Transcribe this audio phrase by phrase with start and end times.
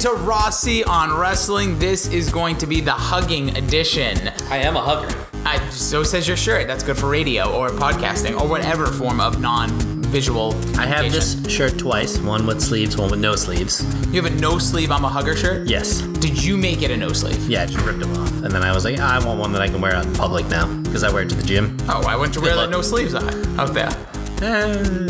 [0.00, 1.78] into Rossi on wrestling.
[1.78, 4.28] This is going to be the hugging edition.
[4.48, 5.14] I am a hugger.
[5.44, 6.66] I, so says your shirt.
[6.66, 10.54] That's good for radio or podcasting or whatever form of non-visual.
[10.78, 12.16] I have this shirt twice.
[12.16, 13.84] One with sleeves, one with no sleeves.
[14.06, 15.68] You have a no sleeve I'm a hugger shirt.
[15.68, 16.00] Yes.
[16.00, 17.46] Did you make it a no sleeve?
[17.46, 18.32] Yeah, I just ripped them off.
[18.42, 20.14] And then I was like, "Ah, I want one that I can wear out in
[20.14, 21.76] public now because I wear it to the gym.
[21.90, 23.90] Oh, I went to wear that no sleeves out out there.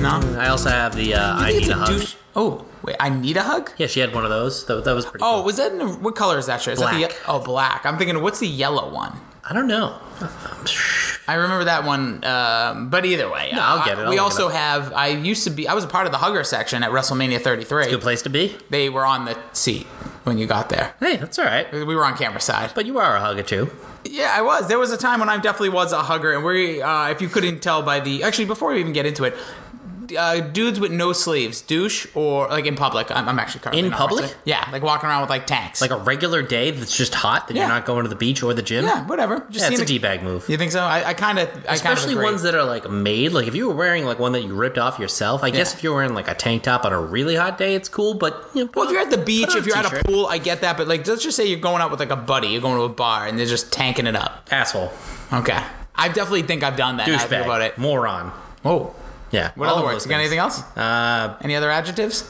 [0.01, 0.20] no.
[0.37, 2.02] I also have the uh, I need a hug.
[2.34, 3.70] Oh, wait, I need a hug.
[3.79, 4.66] Yeah, she had one of those.
[4.66, 5.23] That, that was pretty.
[5.23, 5.45] Oh, cool.
[5.45, 6.75] was that in the, what color is that shirt?
[6.75, 7.11] Is that Black.
[7.11, 7.87] the, oh, black.
[7.87, 9.19] I'm thinking, what's the yellow one?
[9.43, 9.98] I don't know.
[11.27, 14.16] I remember that one, um, but either way, No, I'll uh, get it, I'll we
[14.16, 14.93] look it also have.
[14.93, 15.66] I used to be.
[15.66, 17.89] I was a part of the hugger section at WrestleMania 33.
[17.89, 18.56] Good place to be.
[18.69, 19.87] They were on the seat
[20.25, 20.95] when you got there.
[21.01, 21.70] Hey, that's all right.
[21.73, 22.73] We were on camera side.
[22.75, 23.70] But you are a hugger too.
[24.05, 24.69] Yeah, I was.
[24.69, 27.28] There was a time when I definitely was a hugger, and we, uh, if you
[27.28, 29.34] couldn't tell by the, actually, before we even get into it,
[30.16, 33.11] uh, dudes with no sleeves, douche, or like in public.
[33.11, 34.22] I'm, I'm actually currently In not public?
[34.22, 34.41] wrestling.
[34.44, 35.80] Yeah, like walking around with like tanks.
[35.80, 37.62] Like a regular day that's just hot that Yeah.
[37.62, 38.84] you're not going to the beach or the gym.
[38.84, 39.41] yeah, whatever.
[39.50, 40.48] Just Yeah, it's a seeing d bag move.
[40.48, 40.80] You think so?
[40.83, 42.25] I kind of, I kind of Especially agree.
[42.25, 43.33] ones that are like made.
[43.33, 45.83] Like if you were wearing like one that you ripped off yourself, I guess if
[45.83, 48.14] you're wearing like a tank top on a really hot day, it's cool.
[48.14, 50.05] But you know, Well, if you're at the beach, on if you're at a t-shirt.
[50.06, 50.77] pool, I get that.
[50.77, 52.83] But like, let's just say you're going out with like a buddy, you're going to
[52.84, 54.48] a bar, and they're just tanking it up.
[54.50, 54.92] asshole,
[55.33, 55.62] Okay,
[55.95, 57.06] I definitely think I've done that.
[57.08, 57.78] now I think about it.
[57.78, 58.33] moron.
[58.64, 58.95] Oh,
[59.31, 59.53] Yeah.
[59.55, 60.05] what all other words?
[60.05, 60.61] You got anything else?
[60.77, 62.28] Uh, Any other adjectives?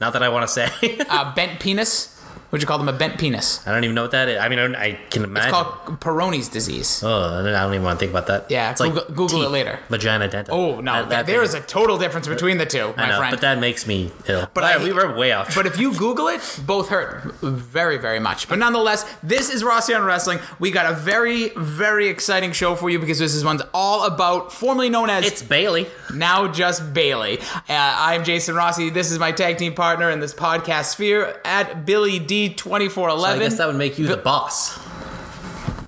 [0.00, 0.98] not that I want to say.
[1.10, 2.19] Uh, bent penis.
[2.50, 3.64] Would you call them a bent penis?
[3.66, 4.40] I don't even know what that is.
[4.40, 5.48] I mean, I, I can imagine.
[5.48, 7.00] It's called Peyronie's disease.
[7.04, 8.50] oh, I don't even want to think about that.
[8.50, 9.78] Yeah, it's Google- Google it later.
[9.88, 10.56] Vagina, dental.
[10.58, 13.18] Oh no, That- that there is a total difference between the two, my I know,
[13.18, 13.30] friend.
[13.30, 14.48] but that makes me ill.
[14.52, 15.54] But I- we were way off.
[15.54, 18.48] But if you Google it, both hurt very, very much.
[18.48, 20.40] But nonetheless, this is Rossi on Wrestling.
[20.58, 24.52] We got a very, very exciting show for you because this is one's all about
[24.52, 25.86] formerly known as it's Bayley.
[26.12, 27.38] now just Bayley.
[27.40, 28.90] Uh, I'm Jason Rossi.
[28.90, 32.18] This is my tag team partner in this podcast sphere at Billy
[32.48, 33.20] D2411.
[33.20, 34.78] So I guess that would make you the boss.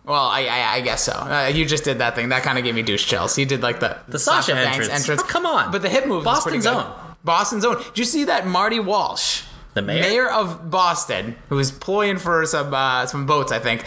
[0.05, 1.13] well, I, I, I guess so.
[1.13, 2.29] Uh, you just did that thing.
[2.29, 3.35] That kind of gave me douche chills.
[3.35, 5.23] He did like the, The Sasha Banks entrance.
[5.23, 5.73] Oh, come on.
[5.73, 6.87] But the hip move Boston's was pretty good.
[6.87, 7.17] own.
[7.25, 7.83] Boston's own.
[7.83, 9.45] Did you see that Marty Walsh?
[9.75, 10.31] The mayor?
[10.31, 13.85] of Boston, who was ploying for some uh, some votes, I think,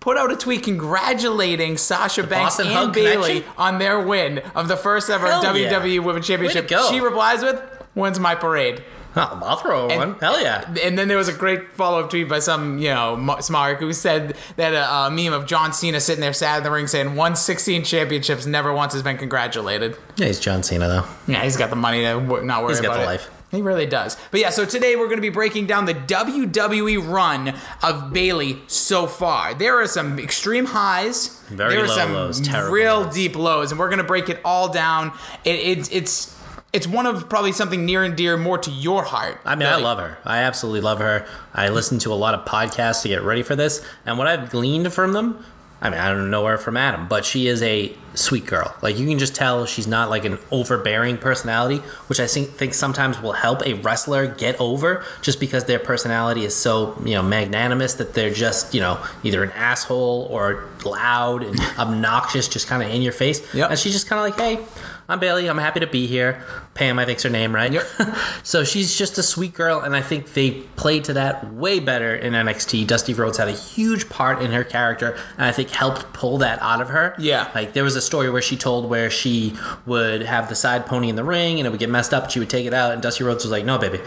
[0.00, 4.76] put out a tweet congratulating Sasha Banks Boston and Bayley on their win of the
[4.76, 5.98] first ever Hell WWE yeah.
[6.00, 6.68] Women's Championship.
[6.90, 7.60] She replies with,
[7.94, 8.82] "When's my parade?"
[9.16, 10.14] Oh, I'll throw one.
[10.20, 10.72] Hell yeah.
[10.82, 13.92] And then there was a great follow up tweet by some, you know, smart who
[13.92, 17.16] said that a, uh meme of John Cena sitting there sad in the ring saying,
[17.16, 19.96] won 16 championships, never once has been congratulated.
[20.16, 21.04] Yeah, he's John Cena though.
[21.32, 23.06] Yeah, he's got the money to w- not worry He's got about the it.
[23.06, 23.30] life.
[23.50, 24.16] He really does.
[24.30, 28.60] But yeah, so today we're going to be breaking down the WWE run of Bayley
[28.68, 29.54] so far.
[29.54, 31.40] There are some extreme highs.
[31.48, 33.14] Very there are some lows, terrible real lows.
[33.14, 35.12] deep lows, and we're going to break it all down.
[35.44, 36.39] It, it's it's
[36.72, 39.40] it's one of probably something near and dear more to your heart.
[39.44, 40.18] I mean, I love her.
[40.24, 41.26] I absolutely love her.
[41.52, 44.50] I listened to a lot of podcasts to get ready for this, and what I've
[44.50, 45.44] gleaned from them,
[45.82, 48.74] I mean, I don't know her from Adam, but she is a sweet girl.
[48.82, 52.74] Like you can just tell she's not like an overbearing personality, which I think, think
[52.74, 57.22] sometimes will help a wrestler get over, just because their personality is so you know
[57.22, 62.82] magnanimous that they're just you know either an asshole or loud and obnoxious, just kind
[62.82, 63.42] of in your face.
[63.54, 63.70] Yep.
[63.70, 64.64] And she's just kind of like, hey.
[65.10, 65.50] I'm Bayley.
[65.50, 66.40] I'm happy to be here.
[66.74, 67.72] Pam, I think's her name, right?
[67.72, 67.84] Yep.
[68.44, 72.14] so she's just a sweet girl, and I think they played to that way better
[72.14, 72.86] in NXT.
[72.86, 76.62] Dusty Rhodes had a huge part in her character, and I think helped pull that
[76.62, 77.16] out of her.
[77.18, 77.50] Yeah.
[77.56, 81.08] Like there was a story where she told where she would have the side pony
[81.08, 82.22] in the ring, and it would get messed up.
[82.22, 84.00] And she would take it out, and Dusty Rhodes was like, "No, baby,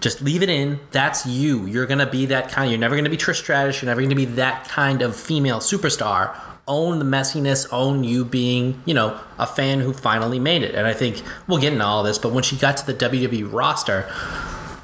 [0.00, 0.80] just leave it in.
[0.90, 1.66] That's you.
[1.66, 2.70] You're gonna be that kind.
[2.70, 3.82] You're never gonna be Trish Stratus.
[3.82, 6.34] You're never gonna be that kind of female superstar."
[6.68, 10.74] Own the messiness, own you being, you know, a fan who finally made it.
[10.74, 13.52] And I think we'll get into all this, but when she got to the WWE
[13.52, 14.10] roster,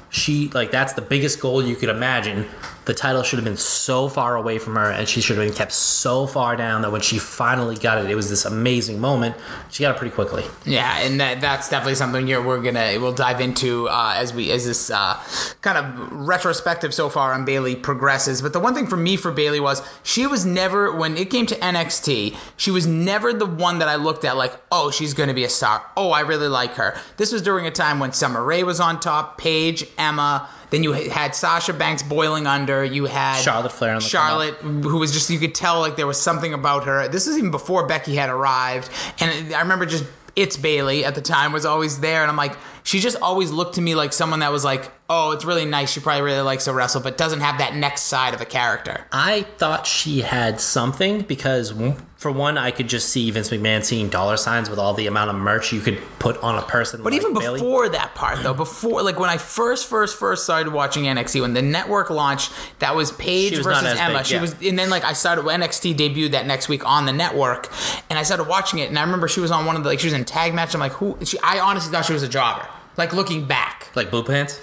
[0.09, 2.45] she like that's the biggest goal you could imagine.
[2.85, 5.55] The title should have been so far away from her, and she should have been
[5.55, 9.35] kept so far down that when she finally got it, it was this amazing moment.
[9.69, 10.43] She got it pretty quickly.
[10.65, 14.51] Yeah, and that, that's definitely something you're, we're gonna we'll dive into uh, as we
[14.51, 15.17] as this uh,
[15.61, 18.41] kind of retrospective so far on Bayley progresses.
[18.41, 21.45] But the one thing for me for Bayley was she was never when it came
[21.47, 25.33] to NXT, she was never the one that I looked at like, oh, she's gonna
[25.33, 25.83] be a star.
[25.95, 26.97] Oh, I really like her.
[27.17, 30.49] This was during a time when Summer Rae was on top, Paige, Emma.
[30.73, 32.83] Then you had Sasha Banks boiling under.
[32.83, 35.97] You had Charlotte Flair on the come Charlotte, who was just you could tell like
[35.97, 37.07] there was something about her.
[37.07, 38.89] This is even before Becky had arrived,
[39.19, 40.03] and I remember just
[40.35, 43.75] it's Bayley at the time was always there, and I'm like, she just always looked
[43.75, 45.91] to me like someone that was like, oh, it's really nice.
[45.91, 49.05] She probably really likes to wrestle, but doesn't have that next side of a character.
[49.11, 51.73] I thought she had something because,
[52.15, 55.29] for one, I could just see Vince McMahon seeing dollar signs with all the amount
[55.29, 57.03] of merch you could put on a person.
[57.03, 57.59] But like even Bayley.
[57.59, 61.53] before that part, though, before like when I first, first, first started watching NXT, when
[61.53, 64.19] the network launched, that was Paige was versus Emma.
[64.19, 64.41] big, she yeah.
[64.41, 67.69] was, and then like I started NXT debuted that next week on the network,
[68.09, 69.99] and I started watching it, and I remember she was on one of the like
[69.99, 70.73] she was in tag match.
[70.73, 71.17] I'm like, who?
[71.23, 72.67] She, I honestly thought she was a jobber.
[72.97, 74.59] Like looking back, like blue pants.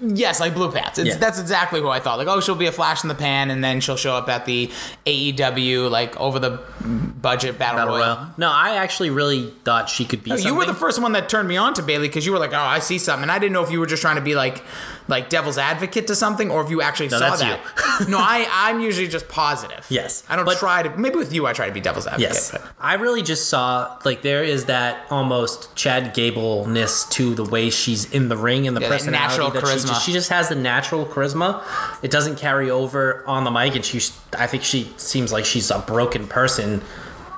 [0.00, 0.98] yes, like blue pants.
[0.98, 1.16] It's, Yeah.
[1.16, 2.16] That's exactly who I thought.
[2.18, 4.46] Like, oh, she'll be a flash in the pan, and then she'll show up at
[4.46, 4.70] the
[5.06, 8.16] AEW like over the budget battle, Battle royal.
[8.16, 8.28] Royal.
[8.38, 10.30] No, I actually really thought she could be.
[10.30, 12.38] No, you were the first one that turned me on to Bayley because you were
[12.38, 14.22] like, "Oh, I see something," and I didn't know if you were just trying to
[14.22, 14.62] be like,
[15.08, 17.60] like devil's advocate to something, or if you actually No, saw that.
[18.08, 19.86] no, I, I'm usually just positive.
[19.88, 20.90] Yes, I don't but- try to.
[20.96, 22.34] Maybe with you, I try to be devil's advocate.
[22.34, 27.34] Yes, but- I really just saw like there is that almost Chad Gable ness to
[27.34, 30.06] the way she's in the ring and the Yeah, that personality natural that she just,
[30.06, 31.62] she just has the natural charisma.
[32.02, 34.00] It doesn't carry over on the mic, and she
[34.38, 36.82] I think she seems like she's a broken person.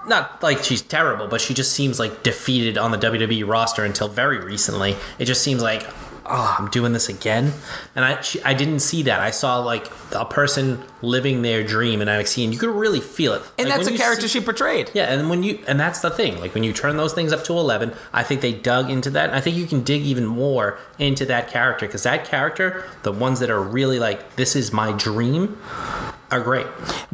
[0.04, 4.08] Not like she's terrible, but she just seems like defeated on the WWE roster until
[4.08, 4.96] very recently.
[5.20, 5.86] It just seems like,
[6.26, 7.52] oh, I'm doing this again,
[7.94, 9.20] and I she, I didn't see that.
[9.20, 13.32] I saw like a person living their dream in NXT, and you could really feel
[13.34, 13.42] it.
[13.58, 14.90] and Like, that's a character see- she portrayed.
[14.94, 16.40] yeah, and when you and that's the thing.
[16.40, 19.28] Like when you turn those things up to eleven, I think they dug into that.
[19.30, 23.12] And I think you can dig even more into that character because that character, the
[23.12, 25.58] ones that are really like this is my dream,
[26.30, 26.66] are great.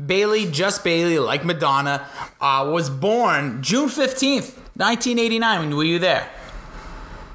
[0.06, 2.06] Bayley, just Bayley, like Madonna,
[2.40, 5.74] uh, was born June 15th, 1989.
[5.76, 6.28] Were you there?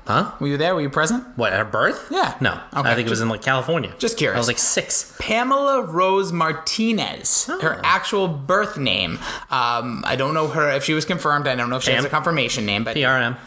[0.06, 0.32] Huh?
[0.40, 0.76] Were you there?
[0.76, 1.24] Were you present?
[1.38, 2.08] What at her birth?
[2.12, 2.36] Yeah.
[2.42, 3.94] No, Okay, I think it was in like California.
[4.00, 4.36] just curious.
[4.36, 5.16] I was like six.
[5.20, 9.20] Pamela Rose Martinez, her actual birth name.
[9.50, 11.48] Um, I don't know her if she was confirmed.
[11.48, 13.38] I don't know if she has a confirmation name, but PRM.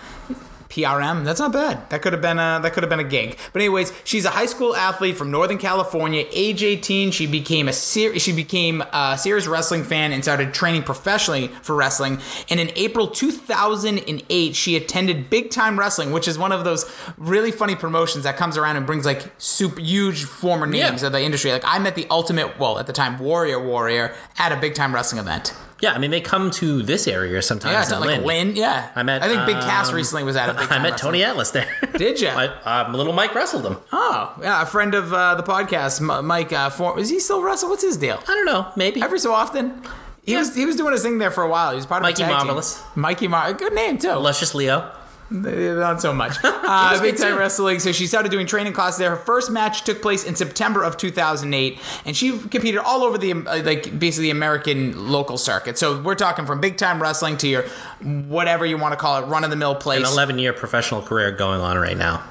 [0.69, 1.25] PRM.
[1.25, 1.89] That's not bad.
[1.91, 3.39] That could have been a that could have been a gig.
[3.53, 6.25] But anyways, she's a high school athlete from Northern California.
[6.33, 10.83] Age 18, she became a ser- she became a serious wrestling fan and started training
[10.83, 12.19] professionally for wrestling.
[12.51, 16.85] And in April 2008, she attended Big Time Wrestling, which is one of those
[17.17, 21.07] really funny promotions that comes around and brings like super huge former names Yeah.
[21.07, 21.53] of the industry.
[21.53, 24.95] Like I met the ultimate, well at the time, Warrior Warrior at a Big Time
[24.95, 25.55] Wrestling event.
[25.81, 27.73] Yeah, I mean they come to this area sometimes.
[27.73, 28.25] Yeah, it's not like Lynn.
[28.49, 28.57] Lynn.
[28.57, 30.97] Yeah, I met, I think Big Cass um, recently was at a Big I met.
[30.97, 31.69] Tony Atlas there.
[31.99, 32.29] Did you?
[32.29, 32.47] I,
[32.85, 33.77] um, little Mike wrestled him.
[33.93, 36.53] Oh, yeah, a friend of uh, the podcast, M- Mike.
[36.53, 37.69] Uh, for, is he still wrestle?
[37.69, 38.19] What's his deal?
[38.27, 39.03] I don't know, maybe.
[39.03, 39.83] Every so often,
[40.25, 40.39] he Yeah.
[40.39, 41.71] was he was doing his thing there for a while.
[41.73, 42.47] He was part of Mikey a tag team.
[42.47, 42.83] Marvelous.
[42.95, 44.13] Mikey Mar, good name too.
[44.13, 44.91] Luscious Leo.
[45.31, 46.37] Not so much.
[46.69, 47.39] Uh, Big Time.
[47.39, 47.79] Wrestling.
[47.79, 49.11] So she started doing training classes there.
[49.11, 53.33] Her first match took place in September of 2008, and she competed all over the
[53.33, 55.79] uh, like basically American local circuit.
[55.79, 57.63] So we're talking from Big Time Wrestling to your
[58.03, 60.01] whatever you want to call it, run of the mill place.
[60.01, 62.25] An 11 year professional career going on right now.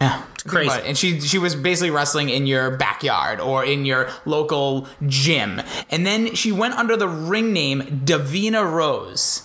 [0.00, 0.80] Yeah, It's crazy.
[0.84, 5.60] And she she was basically wrestling in your backyard or in your local gym.
[5.90, 9.42] And then she went under the ring name Davina Rose.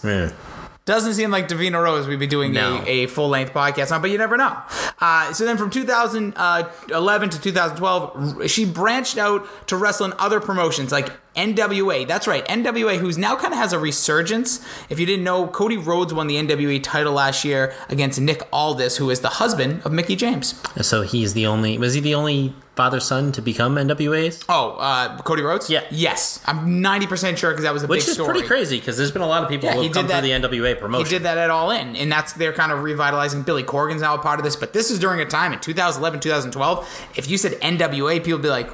[0.86, 2.84] Doesn't seem like Davina Rose we'd be doing No.
[2.86, 4.56] a, a full length podcast on, but you never know.
[5.02, 10.92] Uh, so then from 2011 to 2012, she branched out to wrestle in other promotions
[10.92, 12.08] like NWA.
[12.08, 14.66] That's right, NWA, who's now kind of has a resurgence.
[14.90, 18.98] If you didn't know, Cody Rhodes won the NWA title last year against Nick Aldis,
[18.98, 20.62] who is the husband of Mickie James.
[20.82, 21.78] So he's the only.
[21.78, 24.44] Was he the only father son to become NWA's?
[24.50, 25.70] Oh, uh, Cody Rhodes?
[25.70, 25.84] Yeah.
[25.92, 26.42] Yes.
[26.46, 28.32] I'm 90% sure because that was a Which big is story.
[28.34, 30.50] pretty crazy because there's been a lot of people Yeah, who have come did through
[30.50, 31.06] the NWA promotion.
[31.06, 33.44] He did that at All In, and that's they're kind of revitalizing.
[33.44, 36.20] Billy Corgan's now a part of this, but this is during a time in 2011,
[36.20, 37.08] 2012.
[37.15, 38.70] If you said NWA, people would be like,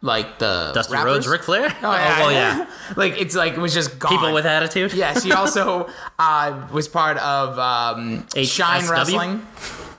[0.00, 1.06] like the Dusty rappers?
[1.14, 1.74] Rhodes, Ric Flair?
[1.82, 2.18] Oh, yeah.
[2.20, 2.70] well, yeah.
[2.96, 4.12] like it's like it was just gone.
[4.12, 4.92] People with attitude?
[4.92, 5.88] Yeah, she also
[6.18, 8.90] uh, was part of um, Shine HSW?
[8.90, 9.46] Wrestling.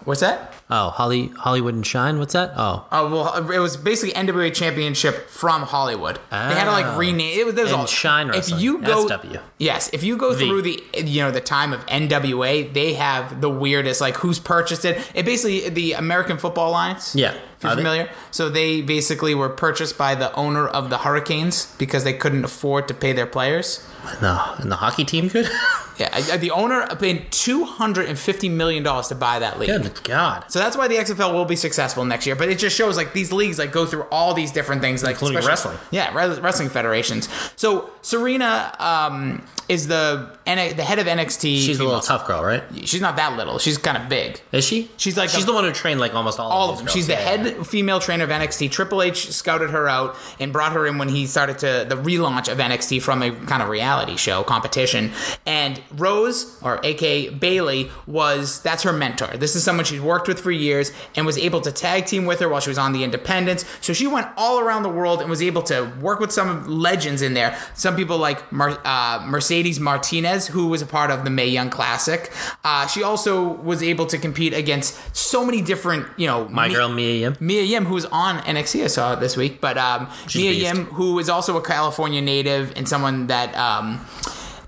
[0.05, 0.53] What's that?
[0.71, 2.19] Oh, Holly, Hollywood and Shine?
[2.19, 2.53] What's that?
[2.55, 2.85] Oh.
[2.91, 6.17] Oh well, it was basically NWA Championship from Hollywood.
[6.29, 6.73] They had to Oh.
[6.73, 7.45] like rename it.
[7.45, 8.57] Was, there was And all, Shine Wrestling.
[8.57, 9.37] If you go, SW.
[9.57, 10.45] yes, if you go V.
[10.47, 14.85] through the you know the time of NWA, they have the weirdest like who's purchased
[14.85, 14.99] it.
[15.15, 17.15] It basically the American Football Alliance.
[17.15, 17.35] Yeah.
[17.59, 17.81] If you're Are they?
[17.81, 22.45] familiar, so they basically were purchased by the owner of the Hurricanes because they couldn't
[22.45, 23.85] afford to pay their players.
[24.21, 25.49] No, and the hockey team could?
[25.99, 29.67] Yeah, the owner paid two hundred and fifty million dollars to buy that league.
[29.67, 30.45] Good God.
[30.47, 32.37] So that's why the XFL will be successful next year.
[32.37, 35.15] But it just shows like these leagues like go through all these different things, like
[35.15, 35.77] Including wrestling.
[35.91, 37.27] Yeah, wrestling federations.
[37.57, 41.41] So Serena um, is the the head of NXT.
[41.65, 42.63] She's a little tough girl, right?
[42.87, 43.59] She's not that little.
[43.59, 44.39] She's kind of big.
[44.53, 44.89] Is she?
[44.95, 46.87] She's like she's the- the one who trained like almost all, All of them.
[46.87, 47.13] She's the.
[47.13, 48.71] Yeah, head female trainer of NXT.
[48.71, 52.51] Triple H scouted her out and brought her in when he started to the relaunch
[52.51, 55.11] of NXT from a kind of reality show competition.
[55.45, 59.27] And Rose, or aka Bayley, was that's her mentor.
[59.37, 62.39] This is someone she's worked with for years and was able to tag team with
[62.39, 63.65] her while she was on the Independents.
[63.81, 67.21] So she went all around the world and was able to work with some legends
[67.21, 67.57] in there.
[67.73, 71.69] Some people like Mar- uh, Mercedes Martinez, who was a part of the Mae Young
[71.69, 72.31] Classic.
[72.63, 76.73] Uh, she also was able to compete against so many different, you know, My me-
[76.73, 77.37] girl Mia Yim.
[77.39, 80.61] Mia Yim, who's on NXT, I saw this week, but um, Mia beast.
[80.61, 84.05] Yim, who is also a California native and someone that um,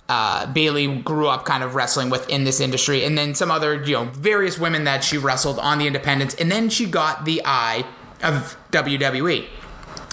[0.09, 3.83] uh, Bayley grew up kind of wrestling with in this industry, and then some other,
[3.83, 7.41] you know, various women that she wrestled on the independents, and then she got the
[7.45, 7.85] eye
[8.23, 9.47] of WWE.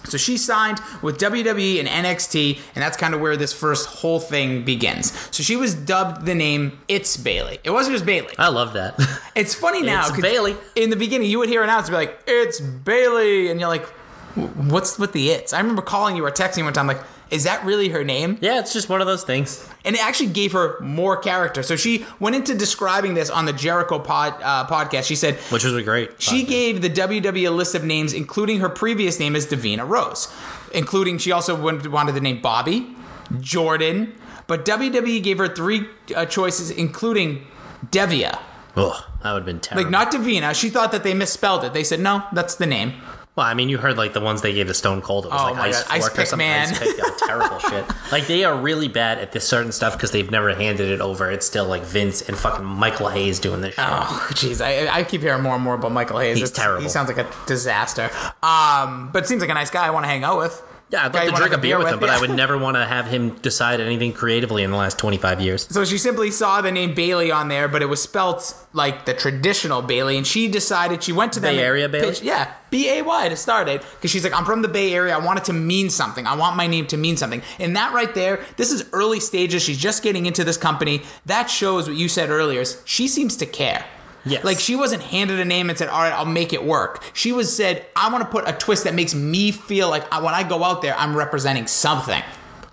[0.05, 4.21] So she signed with WWE and NXT, and that's kind of where this first whole
[4.21, 5.13] thing begins.
[5.35, 7.59] So she was dubbed the name It's Bayley.
[7.65, 8.35] It wasn't just Bayley.
[8.39, 8.99] I love that.
[9.35, 10.09] It's funny now.
[10.09, 10.57] It's Bayley.
[10.75, 13.87] In the beginning, you would hear an announcer be like, "It's Bayley," and you're like,
[14.35, 17.45] "What's with the it's?" I remember calling you or texting you one time, like, "Is
[17.45, 19.69] that really her name?" yeah, it's just one of those things.
[19.85, 21.63] And it actually gave her more character.
[21.63, 25.05] So she went into describing this on the Jericho pod, uh, podcast.
[25.05, 26.21] She said Which was great.
[26.21, 26.49] she podcast.
[26.49, 30.29] gave the WWE a list of names, including her previous name as Davina Rose,
[30.75, 32.95] including she also wanted wanted the name Bobby,
[33.41, 34.15] Jordan,
[34.47, 37.47] but WWE gave her three uh, choices, including
[37.91, 38.39] Devia.
[38.77, 39.85] Ugh, that would have been terrible.
[39.85, 40.55] Like not Davina.
[40.55, 41.73] She thought that they misspelled it.
[41.73, 42.95] They said no, that's the name.
[43.39, 45.25] Well, I mean, you heard like the ones they gave to Stone Cold.
[45.27, 46.49] It was Oh like Ice God, Ice Fork or something.
[46.49, 46.69] Man.
[46.71, 47.85] Ice Pick, yeah, terrible shit.
[48.11, 51.31] Like they are really bad at this certain stuff because they've never handed it over.
[51.31, 53.85] It's still like Vince and fucking Michael Hayes doing this shit.
[53.87, 56.39] Oh, jeez, I, I keep hearing more and more about Michael Hayes.
[56.39, 56.83] He's It's- terrible.
[56.83, 58.11] He sounds like a disaster.
[58.43, 59.87] Um, but seems like a nice guy.
[59.87, 60.61] I want to hang out with.
[60.91, 62.09] Yeah, I'd love to drink a have beer with him, but.
[62.09, 65.41] I would never want to have him decide anything creatively in the last twenty five
[65.41, 65.67] years.
[65.69, 69.13] So she simply saw the name Bailey on there, but it was spelt like the
[69.15, 72.09] traditional Bailey, and she decided she went to the Bay Area Bayley?
[72.09, 74.95] pitched- yeah, B A Y to start it because she's like, I'm from the Bay
[74.95, 75.15] Area.
[75.15, 76.27] I want it to mean something.
[76.27, 77.43] I want my name to mean something.
[77.59, 79.63] And that right there, this is early stages.
[79.63, 81.03] She's just getting into this company.
[81.27, 82.63] That shows what you said earlier.
[82.63, 83.85] Is she seems to care.
[84.25, 84.45] Yes.
[84.45, 87.33] Like she wasn't handed a name and said, "All right, I'll make it work." She
[87.33, 90.35] was said, "I want to put a twist that makes me feel like I- when
[90.35, 92.23] I go out there, I'm representing something."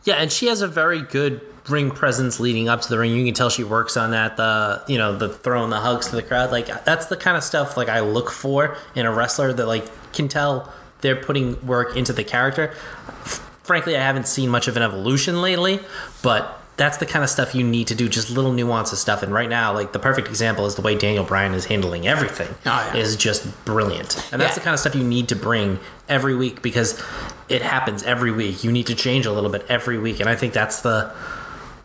[0.04, 3.12] Yeah, and she has a very good ring presence leading up to the ring.
[3.12, 4.38] You can tell she works on that.
[4.38, 6.52] The you know the throwing the hugs to the crowd.
[6.52, 9.86] Like that's the kind of stuff like I look for in a wrestler that like
[10.14, 10.72] can tell
[11.02, 12.74] they're putting work into the character.
[13.64, 15.80] Frankly, I haven't seen much of an evolution lately,
[16.22, 18.10] but that's the kind of stuff you need to do.
[18.10, 19.24] Just little nuances stuff.
[19.24, 22.50] And right now, like the perfect example is the way Daniel Bryan is handling everything.
[22.66, 22.98] Oh, yeah.
[23.02, 24.56] Is just brilliant, and that's Yeah.
[24.56, 25.80] the kind of stuff you need to bring
[26.10, 27.02] every week because
[27.50, 28.64] it happens every week.
[28.64, 31.12] You need to change a little bit every week, and I think that's the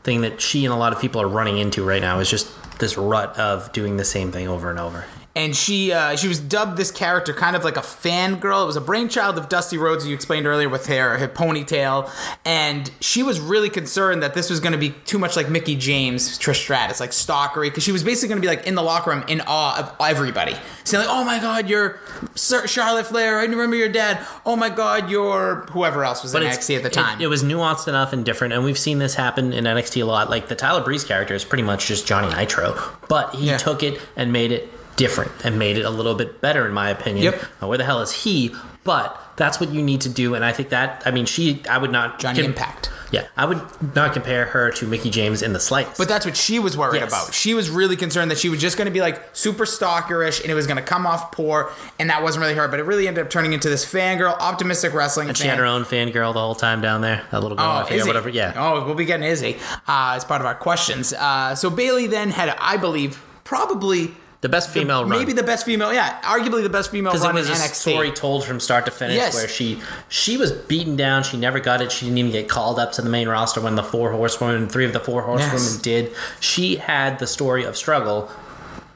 [0.02, 2.48] thing that she and a lot of people are running into right now is just
[2.78, 5.04] this rut of doing the same thing over and over.
[5.36, 8.64] And she uh, she was dubbed this character kind of like a fangirl.
[8.64, 12.10] It was a brainchild of Dusty Rhodes, you explained earlier, with her, her ponytail,
[12.44, 15.76] and she was really concerned that this was going to be too much like Mickie
[15.76, 18.82] James, Trish Stratus, like stalkery, because she was basically going to be like in the
[18.82, 22.00] locker room in awe of everybody, saying like, "Oh my God, you're
[22.34, 23.38] Sir Charlotte Flair.
[23.38, 24.26] I remember your dad.
[24.44, 27.44] Oh my God, you're whoever else was in NXT at the time." It, it was
[27.44, 30.28] nuanced enough and different, and we've seen this happen in NXT a lot.
[30.28, 32.76] Like the Tyler Breeze character is pretty much just Johnny Nitro,
[33.08, 33.58] but he Yeah.
[33.58, 34.68] took it and made it
[35.00, 37.24] different and made it a little bit better, in my opinion.
[37.24, 37.42] Yep.
[37.60, 38.54] Now, where the hell is he?
[38.84, 41.62] But that's what you need to do, and I think that I mean, she.
[41.68, 42.90] I would not Johnny com- Impact.
[43.12, 43.60] Yeah, I would
[43.94, 45.98] not compare her to Mickie James in the slightest.
[45.98, 47.08] But that's what she was worried Yes.
[47.10, 47.34] about.
[47.34, 50.48] She was really concerned that she was just going to be like super stalkerish and
[50.50, 52.68] it was going to come off poor, and that wasn't really her.
[52.68, 55.28] But it really ended up turning into this fangirl, optimistic wrestling.
[55.28, 57.22] And she had her own fangirl the whole time down there.
[57.32, 58.28] That little girl, I Oh, forget whatever.
[58.30, 58.54] Yeah.
[58.56, 59.56] Oh, we'll be getting Izzy
[59.88, 61.12] uh, as part of our questions.
[61.12, 65.10] Uh, so Bayley then had, I believe, probably The best female run.
[65.10, 65.92] maybe the best female.
[65.92, 67.74] Yeah, arguably the best female because it run in was a NXT.
[67.74, 69.34] story told from start to finish Yes.
[69.34, 72.78] where she she was beaten down she never got it she didn't even get called
[72.78, 75.76] up to the main roster when the four horsewomen three of the four horsewomen Yes.
[75.76, 78.30] did she had the story of struggle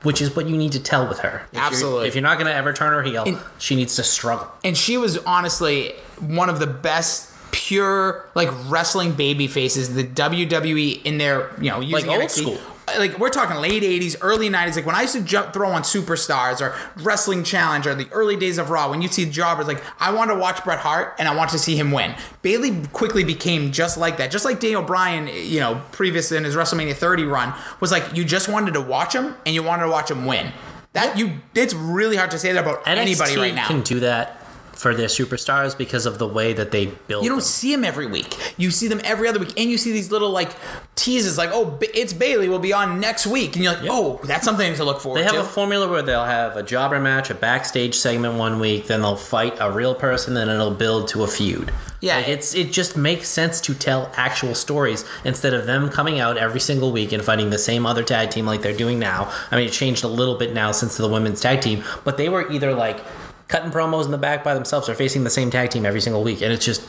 [0.02, 1.98] which is what you need to tell with her if Absolutely.
[2.00, 4.78] you're, if you're not going to ever turn her heel she needs to struggle and
[4.78, 11.18] she was honestly one of the best pure like wrestling baby faces the WWE in
[11.18, 12.40] their you know using Like old NXT.
[12.42, 12.58] school.
[12.86, 14.76] Like we're talking late '80s, early '90s.
[14.76, 18.36] Like when I used to jump, throw on Superstars or Wrestling Challenge or the early
[18.36, 21.26] days of Raw, when you see jobbers, like I want to watch Bret Hart and
[21.26, 22.14] I want to see him win.
[22.42, 26.54] Bayley quickly became just like that, just like Daniel Bryan, you know, previous in his
[26.54, 29.90] WrestleMania 30 run, was like you just wanted to watch him and you wanted to
[29.90, 30.52] watch him win.
[30.92, 33.66] That you, it's really hard to say that about NXT anybody right now.
[33.66, 34.43] can do that
[34.76, 37.24] for their superstars because of the way that they build.
[37.24, 37.44] You don't them.
[37.44, 38.36] see them every week.
[38.56, 40.50] You see them every other week, and you see these little like
[40.96, 44.44] teases, like, "Oh, it's Bayley will be on next week," and you're like, "Oh, that's
[44.44, 47.30] something to look forward They have to." a formula where they'll have a jobber match,
[47.30, 51.22] a backstage segment one week, then they'll fight a real person, then it'll build to
[51.24, 51.72] a feud.
[52.00, 52.16] Yeah.
[52.16, 56.36] like it's it just makes sense to tell actual stories instead of them coming out
[56.36, 59.32] every single week and fighting the same other tag team like they're doing now.
[59.50, 62.28] I mean, it changed a little bit now since the women's tag team, but they
[62.28, 63.00] were either like
[63.48, 66.22] cutting promos in the back by themselves or facing the same tag team every single
[66.22, 66.82] week, and it's just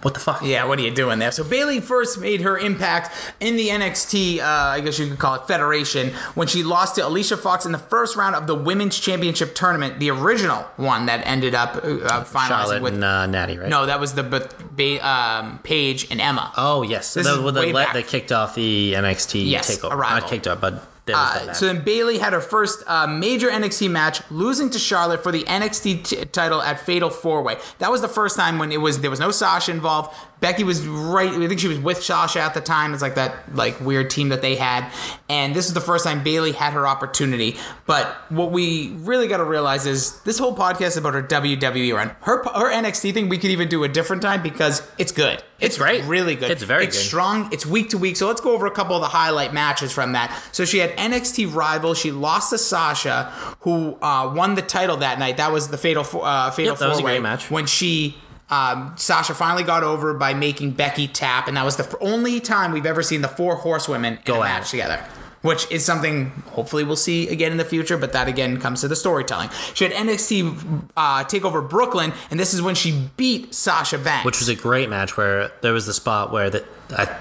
[0.00, 0.42] what the fuck.
[0.44, 1.32] Yeah, what are you doing there?
[1.32, 3.10] So Bayley first made her impact
[3.40, 7.06] in the NXT, uh, I guess you could call it Federation, when she lost to
[7.06, 11.26] Alicia Fox in the first round of the Women's Championship tournament, the original one that
[11.26, 11.80] ended up uh,
[12.24, 12.94] finalizing Charlotte with.
[12.94, 13.68] and uh, Natty, right?
[13.68, 16.52] no, that was the but ba- um, Paige and Emma.
[16.56, 17.94] Oh yes, This the, is the way let back.
[17.94, 19.94] that kicked off the NXT Yes, takeover.
[19.94, 20.20] Arrival.
[20.20, 20.84] Not kicked off, but there was
[21.14, 25.32] Uh, so then Bayley had her first uh, major NXT match, losing to Charlotte for
[25.32, 27.56] the NXT t- title at Fatal Four Way.
[27.78, 30.14] That was the first time when it was there was no Sasha involved.
[30.40, 31.30] Becky was right.
[31.30, 32.92] I think she was with Sasha at the time.
[32.92, 34.90] It's like that like weird team that they had,
[35.28, 37.56] and this is the first time Bayley had her opportunity.
[37.86, 41.94] But what we really got to realize is this whole podcast is about her WWE
[41.94, 42.14] run.
[42.20, 45.42] Her her NXT thing we could even do a different time because it's good.
[45.60, 46.04] It's, great.
[46.04, 46.52] really good.
[46.52, 47.04] It's very it's good.
[47.04, 47.52] strong.
[47.52, 48.16] It's week to week.
[48.16, 50.40] So let's go over a couple of the highlight matches from that.
[50.52, 51.94] So she had NXT rival.
[51.94, 53.24] She lost to Sasha,
[53.60, 55.36] who uh, won the title that night.
[55.38, 57.50] That was the fatal uh, fatal Yep, that was a four-way match.
[57.50, 58.16] when she.
[58.50, 62.40] Um, Sasha finally got over by making Becky tap, and that was the f- only
[62.40, 65.04] time we've ever seen the four horsewomen in Go a match together.
[65.42, 68.88] Which is something hopefully we'll see again in the future, but that again comes to
[68.88, 69.50] the storytelling.
[69.72, 74.24] She had NXT uh, take over Brooklyn, and this is when she beat Sasha Banks.
[74.24, 77.16] which was a great match where there was the spot where the, I,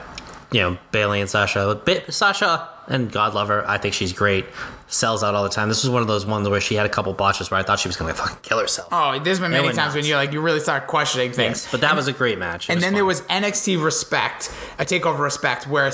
[0.51, 1.79] you know, Bayley and Sasha,
[2.09, 4.45] Sasha and God love her, I think she's great,
[4.87, 5.67] sells out all the time.
[5.67, 7.79] This was one of those ones where she had a couple botches where I thought
[7.79, 8.87] she was going to fucking kill herself.
[8.91, 11.67] Oh, there's been many times when you're like, you really start questioning things.
[11.71, 12.69] but that was a great match.
[12.69, 15.91] It And then there was NXT Respect, a takeover Respect, where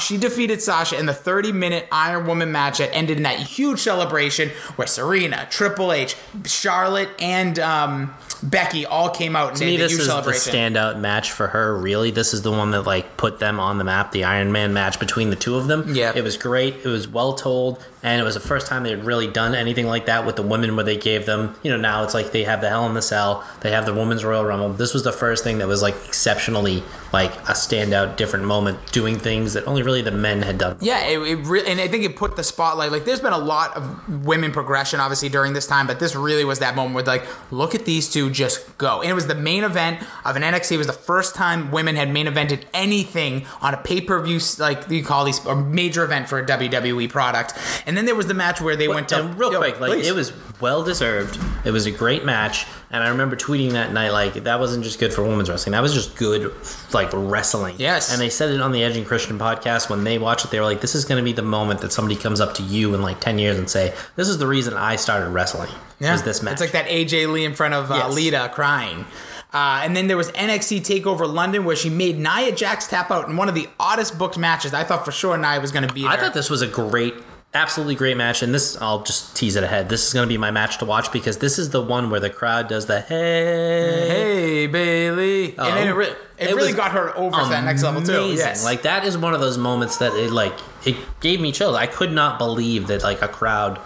[0.00, 3.78] she defeated Sasha in the 30 minute Iron Woman match that ended in that huge
[3.78, 9.76] celebration where Serena, Triple H, Charlotte, and um, Becky all came out and To me,
[9.76, 11.76] this is the standout match for her.
[11.76, 14.12] Really, this is the one that like put them on the map.
[14.12, 15.94] The Iron Man match between the two of them.
[15.94, 16.12] Yeah.
[16.14, 16.76] it was great.
[16.84, 19.88] It was well told, and it was the first time they had really done anything
[19.88, 21.56] like that with the women, where they gave them.
[21.64, 23.92] You know, now it's like they have the Hell in the Cell, they have the
[23.92, 24.72] Women's Royal Rumble.
[24.72, 29.18] This was the first thing that was like exceptionally like a standout, different moment, doing
[29.18, 30.76] things that only really the men had done.
[30.80, 32.92] Yeah, it, it really, and I think it put the spotlight.
[32.92, 36.44] Like, there's been a lot of women progression, obviously, during this time, but this really
[36.44, 39.00] was that moment where, like, look at these two just go.
[39.00, 40.72] And it was the main event of an NXT.
[40.72, 44.38] It was the first time women had main evented anything on a pay per view,
[44.58, 47.54] like you call these, a major event for a WWE product.
[47.86, 49.90] And then there was the match where they went to And real Yo, quick, like
[49.92, 50.08] please.
[50.08, 51.38] it was well deserved.
[51.64, 54.98] It was a great match, and I remember tweeting that night like that wasn't just
[54.98, 55.72] good for women's wrestling.
[55.72, 56.52] That was just good,
[56.92, 57.76] like wrestling.
[57.78, 58.12] Yes.
[58.12, 60.50] And they said it on the Edge and Christian podcast when they watched it.
[60.50, 62.62] They were like, "This is going to be the moment that somebody comes up to
[62.62, 66.12] you in like ten years and say, this is the reason I started wrestling." Yeah.
[66.12, 66.52] Was this match?
[66.52, 68.14] It's like that AJ Lee in front of uh, Yes.
[68.14, 69.06] Lita crying.
[69.54, 73.28] Uh, and then there was NXT Takeover London where she made Nia Jax tap out
[73.28, 74.74] in one of the oddest booked matches.
[74.74, 76.04] I thought for sure Nia was going to be.
[76.04, 77.14] I thought this was a great,
[77.56, 79.88] absolutely great match, and this I'll just tease it ahead.
[79.88, 82.20] This is going to be my match to watch because this is the one where
[82.20, 84.08] the crowd does the hey.
[84.08, 86.06] Hey Bayley, and then it, re-
[86.38, 88.32] it, It really got her over to that next level too.
[88.34, 91.76] Yes, Like that is one of those moments that it like it gave me chills.
[91.76, 93.80] I could not believe that like a crowd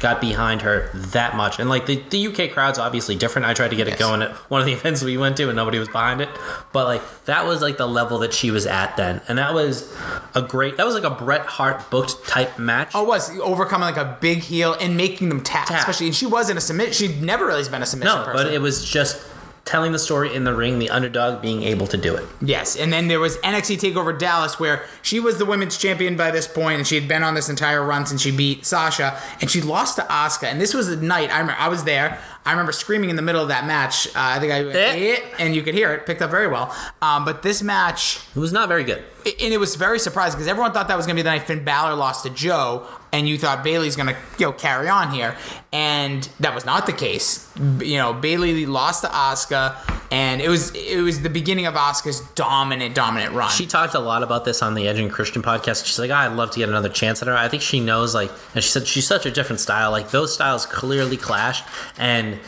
[0.00, 1.58] got behind her that much.
[1.58, 3.46] And like the, the UK crowd's obviously different.
[3.46, 3.96] I tried to get Yes.
[3.96, 6.28] it going at one of the events we went to and nobody was behind it.
[6.72, 9.20] But like that was like the level that she was at then.
[9.28, 9.90] And that was
[10.34, 12.90] a great that was like a Bret Hart booked type match.
[12.94, 15.78] oh, it was overcoming like a big heel and making them tap, Tap.
[15.80, 16.06] especially.
[16.06, 16.92] And she wasn't a submission.
[16.92, 18.46] She'd never really been a submission no, person.
[18.46, 19.24] but it was just
[19.64, 22.24] telling the story in the ring, the underdog being able to do it.
[22.42, 26.30] Yes, and then there was NXT Takeover Dallas, where she was the women's champion by
[26.30, 29.50] this point, and she had been on this entire run since she beat Sasha, and
[29.50, 30.44] she lost to Asuka.
[30.44, 32.18] And this was the night I remember I was there.
[32.46, 34.06] I remember screaming in the middle of that match.
[34.08, 35.14] Uh, I think I Eh.
[35.16, 36.74] eh, and you could hear it, picked up very well.
[37.00, 39.02] Um, but this match, It was not very good.
[39.24, 41.46] and it was very surprising because everyone thought that was going to be the night
[41.46, 45.12] Finn Balor lost to Joe, and you thought Bayley's going to you know carry on
[45.12, 45.36] here,
[45.72, 47.48] and that was not the case.
[47.56, 49.76] You know, Bayley lost to Asuka,
[50.10, 53.50] and it was it was the beginning of Asuka's dominant, dominant run.
[53.50, 55.86] She talked a lot about this on the Edge and Christian podcast.
[55.86, 57.36] She's like, oh, I'd love to get another chance at her.
[57.36, 59.92] I think she knows, like, and she said she's such a different style.
[59.92, 61.64] Like, those styles clearly clashed.
[61.96, 62.40] And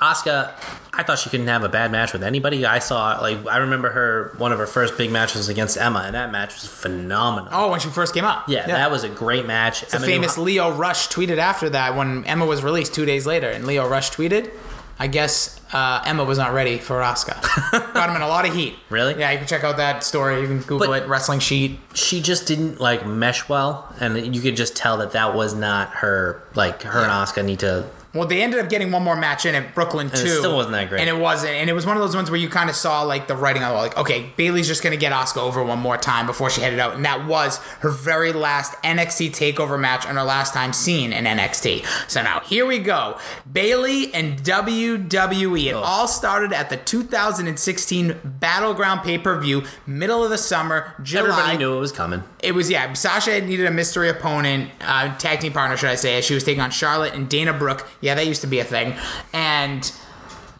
[0.00, 0.52] Asuka,
[0.92, 2.66] I thought she couldn't have a bad match with anybody.
[2.66, 6.14] I saw, like, I remember her, one of her first big matches against Emma, and
[6.14, 7.48] that match was phenomenal.
[7.52, 9.82] oh, when she first came up, yeah, that was a great match.
[9.82, 13.66] the famous Lio Rush tweeted after that when Emma was released two days later, and
[13.66, 14.50] Lio Rush tweeted,
[14.98, 17.40] I guess uh, Emma was not ready for Asuka.
[17.94, 18.74] Got him in a lot of heat.
[18.90, 19.18] Really?
[19.18, 20.42] Yeah, you can check out that story.
[20.42, 21.08] You can Google But- it.
[21.08, 21.78] Wrestling Sheet.
[21.94, 25.88] She just didn't like mesh well, and you could just tell that that was not
[25.90, 26.42] her.
[26.54, 27.86] Like her and Asuka need to.
[28.12, 30.16] Well, they ended up getting one more match in at Brooklyn too.
[30.16, 31.00] it still wasn't that great.
[31.00, 31.52] And it wasn't.
[31.52, 33.62] And it was one of those ones where you kind of saw like the writing
[33.62, 33.82] on the wall.
[33.84, 36.94] Like, okay, Bayley's just gonna get Asuka over one more time before she headed out,
[36.94, 41.24] and that was her very last NXT Takeover match and her last time seen in
[41.24, 41.84] NXT.
[42.10, 43.18] So now here we go,
[43.50, 45.66] Bayley and WWE.
[45.66, 51.28] It all started at the 2016 Battleground pay per view, middle of the summer, July.
[51.30, 52.22] Everybody knew it was coming.
[52.42, 52.92] It was yeah.
[52.94, 56.18] Sasha needed a mystery opponent, uh, tag team partner, should I say?
[56.18, 57.86] As she was taking on Charlotte and Dana Brooke.
[58.00, 58.94] Yeah, that used to be a thing.
[59.32, 59.90] And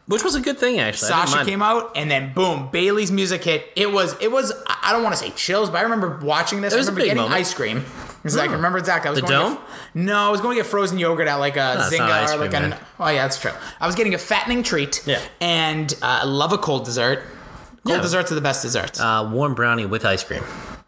[0.07, 1.09] Which was a good thing, actually.
[1.09, 3.67] Sasha came out, and then boom, Bayley's music hit.
[3.77, 6.73] It was it was I don't want to say chills, but I remember watching this.
[6.75, 7.41] It was I a remember big getting moment.
[7.41, 7.85] ice cream.
[8.23, 9.09] Because I can remember exactly.
[9.09, 9.55] I was The going Dome?
[9.55, 12.37] get, no, I was going to get frozen yogurt at like a not Zynga or
[12.39, 12.69] like cream, a.
[12.69, 12.79] man.
[12.99, 13.53] Oh yeah, that's true.
[13.81, 15.03] I was getting a fattening treat.
[15.07, 15.21] Yeah.
[15.41, 17.21] And uh, I love a cold dessert.
[17.87, 18.03] Cold Yeah.
[18.03, 19.01] desserts are the best desserts.
[19.01, 20.43] Uh, warm brownie with ice cream.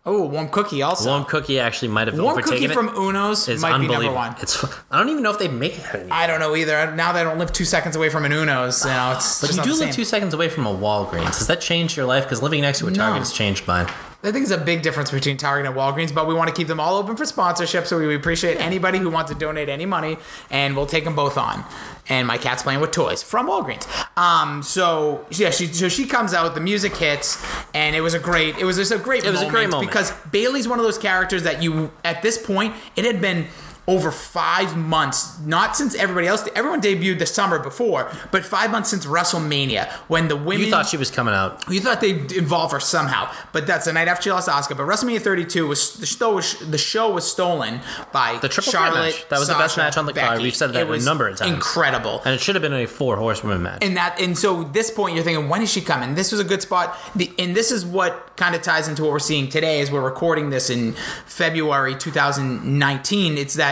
[0.05, 1.09] Oh, warm cookie also.
[1.09, 2.75] Warm cookie actually might have Warm overtaken cookie it.
[2.75, 4.35] from Uno's It's might be number one.
[4.41, 4.65] It's.
[4.91, 6.09] I don't even know if they make it anymore.
[6.13, 6.95] I don't know either.
[6.95, 9.57] Now that I don't live two seconds away from an Uno's, you know, it's But
[9.57, 11.39] you do live two seconds away from a Walgreens.
[11.39, 12.25] Has that changed your life?
[12.25, 13.89] Because living next to a Target has changed mine.
[14.25, 16.69] I think there's a big difference between Target and Walgreens, but we want to keep
[16.69, 17.87] them all open for sponsorship.
[17.87, 20.17] So we appreciate anybody who wants to donate any money,
[20.49, 21.65] and we'll take them both on.
[22.09, 23.87] And my cat's playing with toys from Walgreens.
[24.17, 28.21] Um, so yeah, she so she comes out, the music hits, and it was a
[28.21, 28.59] great.
[28.59, 29.25] It was just a great.
[29.25, 29.91] It was a great moment.
[29.91, 33.47] because Bayley's one of those characters that you at this point it had been.
[33.89, 38.91] Over five months, not since everybody else, everyone debuted the summer before, but five months
[38.91, 41.65] since WrestleMania when the women You thought she was coming out.
[41.69, 44.77] you thought they'd involve her somehow, but that's the night after she lost Asuka.
[44.77, 47.81] But WrestleMania 32 was the show was the show was stolen
[48.13, 49.01] by The triple Charlotte.
[49.17, 49.29] match.
[49.31, 50.41] That was the best match on the card.
[50.41, 51.51] We've said that It a was number of times.
[51.53, 52.23] Incredible.
[52.25, 53.83] And it should have been a four horsewoman match.
[53.83, 56.15] And that and so this point you're thinking when is she coming?
[56.15, 56.97] This was a good spot.
[57.17, 60.01] The, and this is what kind of ties into what we're seeing today as we're
[60.03, 60.93] recording this in
[61.27, 63.39] February 2019.
[63.39, 63.72] It's that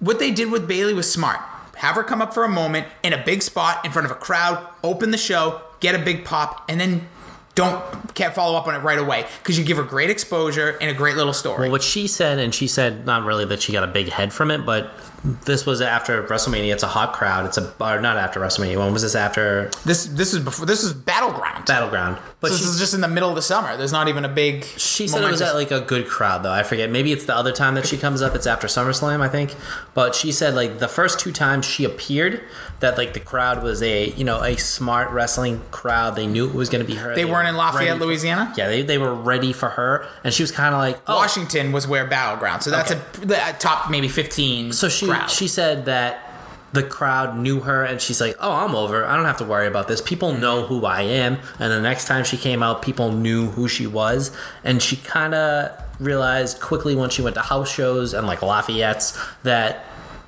[0.00, 1.40] what they did with Bayley was smart.
[1.76, 4.16] Have her come up for a moment in a big spot in front of a
[4.16, 7.08] crowd, open the show, get a big pop, and then
[7.54, 7.82] don't
[8.14, 10.94] can't follow up on it right away because you give her great exposure and a
[10.94, 11.62] great little story.
[11.62, 14.32] Well, what she said, and she said not really that she got a big head
[14.32, 14.92] from it, but
[15.24, 16.72] this was after WrestleMania.
[16.72, 17.46] It's a hot crowd.
[17.46, 18.78] It's a or not after WrestleMania.
[18.78, 21.66] When was this after this this is before this is battleground.
[21.66, 22.18] Battleground?
[22.40, 23.76] But So she, this is just in the middle of the summer.
[23.76, 24.64] There's not even a big.
[24.64, 26.50] she said it was at like a good crowd though.
[26.50, 26.90] I forget.
[26.90, 28.34] Maybe it's the other time that she comes up.
[28.34, 29.54] It's after SummerSlam, I think.
[29.94, 32.42] But she said like the first two times she appeared,
[32.80, 36.16] that like the crowd was a you know a smart wrestling crowd.
[36.16, 37.14] They knew it was going to be her.
[37.14, 38.52] They weren't in Lafayette, for- Louisiana?
[38.56, 41.70] Yeah, they, they were ready for her, and she was kind of like oh, Washington
[41.70, 42.64] was where battleground.
[42.64, 43.00] So that's Okay.
[43.22, 44.72] a the top maybe 15.
[44.72, 45.30] So she crowd.
[45.30, 46.28] she said that
[46.72, 49.04] the crowd knew her and she's like, "Oh, I'm over.
[49.04, 50.00] I don't have to worry about this.
[50.00, 53.68] People know who I am." And the next time she came out, people knew who
[53.68, 54.30] she was,
[54.64, 55.70] and she kind of
[56.00, 59.84] realized quickly when she went to house shows and like Lafayette's that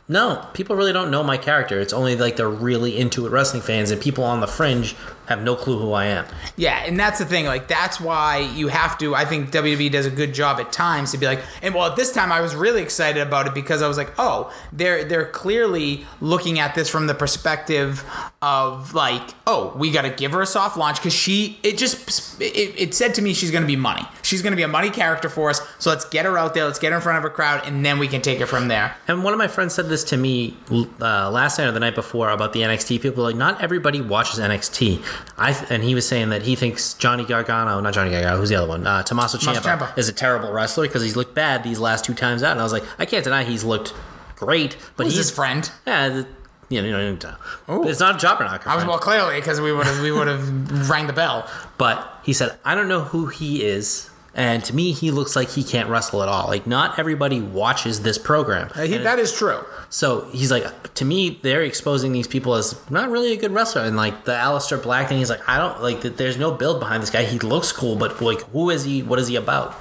[0.06, 1.80] no, people really don't know my character.
[1.80, 4.94] It's only like they're really into it wrestling fans and people on the fringe
[5.26, 6.26] have no clue who I am.
[6.56, 7.46] Yeah, and that's the thing.
[7.46, 9.14] Like that's why you have to.
[9.14, 11.40] I think WWE does a good job at times to be like.
[11.62, 14.12] And well, at this time, I was really excited about it because I was like,
[14.18, 18.04] oh, they're they're clearly looking at this from the perspective
[18.42, 21.58] of like, oh, we got to give her a soft launch because she.
[21.62, 24.06] It just it, it said to me she's going to be money.
[24.22, 25.60] She's going to be a money character for us.
[25.78, 26.64] So let's get her out there.
[26.64, 28.68] Let's get her in front of a crowd, and then we can take it from
[28.68, 28.94] there.
[29.08, 31.94] And one of my friends said this to me uh, last night or the night
[31.94, 33.00] before about the NXT.
[33.00, 35.02] People like, not everybody watches NXT.
[35.36, 38.48] I th- and he was saying that he thinks Johnny Gargano, not Johnny Gargano, who's
[38.48, 38.86] the other one?
[38.86, 39.98] Uh, Tommaso Ciampa Ciampa.
[39.98, 42.52] is a terrible wrestler because he's looked bad these last two times out.
[42.52, 43.92] And I was like, I can't deny he's looked
[44.36, 45.70] great, but Who's he's his friend?
[45.86, 46.26] Yeah, the,
[46.68, 48.68] you know, you know, but it's not a jobber knocker.
[48.68, 48.88] I was friend.
[48.88, 51.48] well clearly because we would have we would have rang the bell.
[51.78, 54.10] But he said, I don't know who he is.
[54.36, 56.48] And to me, he looks like he can't wrestle at all.
[56.48, 58.70] Like, not everybody watches this program.
[58.74, 59.60] Uh, He, that is true.
[59.90, 63.82] So he's like, to me, they're exposing these people as not really a good wrestler.
[63.82, 66.16] And like the Aleister Black thing, he's like, I don't like that.
[66.16, 67.22] There's no build behind this guy.
[67.24, 69.02] He looks cool, but like, who is he?
[69.04, 69.76] What is he about?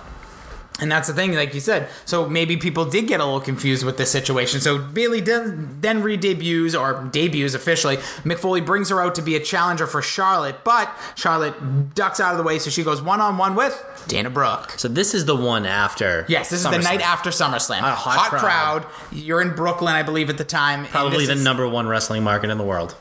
[0.79, 1.87] And that's the thing, like you said.
[2.03, 4.59] So maybe people did get a little confused with this situation.
[4.59, 7.97] So Bayley then, then re-debuts or debuts officially.
[8.25, 12.31] Mick Foley brings her out to be a challenger for Charlotte, but Charlotte ducks out
[12.31, 14.71] of the way, so she goes one on one with Dana Brooke.
[14.71, 16.25] So this is the one after.
[16.27, 16.83] Yes, this is the SummerSlam.
[16.83, 17.79] night after SummerSlam.
[17.79, 18.41] A hot crowd.
[18.81, 18.85] crowd.
[19.11, 20.85] You're in Brooklyn, I believe, at the time.
[20.87, 22.95] Probably the is- number one wrestling market in the world.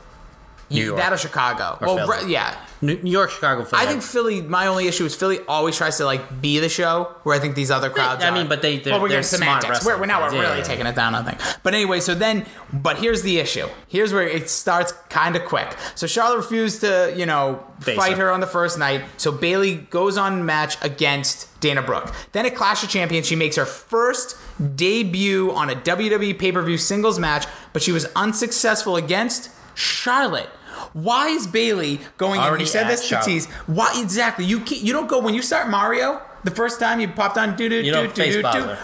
[0.73, 0.97] New York.
[0.99, 1.77] That or Chicago.
[1.81, 2.31] Or well, Philly.
[2.33, 2.55] yeah.
[2.81, 3.81] New New York, Chicago, Philly.
[3.81, 4.41] I think Philly.
[4.41, 7.55] My only issue is Philly always tries to like be the show, where I think
[7.55, 8.21] these other crowds.
[8.23, 8.31] I are.
[8.33, 9.65] mean, but they- they're- well, we're they're getting smart.
[9.85, 11.15] We're, we're now we're Yeah, really yeah, taking it down.
[11.15, 11.39] I think.
[11.63, 13.67] But anyway, so then, but here's the issue.
[13.87, 15.73] Here's where it starts kind of quick.
[15.95, 18.25] So Charlotte refused to, you know, Face fight her.
[18.25, 19.03] her on the first night.
[19.15, 22.11] So Bayley goes on match against Dana Brooke.
[22.33, 24.35] Then at Clash of Champions, she makes her first
[24.75, 30.49] debut on a WWE pay per view singles match, but she was unsuccessful against Charlotte.
[30.93, 32.39] Why is Bayley going?
[32.41, 33.47] And you said this to tease.
[33.67, 34.45] Why exactly?
[34.45, 36.21] You can't- you don't go when you start Mario.
[36.43, 38.75] The first time you popped on doo doo You doo don't doo face doo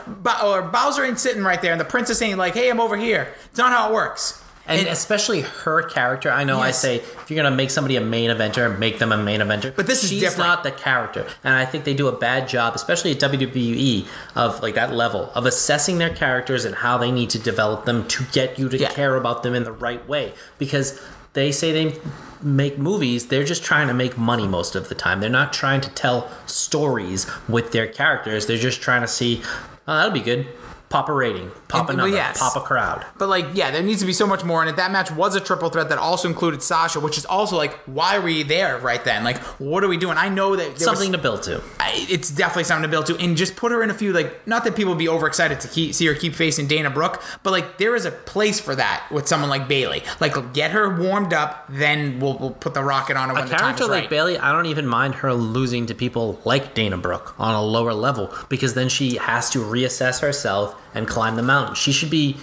[0.46, 3.28] or Bowser ain't sitting right there, and the princess ain't like, "Hey, I'm over here."
[3.50, 4.42] It's not how it works.
[4.66, 8.30] And especially her character, I know I say if you're gonna make somebody a main
[8.30, 9.74] eventer, make them a main eventer.
[9.76, 12.76] But this is she's not the character, and I think they do a bad job,
[12.76, 17.32] especially at WWE, of like that level of assessing their characters and how they need
[17.32, 18.90] to develop them to get you to Yeah.
[18.90, 20.34] care about them in the right way.
[20.60, 21.00] Because
[21.40, 22.00] they say they
[22.42, 25.20] make movies, they're just trying to make money most of the time.
[25.20, 28.46] They're not trying to tell stories with their characters.
[28.46, 29.42] They're just trying to see,
[29.88, 30.48] oh, that'll be good.
[30.90, 32.40] Pop a rating, pop And- a number, yes.
[32.40, 33.06] pop a crowd.
[33.20, 34.76] But like, yeah, there needs to be so much more in it.
[34.78, 38.18] That match was a triple threat that also included Sasha, which is also like, why
[38.18, 39.24] are you there right then?
[39.24, 40.18] Like, what are we doing?
[40.18, 41.62] I know that there was- Something to build to.
[41.80, 44.48] I- it's definitely something to build to, and just put her in a few like
[44.48, 47.52] not that people would be overexcited to keep, see her keep facing Dana Brooke, but
[47.52, 50.02] like there is a place for that with someone like Bayley.
[50.20, 53.46] Like get her warmed up, then we'll, we'll put the rocket on her when a
[53.46, 54.10] the time character like right.
[54.10, 57.94] Bayley, I don't even mind her losing to people like Dana Brooke on a lower
[57.94, 61.76] level because then she has to reassess herself and climb the mountain.
[61.76, 62.38] She should be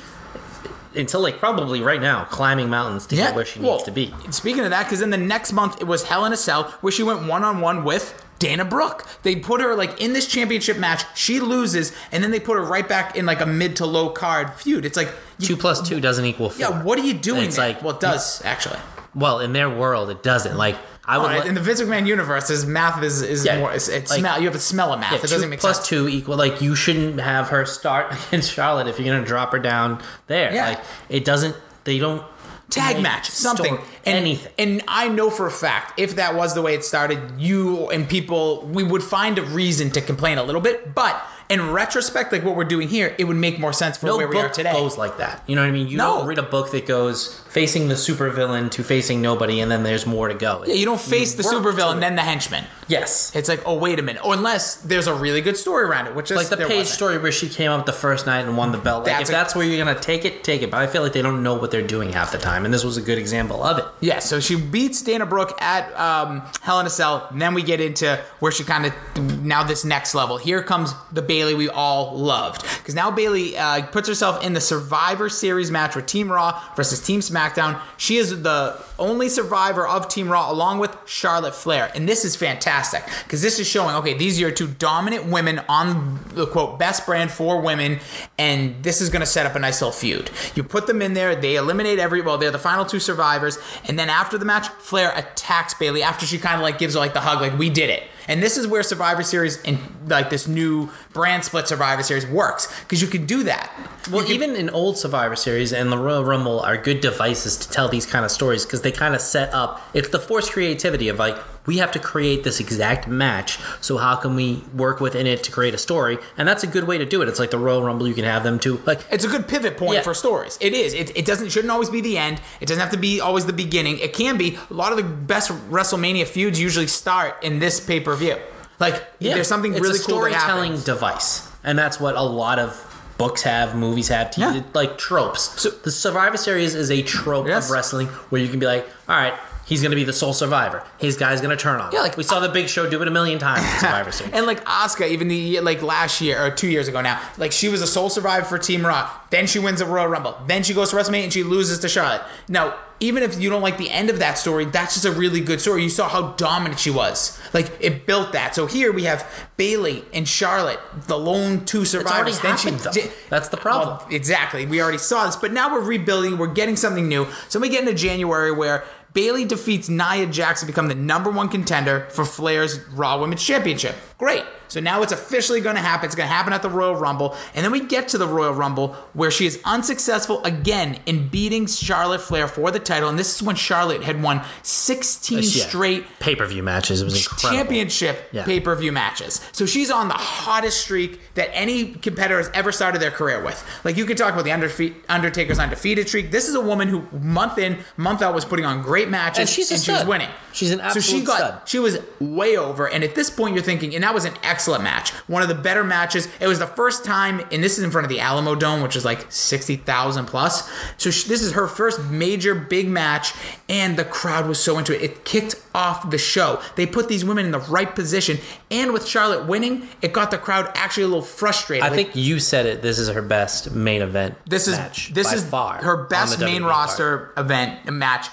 [0.94, 4.14] until like probably right now climbing mountains to get where she well, needs to be.
[4.30, 6.92] Speaking of that, because then the next month it was Hell in a Cell where
[6.92, 9.06] she went one on one with Dana Brooke.
[9.22, 11.04] They put her like in this championship match.
[11.16, 14.10] She loses, and then they put her right back in like a mid to low
[14.10, 14.84] card feud.
[14.84, 16.60] It's like you, Two plus two doesn't equal four.
[16.60, 17.44] Yeah, what are you doing?
[17.44, 17.68] It's there?
[17.68, 18.78] like- well, it does actually.
[19.14, 20.58] Well, in their world, it doesn't.
[20.58, 21.26] Like I would.
[21.26, 23.72] Right, let- in the Vince McMahon universe, his math is is Yeah, more.
[23.72, 24.38] It's, it's like- smell.
[24.38, 25.12] You have to smell a math.
[25.12, 25.88] yeah, it doesn't make plus sense.
[25.88, 26.36] two equal.
[26.36, 30.52] Like you shouldn't have her start against Charlotte if you're gonna drop her down there.
[30.52, 30.68] Yeah.
[30.70, 31.54] Like it doesn't.
[31.84, 32.24] They don't
[32.68, 34.52] Tag match, something, and, anything.
[34.58, 38.08] And I know for a fact, if that was the way it started, you and
[38.08, 40.92] people, we would find a reason to complain a little bit.
[40.92, 41.14] But
[41.48, 44.26] in retrospect, like what we're doing here, it would make more sense for no where
[44.28, 44.72] we are today.
[44.72, 45.42] goes like that.
[45.46, 45.86] You know what I mean?
[45.88, 46.18] You No.
[46.18, 50.06] don't read a book that goes facing the supervillain to facing nobody, and then there's
[50.06, 50.62] more to go.
[50.66, 52.64] yeah, you don't face the work supervillain, then the henchman.
[52.88, 56.06] yes, It's like, oh wait a minute, or unless there's a really good story around
[56.06, 56.88] it, which is like the page wasn't.
[56.88, 59.04] story where she came up the first night and won the belt.
[59.04, 60.70] Like That's if a- that's where you're gonna take it, take it.
[60.70, 62.84] But I feel like they don't know what they're doing half the time, and this
[62.84, 63.84] was a good example of it.
[64.00, 67.26] Yeah, so she beats Dana Brooke at um, Hell in a Cell.
[67.30, 70.36] And then we get into where she kind of now this next level.
[70.36, 74.60] Here comes the Bayley we all loved because now Bayley uh, puts herself in the
[74.60, 77.78] Survivor Series match with Team Raw versus Team SmackDown.
[77.98, 82.36] She is the only survivor of Team Raw along with Charlotte Flair, and this is
[82.36, 87.04] fantastic because this is showing okay these are two dominant women on the quote best
[87.04, 87.98] brand for women,
[88.38, 90.30] and this is going to set up a nice little feud.
[90.54, 93.98] You put them in there, they eliminate every well they're the final two survivors, and
[93.98, 97.12] then after the match, Flair attacks Bayley after she kind of like gives her like
[97.12, 98.04] the hug like we did it.
[98.28, 102.72] And this is where Survivor Series and like this new brand split Survivor Series works
[102.82, 103.72] because you can do that.
[104.10, 107.70] Well, can- even in old Survivor Series and the Royal Rumble are good devices to
[107.70, 109.80] tell these kind of stories because they kind of set up.
[109.94, 111.36] It's the forced creativity of like
[111.66, 113.58] we have to create this exact match.
[113.80, 116.18] So how can we work within it to create a story?
[116.38, 117.28] And that's a good way to do it.
[117.28, 118.06] It's like the Royal Rumble.
[118.08, 120.02] You can have them to like It's a good pivot point Yeah.
[120.02, 120.56] for stories.
[120.60, 120.94] It is.
[120.94, 122.40] It, it doesn't shouldn't always be the end.
[122.60, 123.98] It doesn't have to be always the beginning.
[123.98, 124.58] It can be.
[124.70, 128.36] A lot of the best WrestleMania feuds usually start in this pay per view.
[128.78, 130.84] Like there's something it's really a cool storytelling happens.
[130.84, 132.82] device, and that's what a lot of
[133.16, 134.62] books have, movies have, TV, Yeah.
[134.74, 135.58] like tropes.
[135.62, 137.64] So the Survivor Series is a trope Yes.
[137.64, 139.32] of wrestling where you can be like, all right.
[139.66, 140.82] He's gonna be the sole survivor.
[140.98, 141.88] His guy's gonna turn on.
[141.88, 141.94] him.
[141.94, 144.32] Yeah, like- we saw the Big Show do it a million times in Survivor Series.
[144.32, 147.68] And like Asuka, even the like last year or two years ago now, like she
[147.68, 149.10] was a sole survivor for Team Raw.
[149.30, 150.36] Then she wins a Royal Rumble.
[150.46, 152.22] Then she goes to WrestleMania and she loses to Charlotte.
[152.48, 155.40] Now, even if you don't like the end of that story, that's just a really
[155.42, 155.82] good story.
[155.82, 157.38] You saw how dominant she was.
[157.52, 158.54] Like it built that.
[158.54, 159.26] So here we have
[159.58, 162.38] Bayley and Charlotte, the lone two survivors.
[162.40, 163.10] already happened, though.
[163.28, 163.98] That's the problem.
[163.98, 164.64] Well, exactly.
[164.64, 166.38] We already saw this, but now we're rebuilding.
[166.38, 167.26] We're getting something new.
[167.48, 168.84] So we get into January where
[169.16, 173.96] Bayley defeats Nia Jax to become the number one contender for Flair's Raw Women's Championship.
[174.18, 174.44] Great.
[174.68, 176.06] So now it's officially going to happen.
[176.06, 177.36] It's going to happen at the Royal Rumble.
[177.54, 181.66] And then we get to the Royal Rumble where she is unsuccessful again in beating
[181.66, 183.08] Charlotte Flair for the title.
[183.08, 187.00] And this is when Charlotte had won 16 straight pay per view matches.
[187.00, 187.56] It was incredible.
[187.58, 188.44] championship Yeah.
[188.44, 189.40] pay per view matches.
[189.52, 193.62] So she's on the hottest streak that any competitor has ever started their career with.
[193.84, 196.30] Like you could talk about the Underfe- Undertaker's undefeated streak.
[196.30, 199.48] This is a woman who month in, month out was putting on great matches, And
[199.48, 200.28] she's a she was winning.
[200.52, 201.60] She's an absolute so she got stud.
[201.66, 202.88] she was way over.
[202.88, 205.54] And at this point, you're thinking, and that was an excellent match, one of the
[205.54, 206.28] better matches.
[206.40, 208.96] It was the first time, and this is in front of the Alamo Dome, which
[208.96, 210.70] is like sixty thousand plus.
[210.96, 213.32] So she, this is her first major big match,
[213.68, 215.02] and the crowd was so into it.
[215.02, 216.60] It kicked off the show.
[216.74, 218.38] They put these women in the right position,
[218.70, 221.84] and with Charlotte winning, it got the crowd actually a little frustrated.
[221.84, 222.80] I Like, think you said it.
[222.82, 224.34] This is her best main event.
[224.46, 228.28] this is match this by is far her best main WWE roster event match,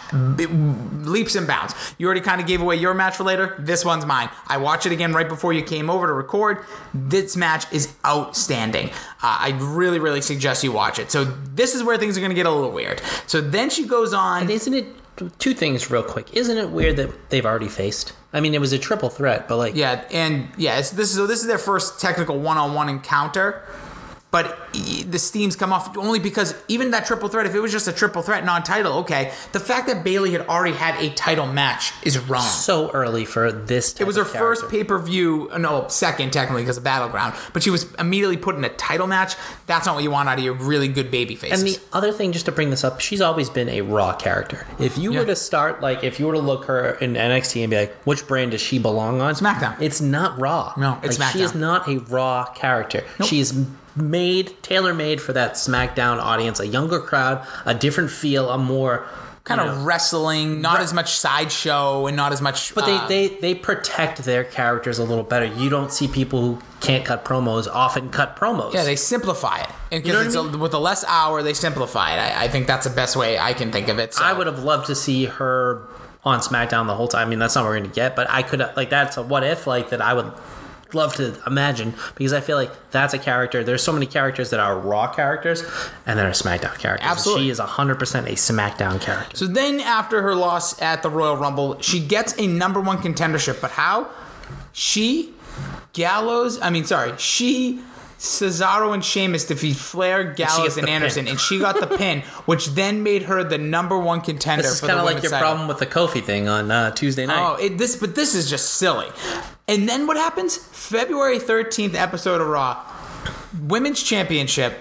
[0.58, 1.73] leaps and bounds.
[1.97, 3.56] You already kind of gave away your match for later.
[3.60, 4.29] This one's mine.
[4.47, 6.60] I watched it again right before you came over to record.
[6.93, 8.89] This match is outstanding.
[9.21, 11.12] Uh, I really, really suggest you watch it.
[11.12, 13.01] So this is where things are going to get a little weird.
[13.27, 14.43] So then she goes on.
[14.43, 14.86] And isn't it
[15.39, 16.34] two things real quick?
[16.36, 18.13] Isn't it weird that they've already faced?
[18.32, 21.28] I mean, it was a triple threat, but like, Yeah, and yeah, this is so
[21.28, 23.62] this is their first technical one-on-one encounter.
[24.34, 27.88] But the steams come off only because even that triple threat, if it was just
[27.88, 29.32] a triple threat non-title, okay.
[29.52, 32.41] The fact that Bayley had already had a title match is wrong.
[32.41, 33.93] so early for this.
[34.02, 37.93] It was her first pay-per-view, uh, no, second technically because of Battleground, but she was
[38.00, 39.36] immediately put in a title match.
[39.67, 41.62] That's not what you want out of your really good baby faces.
[41.62, 44.65] And the other thing, just to bring this up, she's always been a Raw character.
[44.80, 45.19] If you Yeah.
[45.19, 47.96] were to start, like, if you were to look her in NXT and be like,
[48.04, 49.36] which brand does she belong on?
[49.36, 49.80] SmackDown.
[49.80, 50.74] It's not Raw.
[50.76, 53.04] No, it's like, She is not a Raw character.
[53.24, 53.54] She is
[53.95, 59.06] made, tailor made for that SmackDown audience, a younger crowd, a different feel, a more
[59.43, 62.73] kind of know, wrestling, not as much sideshow and not as much.
[62.73, 65.45] But uh, they, they they protect their characters a little better.
[65.45, 68.73] You don't see people who can't cut promos often cut promos.
[68.73, 69.69] Yeah, they simplify it.
[69.91, 72.19] And You know because I a, with the less hour, they simplify it.
[72.19, 74.13] I, I think that's the best way I can think of it.
[74.13, 74.23] So.
[74.23, 75.88] I would have loved to see her
[76.23, 77.27] on SmackDown the whole time.
[77.27, 79.23] I mean, that's not what we're going to get, but I could like that's a
[79.23, 80.32] what if like that I would
[80.95, 83.63] love to imagine because I feel like that's a character.
[83.63, 85.63] There's so many characters that are Raw characters
[86.06, 87.10] and then are SmackDown characters.
[87.10, 87.45] Absolutely.
[87.45, 87.93] she is 100%
[88.25, 89.36] a SmackDown character.
[89.36, 93.62] So then, after her loss at the Royal Rumble, she gets a number one contendership.
[93.62, 94.10] But how?
[94.71, 95.34] She,
[95.93, 97.82] Gallows, I mean, sorry, she,
[98.23, 102.67] Cesaro, and Sheamus defeat Flair, Gallows, gets and Anderson, and she got the pin, which
[102.67, 105.39] then made her the number one contender This is kind of like your title.
[105.45, 107.38] problem with the Kofi thing on uh, Tuesday night.
[107.38, 109.07] Oh, it, this, but this is just silly.
[109.67, 110.55] And then what happens?
[110.55, 112.81] February 13th episode of Raw,
[113.62, 114.77] Women's Championship,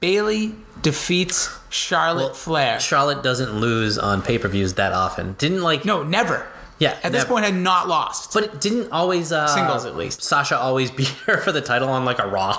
[0.00, 2.80] Bayley defeats Charlotte Flair.
[2.80, 5.34] Charlotte doesn't lose on pay per views that often.
[5.38, 6.48] Didn't like No, never.
[6.82, 7.28] Yeah, At this never.
[7.28, 8.32] point, had not lost.
[8.34, 10.22] But it didn't always uh, Singles, at least.
[10.22, 12.52] Sasha always beat her for the title on like a Raw.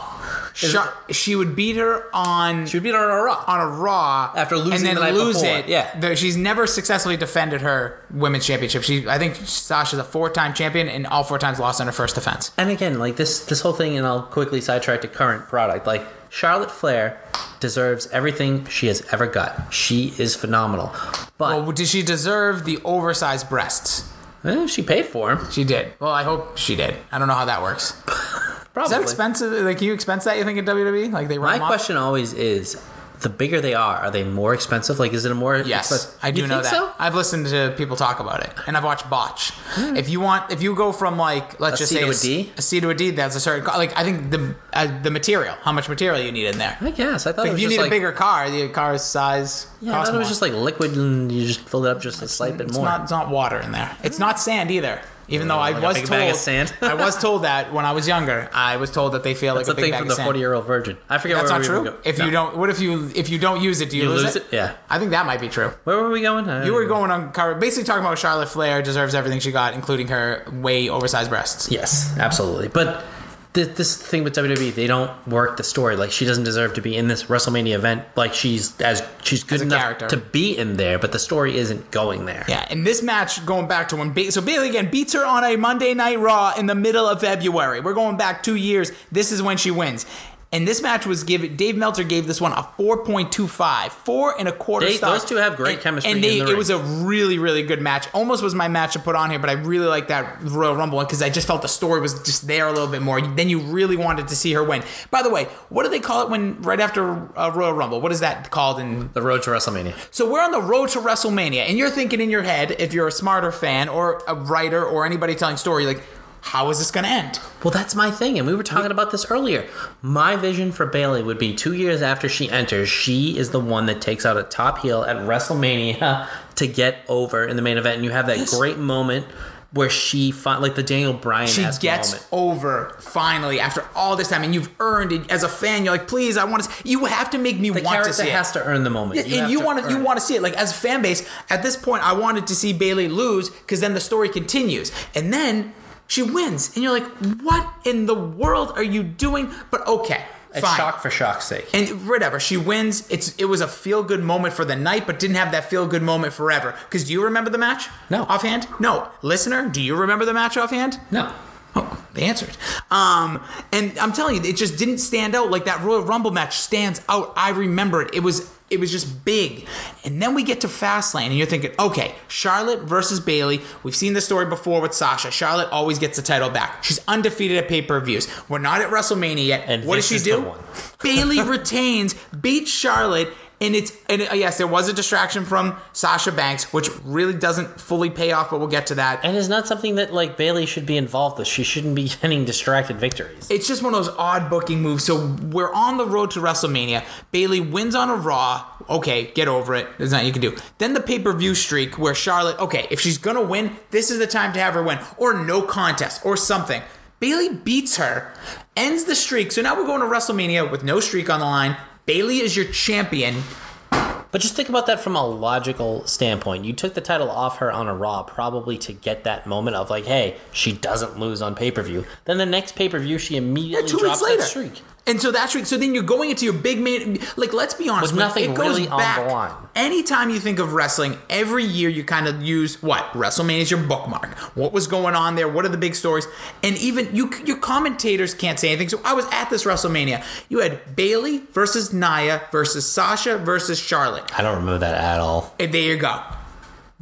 [0.54, 3.44] Char- she would beat her on She would beat her on a Raw.
[3.48, 5.58] on a Raw After losing and then the night lose before.
[5.58, 5.68] it.
[5.68, 6.00] Yeah.
[6.00, 8.84] The- she's never successfully defended her women's championship.
[8.84, 12.16] She, I think, Sasha's a four-time champion and all four times lost on her first
[12.16, 12.52] defense.
[12.58, 15.86] And again, like this this whole thing, and I'll quickly sidetrack to current product.
[15.88, 17.20] Like Charlotte Flair
[17.60, 19.74] deserves everything she has ever got.
[19.74, 20.94] She is phenomenal.
[21.38, 24.10] But Well, did she deserve the oversized breasts?
[24.46, 25.50] Eh, she paid for them.
[25.52, 25.94] She did.
[26.00, 26.96] Well, I hope she did.
[27.12, 27.92] I don't know how that works.
[28.08, 28.96] Is Probably.
[28.96, 29.52] that expensive?
[29.64, 30.38] Like, you expense that?
[30.38, 31.12] You think in WWE?
[31.12, 31.70] Like they run My off?
[31.70, 32.82] question always is:
[33.24, 35.00] the bigger they are, are they more expensive?
[35.00, 36.20] Like, is it a more Yes, expensive?
[36.22, 36.70] I do know that.
[36.72, 36.92] So?
[37.00, 39.52] I've listened to people talk about it, and I've watched Botch.
[39.78, 41.84] If you want, if you go from like, let's Hmm.
[41.84, 42.52] A just C say to a D?
[42.58, 43.66] a C to a D, that's a certain.
[43.66, 46.78] Like, I think the uh, the material, how much material you need in there.
[46.80, 49.68] I guess I thought it If you need like, a bigger car, the car's size
[49.82, 50.30] Yeah, I thought it was more.
[50.30, 52.86] just like liquid, and you just fill it up just a slight bit It's more.
[52.86, 53.96] not, it's not water in there.
[54.04, 55.02] It's not sand either.
[55.34, 56.74] Even though I Like a was told, bag of sand?
[56.82, 58.50] I was told that when I was younger.
[58.54, 60.18] I was told that they feel That's like the a big thing bag from of
[60.18, 60.98] the forty-year-old virgin.
[61.10, 62.00] I forget That's where not we were true.
[62.06, 62.26] If No.
[62.26, 63.90] you don't, what if you if you don't use it?
[63.90, 64.44] Do you, You lose, lose it?
[64.44, 64.54] it?
[64.56, 64.76] Yeah.
[64.90, 65.72] I think that might be true.
[65.84, 66.48] Where were we going?
[66.50, 66.90] I You were know.
[66.90, 70.90] going on car, basically talking about Charlotte Flair deserves everything she got, including her way
[70.90, 71.70] oversized breasts.
[71.72, 72.68] Yes, absolutely.
[72.68, 73.04] But
[73.54, 75.96] th- this thing with WWE, they don't work the story.
[75.96, 78.04] Like she doesn't deserve to be in this WrestleMania event.
[78.16, 80.08] Like she's as she's good As enough character.
[80.10, 82.46] to be in there, but the story isn't going there.
[82.48, 85.44] Yeah, and this match going back to when ba- so Bayley again beats her on
[85.44, 87.80] a Monday Night Raw in the middle of February.
[87.80, 88.92] We're going back two years.
[89.12, 90.06] This is when she wins.
[90.54, 91.56] And this match was given.
[91.58, 94.98] Dave Meltzer gave this one a four point two five, four and a quarter They-
[94.98, 96.58] those two have great and, chemistry and they, the it ring.
[96.58, 98.08] was a really, really good match.
[98.14, 100.98] Almost was my match to put on here, but I really like that Royal Rumble
[100.98, 103.20] one because I just felt the story was just there a little bit more.
[103.20, 104.84] Then you really wanted to see her win.
[105.10, 107.04] By the way, what do they call it when right after
[107.36, 108.00] uh, Royal Rumble?
[108.00, 109.96] What is that called in The road to WrestleMania.
[110.12, 113.08] so we're on the road to WrestleMania, and you're thinking in your head, if you're
[113.08, 116.04] a smarter fan or a writer or anybody telling story, like,
[116.46, 117.40] how is this going to end?
[117.64, 119.66] Well, that's my thing, and we were talking about this earlier.
[120.02, 123.86] My vision for Bayley would be two years after she enters, she is the one
[123.86, 127.96] that takes out a top heel at WrestleMania to get over in the main event,
[127.96, 129.26] and you have that great moment
[129.72, 132.28] where she fi- like the Daniel Bryan she gets moment.
[132.32, 135.84] over finally after all this time, and you've earned it as a fan.
[135.84, 136.88] You're like, please, I want to.
[136.88, 138.32] You have to make me The want to see it.
[138.34, 139.26] has to earn the moment.
[139.26, 141.28] Yeah, and you want to you want to see it like as a fan base.
[141.50, 145.34] At this point, I wanted to see Bayley lose because then the story continues, and
[145.34, 145.74] then
[146.08, 147.08] she wins, and you're like,
[147.42, 149.52] what in the world are you doing?
[149.72, 150.78] But okay, It's fine.
[150.78, 151.68] shock for shock's sake.
[151.74, 153.10] And whatever, she wins.
[153.10, 155.88] It's it was a feel good moment for the night, but didn't have that feel
[155.88, 156.76] good moment forever.
[156.86, 157.88] Because do you remember the match?
[158.10, 158.24] No.
[158.24, 158.68] Offhand?
[158.80, 159.08] No.
[159.22, 161.00] Listener, do you remember the match offhand?
[161.12, 161.32] no.
[161.76, 162.56] Oh, they answered.
[162.92, 166.58] Um, and I'm telling you, it just didn't stand out like that Royal Rumble match
[166.58, 167.34] stands out.
[167.36, 168.14] I remember it.
[168.14, 169.66] It was it was just big.
[170.04, 173.62] And then we get to Fastlane, and you're thinking, okay, Charlotte versus Bayley.
[173.84, 175.32] We've seen this story before with Sasha.
[175.32, 176.84] Charlotte always gets the title back.
[176.84, 178.28] She's undefeated at pay per views.
[178.50, 179.64] We're not at WrestleMania yet.
[179.68, 180.54] And what does she do?
[181.04, 183.30] Bayley retains, beats Charlotte.
[183.64, 187.80] And it's and uh, yes, there was a distraction from Sasha Banks, which really doesn't
[187.80, 189.24] fully pay off, but we'll get to that.
[189.24, 191.48] And it's not something that like Bayley should be involved with.
[191.48, 193.50] She shouldn't be getting distracted victories.
[193.50, 195.06] it's just one of those odd booking moves.
[195.06, 197.06] So we're on the road to WrestleMania.
[197.32, 198.66] Bayley wins on a Raw.
[198.90, 199.88] Okay, get over it.
[199.98, 200.58] There's nothing you can do.
[200.80, 204.20] Then the pay per view streak where Charlotte, okay, if she's gonna win, this is
[204.20, 206.82] the time to have her win, or no contest, or something.
[207.22, 208.34] Bayley beats her,
[208.76, 209.54] ends the streak.
[209.54, 211.78] So now we're going to WrestleMania with no streak on the line.
[212.06, 213.44] Bayley is your champion.
[213.90, 216.66] But just think about that from a logical standpoint.
[216.66, 219.90] You took the title off her on a Raw probably to get that moment of
[219.90, 222.04] like, hey, she doesn't lose on pay per view.
[222.26, 224.82] Then the next pay per view, she immediately two drops that streak.
[225.06, 228.14] And so that's so then you're going into your big main like let's be honest
[228.14, 229.28] With nothing it goes really on back.
[229.28, 229.52] the line.
[229.76, 233.82] Anytime you think of wrestling, every year you kind of use what WrestleMania is your
[233.82, 234.38] bookmark.
[234.56, 235.50] What was going on there?
[235.50, 236.26] What are the big stories?
[236.62, 238.88] And even you, your commentators can't say anything.
[238.90, 240.24] So I was at this WrestleMania.
[240.48, 244.38] You had Bayley versus Nia versus Sasha versus Charlotte.
[244.38, 245.54] I don't remember that at all.
[245.60, 246.22] And there you go.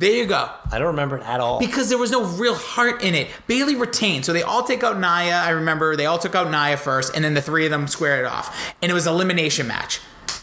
[0.02, 1.60] There you go I don't remember it at all.
[1.60, 3.30] because there was no real heart in it.
[3.46, 5.36] Bayley retained, so they all take out Nia.
[5.38, 8.26] I remember they all took out Nia first, and then the three of them squared
[8.26, 10.00] it off, and it was elimination match.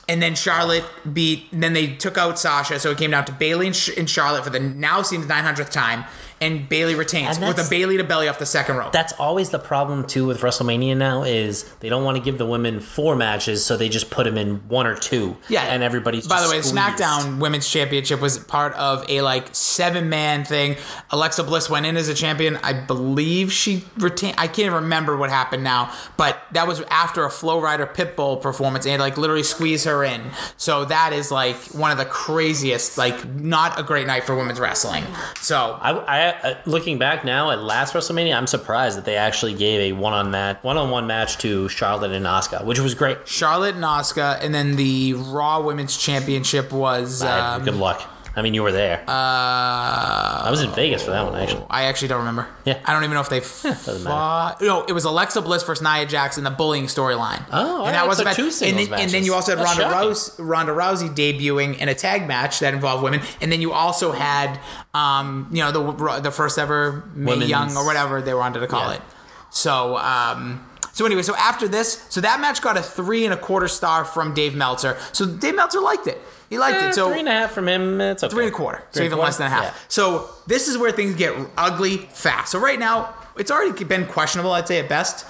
[0.08, 1.48] And then Charlotte beat.
[1.52, 4.44] Then they took out Sasha, so it came down to Bayley and, Sh- and Charlotte
[4.44, 6.04] for the now seems 900th time,
[6.40, 8.92] and Bayley retains And with a Bayley to belly off the second rope.
[8.92, 12.46] That's always the problem too with WrestleMania now is they don't want to give the
[12.46, 15.36] women four matches, so they just put them in one or two.
[15.48, 16.26] Yeah, and everybody's.
[16.26, 16.76] By the way, squeezed.
[16.76, 20.76] SmackDown Women's Championship was part of a like seven man thing.
[21.10, 22.56] Alexa Bliss went in as a champion.
[22.62, 24.36] I believe she retained.
[24.38, 28.86] I can't remember what happened now, but that was after a Flo Rida Pitbull performance,
[28.86, 30.22] and like literally squeeze her in.
[30.56, 32.98] So that is like one of the craziest.
[32.98, 35.04] Like, not a great night for women's wrestling.
[35.40, 36.27] So I, I
[36.66, 40.30] looking back now at last WrestleMania, I'm surprised that they actually gave a one on
[40.30, 43.26] match, one on one match to Charlotte and Asuka, which was great.
[43.26, 47.22] Charlotte and Asuka, and then the Raw Women's Championship was.
[47.22, 48.08] Um, good luck.
[48.36, 49.00] I mean, you were there.
[49.08, 51.64] uh, I was in Vegas for that one actually.
[51.70, 52.46] I actually don't remember.
[52.64, 52.78] Yeah.
[52.84, 54.60] I don't even know if they doesn't fought.
[54.60, 57.42] No, it was Alexa Bliss versus Nia Jax in the bullying storyline.
[57.52, 58.36] Oh, and right, was so a match.
[58.36, 60.08] two and singles then, and then you also had That's Ronda, shocking.
[60.08, 64.12] Rouse, Ronda Rousey debuting in a tag match that involved women, and then you also
[64.12, 64.60] had,
[64.94, 68.90] um, you know, the the first ever Mae Young or whatever they wanted to call
[68.90, 68.96] Yeah.
[68.96, 69.02] it.
[69.50, 73.36] So, um, so anyway, so after this, so that match got a three and a
[73.36, 74.96] quarter star from Dave Meltzer.
[75.12, 76.20] So Dave Meltzer liked it.
[76.50, 76.94] He liked Eh, it.
[76.94, 78.00] So three and a half from him.
[78.00, 78.30] It's okay.
[78.34, 79.64] three and a quarter, so even a less than a half.
[79.64, 79.74] Yeah.
[79.88, 82.52] So this is where things get ugly fast.
[82.52, 85.26] So right now, it's already been questionable, I'd say at best.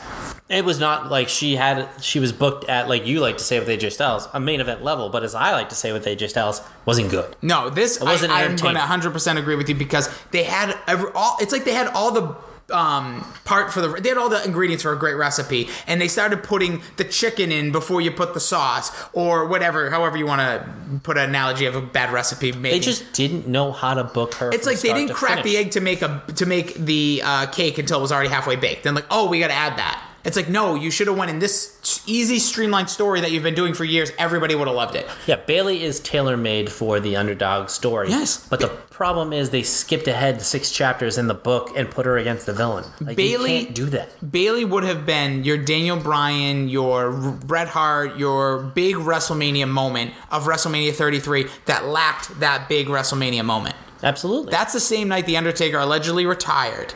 [0.49, 3.59] It was not like she had she was booked at like you like to say
[3.59, 6.31] with AJ Styles, a main event level, but as I like to say with AJ
[6.31, 7.37] Styles, wasn't good.
[7.43, 11.11] No, this wasn't I, I'm going to 100% agree with you because they had every,
[11.15, 11.37] all.
[11.41, 12.35] It's like they had all the
[12.71, 16.09] um part for the they had all the ingredients for a great recipe and they
[16.09, 20.41] started putting the chicken in before you put the sauce or whatever however you want
[20.41, 24.35] to put an analogy of a bad recipe They just didn't know how to book
[24.35, 24.51] her.
[24.53, 27.79] It's like they didn't crack the egg to make a to make the uh, cake
[27.79, 28.85] until it was already halfway baked.
[28.85, 30.05] Then like, oh, we got to add that.
[30.29, 33.55] It's like, no, you should have went in this easy, streamlined story that you've been
[33.55, 34.13] doing for years.
[34.19, 35.09] Everybody would have loved it.
[35.27, 38.11] Yeah, Bayley is tailor made for the underdog story.
[38.11, 38.47] Yes.
[38.47, 42.19] but the problem is they skipped ahead six chapters in the book and put her
[42.19, 42.85] against the villain.
[43.01, 44.31] Like, Bayley- you can't do that.
[44.31, 50.45] Bayley would have been your Daniel Bryan, your Bret Hart, your big WrestleMania moment of
[50.45, 53.77] WrestleMania 33 that lacked that big WrestleMania moment.
[54.03, 54.51] Absolutely.
[54.51, 56.93] That's the same night The Undertaker allegedly retired.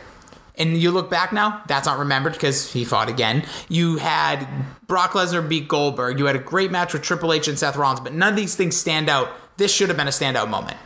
[0.55, 3.43] And you look back now, that's not remembered because he fought again.
[3.69, 4.47] You had
[4.85, 6.19] Brock Lesnar beat Goldberg.
[6.19, 8.55] You had a great match with Triple H and Seth Rollins, but none of these
[8.55, 9.29] things stand out.
[9.57, 10.77] This should have been a standout moment.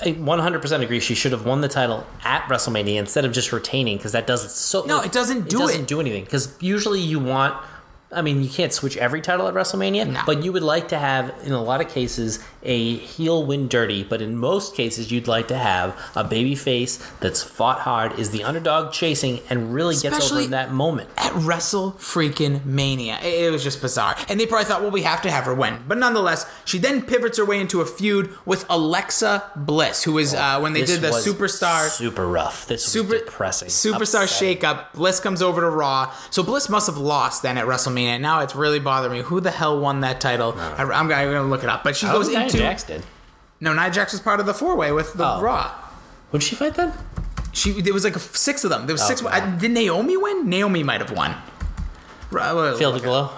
[0.00, 1.00] I 100% agree.
[1.00, 4.50] She should have won the title at WrestleMania instead of just retaining because that doesn't
[4.50, 4.84] so.
[4.84, 5.60] No, it doesn't do it.
[5.60, 5.88] doesn't it.
[5.88, 7.56] do anything because usually you want
[8.12, 10.22] I mean, you can't switch every title at WrestleMania, No.
[10.24, 14.04] but you would like to have, in a lot of cases, a heel win dirty.
[14.04, 18.30] But in most cases, you'd like to have a baby face that's fought hard, is
[18.30, 21.10] the underdog chasing, and really gets over in that moment.
[21.16, 23.18] at Wrestle freaking Mania.
[23.22, 24.16] It, was just bizarre.
[24.28, 25.82] And they probably thought, well, we have to have her win.
[25.88, 30.32] But nonetheless, she then pivots her way into a feud with Alexa Bliss, who is
[30.32, 32.66] uh, when they This did the superstar super rough.
[32.68, 33.68] This super was depressing.
[33.68, 34.58] superstar upsetting.
[34.58, 34.92] shakeup.
[34.92, 36.14] Bliss comes over to Raw.
[36.30, 38.05] So Bliss must have lost then at WrestleMania.
[38.08, 39.22] And now it's really bothering me.
[39.22, 40.54] Who the hell won that title?
[40.58, 41.84] I, am gonna, I'm gonna look it up.
[41.84, 43.02] But she I goes don't into Nia Jax did.
[43.60, 43.72] no.
[43.72, 45.40] Nia Jax was part of the four way with the Oh.
[45.40, 45.70] Raw.
[46.32, 46.92] Would she fight then?
[47.52, 48.86] She there was like a, six of them.
[48.86, 49.22] There was six.
[49.22, 49.30] Okay.
[49.30, 50.48] I, did Naomi win?
[50.48, 51.34] Naomi might have won.
[52.30, 53.30] Right, Feel the glow.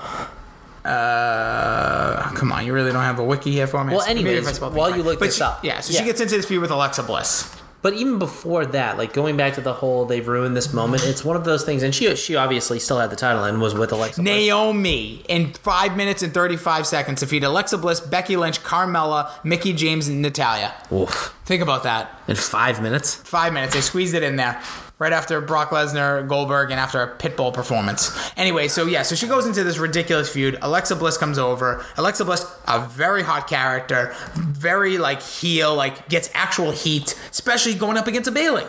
[0.85, 3.95] Uh, come on, you really don't have a wiki here for me.
[3.95, 5.62] Well, anyways, if I spell while you look But this she- up.
[5.64, 5.81] yeah.
[5.81, 6.01] So Yeah.
[6.01, 7.55] she gets into this feud with Alexa Bliss.
[7.81, 11.24] But even before that, like going back to the whole they've ruined this moment, it's
[11.24, 11.83] one of those things.
[11.83, 14.20] And she she obviously still had the title and was with Alexa.
[14.20, 14.35] Bliss.
[14.35, 20.09] Naomi in five minutes and thirty-five seconds defeated Alexa Bliss, Becky Lynch, Carmella, Mickie James,
[20.09, 20.74] and Natalya.
[20.93, 21.35] Oof.
[21.45, 22.20] Think about that.
[22.26, 23.14] In five minutes.
[23.14, 23.74] Five minutes.
[23.74, 24.61] They squeezed it in there.
[24.99, 28.11] Right after Brock Lesnar, Goldberg, and after a Pitbull performance.
[28.36, 30.59] Anyway, so yeah, so she goes into this ridiculous feud.
[30.61, 31.84] Alexa Bliss comes over.
[31.96, 37.96] Alexa Bliss, a very hot character, very like heel, like gets actual heat, especially going
[37.96, 38.64] up against a Bayley.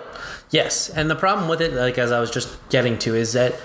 [0.51, 3.55] Yes, and the problem with it, like as I was just getting to, is that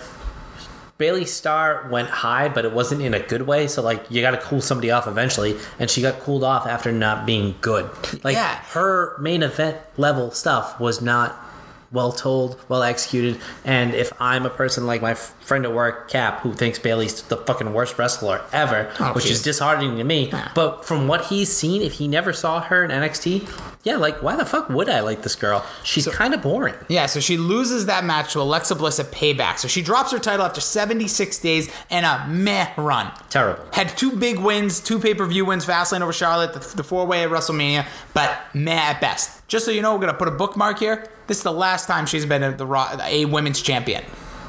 [0.97, 3.67] Bayley Star went high, but it wasn't in a good way.
[3.67, 6.91] So like you got to cool somebody off eventually, and she got cooled off after
[6.93, 7.91] not being good.
[8.25, 8.55] Like Yeah.
[8.71, 11.39] her main event level stuff was not
[11.95, 13.41] well told, well executed.
[13.65, 17.23] And if I'm a person like my f- friend at work, Cap, who thinks Bayley's
[17.23, 20.31] the fucking worst wrestler ever, Oh, which is disheartening to me.
[20.55, 23.49] But from what he's seen, if he never saw her in NXT,
[23.85, 25.65] yeah, like why the fuck would I like this girl?
[25.83, 26.75] She's kind of boring.
[26.89, 29.59] Yeah, so she loses that match to Alexa Bliss at Payback.
[29.59, 33.13] So she drops her title after 76 days and a meh run.
[33.31, 33.65] Terrible.
[33.73, 37.07] Had two big wins, two pay per view wins, Fastlane over Charlotte, the, the four
[37.07, 39.43] way at WrestleMania, but meh at best.
[39.55, 41.07] Just so you know, we're gonna put a bookmark here.
[41.29, 44.03] This is the last time she's been a, the Raw, a women's champion.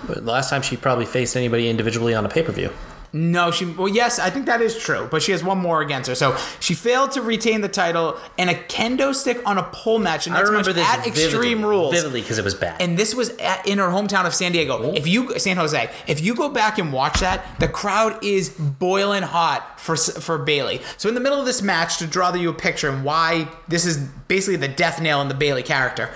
[0.07, 2.71] The last time she probably faced anybody individually on a pay per view.
[3.15, 3.63] No, she.
[3.63, 6.15] Well, yes, I think that is true, but she has one more against her.
[6.15, 10.27] So she failed to retain the title in a kendo stick on a pole match,
[10.27, 11.93] and I remember this at Extreme Rules.
[11.93, 12.81] vividly because it was bad.
[12.81, 14.91] and this was at, in her hometown of San Diego.
[14.91, 19.23] If you San Jose, if you go back and watch that, the crowd is boiling
[19.23, 20.81] hot for for Bayley.
[20.97, 23.85] So in the middle of this match, to draw you a picture and why this
[23.85, 23.97] is
[24.27, 26.09] basically the death nail in the Bayley character.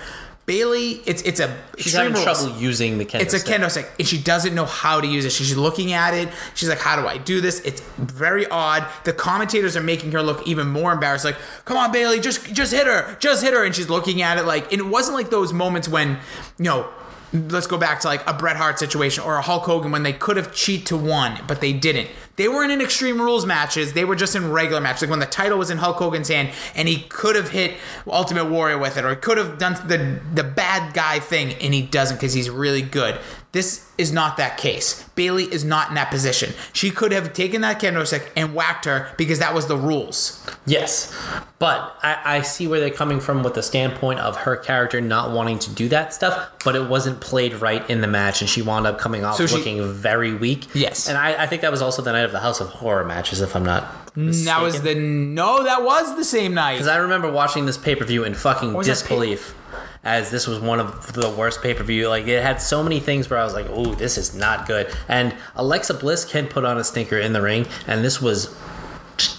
[0.50, 2.24] Bayley, it's it's a She's having Rules.
[2.24, 3.60] trouble using the kendo It's a stick.
[3.60, 5.30] kendo stick, and she doesn't know how to use it.
[5.30, 6.28] She's looking at it.
[6.56, 8.84] She's like, "How do I do this?" It's very odd.
[9.04, 11.24] The commentators are making her look even more embarrassed.
[11.24, 11.36] Like,
[11.66, 14.44] "Come on, Bayley, just just hit her, just hit her." And she's looking at it
[14.44, 16.18] like, and it wasn't like those moments when,
[16.58, 16.88] you know,
[17.32, 20.12] let's go back to like a Bret Hart situation or a Hulk Hogan when they
[20.12, 22.08] could have cheat to one, but they didn't.
[22.36, 23.92] They weren't in Extreme Rules matches.
[23.92, 25.02] They were just in regular matches.
[25.02, 27.76] Like when the title was in Hulk Hogan's hand and he could have hit
[28.06, 31.74] Ultimate Warrior with it or he could have done the the bad guy thing and
[31.74, 33.20] he doesn't because he's really good.
[33.52, 35.02] This is not that case.
[35.16, 36.54] Bayley is not in that position.
[36.72, 40.46] She could have taken that kendo stick and whacked her because that was the rules.
[40.66, 41.12] Yes,
[41.58, 45.32] but I, I see where they're coming from with the standpoint of her character not
[45.32, 48.62] wanting to do that stuff, but it wasn't played right in the match, and she
[48.62, 50.68] wound up coming off So she- looking very weak.
[50.72, 51.08] Yes.
[51.08, 53.40] and I, I think that was also the night of the House of Horror matches,
[53.40, 53.84] if I'm not.
[54.16, 55.62] That was the no.
[55.64, 56.74] That was the same night.
[56.74, 59.54] Because I remember watching this pay per view in fucking disbelief.
[60.02, 63.00] As this was one of the worst pay per view, like it had so many
[63.00, 66.64] things where I was like, "Oh, this is not good." And Alexa Bliss can put
[66.64, 68.54] on a stinker in the ring, and this was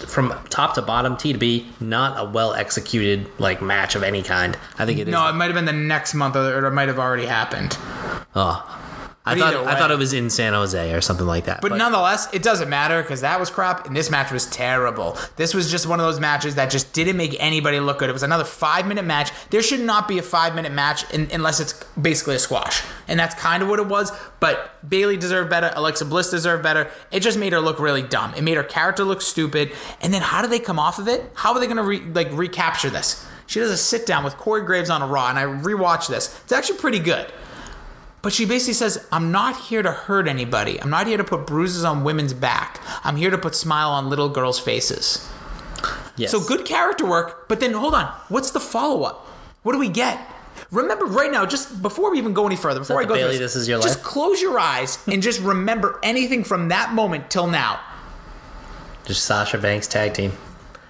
[0.06, 4.22] from top to bottom, T to B, not a well executed like match of any
[4.22, 4.56] kind.
[4.78, 5.12] I think it is.
[5.12, 7.76] no, it might have been the next month or it might have already happened.
[8.36, 8.78] Oh.
[9.24, 11.60] I thought I thought it was in San Jose or something like that.
[11.60, 15.16] But, nonetheless, it doesn't matter because that was crap, and this match was terrible.
[15.36, 18.10] This was just one of those matches that just didn't make anybody look good.
[18.10, 19.30] It was another five minute match.
[19.50, 23.18] There should not be a five minute match in, unless it's basically a squash, and
[23.18, 24.10] that's kind of what it was.
[24.40, 25.70] But Bayley deserved better.
[25.76, 26.90] Alexa Bliss deserved better.
[27.12, 28.34] It just made her look really dumb.
[28.34, 29.72] It made her character look stupid.
[30.00, 31.30] And then how do they come off of it?
[31.34, 33.24] How are they going to re, like recapture this?
[33.46, 36.40] She does a sit down with Corey Graves on a Raw, and I rewatched this.
[36.42, 37.30] It's actually pretty good.
[38.22, 40.80] But she basically says, I'm not here to hurt anybody.
[40.80, 42.80] I'm not here to put bruises on women's back.
[43.04, 45.28] I'm here to put smile on little girls' faces.
[46.16, 46.30] yes.
[46.30, 48.06] So good character work, but then hold on.
[48.28, 49.26] What's the follow up?
[49.64, 50.20] What do we get?
[50.70, 53.38] Remember right now, just before we even go any further, before I go Bayley, through
[53.40, 54.04] this is your just life?
[54.06, 57.80] close your eyes and just remember anything from that moment till now.
[59.04, 60.32] Just Sasha Banks tag team.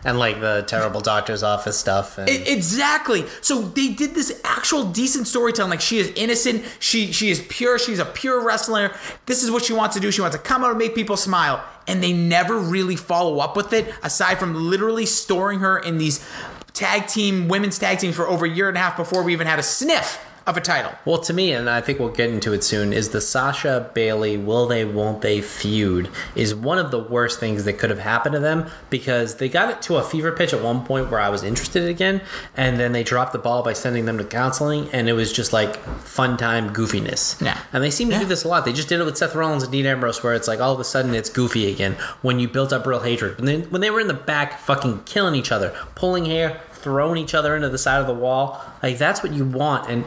[0.05, 2.19] And like the terrible doctor's office stuff.
[2.19, 3.25] And I- Exactly.
[3.41, 5.71] So they did this actual decent storytelling.
[5.71, 6.65] Like she is innocent.
[6.81, 7.79] She she is pure.
[7.79, 8.95] She's a pure wrestler.
[9.27, 10.11] This is what she wants to do.
[10.11, 11.63] She wants to come out and make people smile.
[11.87, 16.25] And they never really follow up with it, aside from literally storing her in these
[16.73, 19.47] tag team women's tag teams for over a year and a half before we even
[19.47, 20.93] had a sniff of a title.
[21.05, 24.37] Well, to me, and I think we'll get into it soon, is the Sasha Bayley
[24.37, 28.33] will they won't they feud is one of the worst things that could have happened
[28.35, 31.29] to them because they got it to a fever pitch at one point where I
[31.29, 32.21] was interested again,
[32.57, 35.53] and then they dropped the ball by sending them to counseling, and it was just
[35.53, 37.41] like fun time goofiness.
[37.41, 37.59] Yeah.
[37.73, 38.21] and they seem to Yeah.
[38.21, 38.65] do this a lot.
[38.65, 40.81] They just did it with Seth Rollins and Dean Ambrose, where it's like all of
[40.81, 43.39] a sudden it's goofy again when you built up real hatred.
[43.39, 47.19] And then when they were in the back, fucking killing each other, pulling hair, throwing
[47.19, 49.89] each other into the side of the wall, like that's what you want.
[49.91, 50.05] And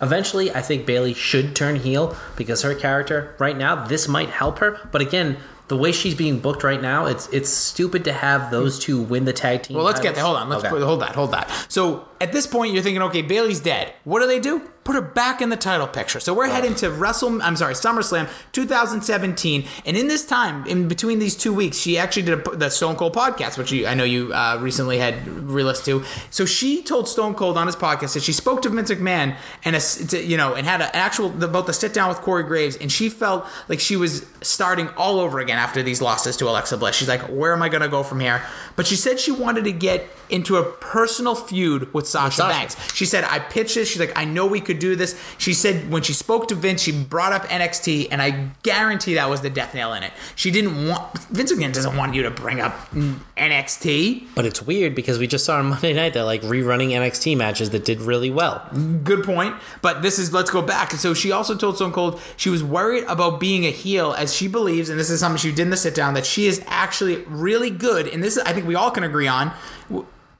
[0.00, 4.58] eventually, I think Bayley should turn heel because her character right now, this might help
[4.58, 4.80] her.
[4.92, 5.36] But again.
[5.68, 9.24] The way she's being booked right now, it's it's stupid to have those two win
[9.24, 9.78] the tag team.
[9.78, 10.16] Well, let's get titles.
[10.16, 10.24] there.
[10.24, 10.48] Hold on.
[10.50, 10.68] Let's Okay.
[10.68, 11.14] put, hold that.
[11.14, 11.48] Hold that.
[11.70, 13.94] So at this point, you're thinking, okay, Bayley's dead.
[14.04, 14.60] What do they do?
[14.84, 16.20] Put her back in the title picture.
[16.20, 17.42] So we're heading to Wrestle.
[17.42, 19.64] I'm sorry, SummerSlam 2017.
[19.86, 22.96] And in this time, in between these two weeks, she actually did a, the Stone
[22.96, 26.08] Cold podcast, which you, I know you uh, recently had re-listened to.
[26.30, 29.76] So she told Stone Cold on his podcast that she spoke to Vince McMahon and
[29.76, 32.76] a, to, you know and had an actual about the sit down with Corey Graves,
[32.76, 36.76] and she felt like she was starting all over again after these losses to Alexa
[36.76, 36.96] Bliss.
[36.96, 38.42] She's like, where am I going to go from here?
[38.76, 42.52] But she said she wanted to get into a personal feud with Sasha, Sasha.
[42.52, 42.94] Banks.
[42.94, 43.88] She said, I pitched this.
[43.88, 45.20] She's like, I know we could do this.
[45.38, 49.28] She said when she spoke to Vince, she brought up NXT, and I guarantee that
[49.30, 50.12] was the death nail in it.
[50.36, 52.90] She didn't want Vince again doesn't want you to bring up
[53.36, 54.28] NXT.
[54.34, 57.70] But it's weird because we just saw on Monday night they're like rerunning NXT matches
[57.70, 58.68] that did really well.
[59.02, 59.54] Good point.
[59.82, 60.92] But this is let's go back.
[60.92, 64.48] So she also told Stone Cold she was worried about being a heel as she
[64.48, 67.16] believes, and this is something she did in the sit down, that she is actually
[67.22, 68.08] really good.
[68.08, 69.52] And this is, I think we all can agree on,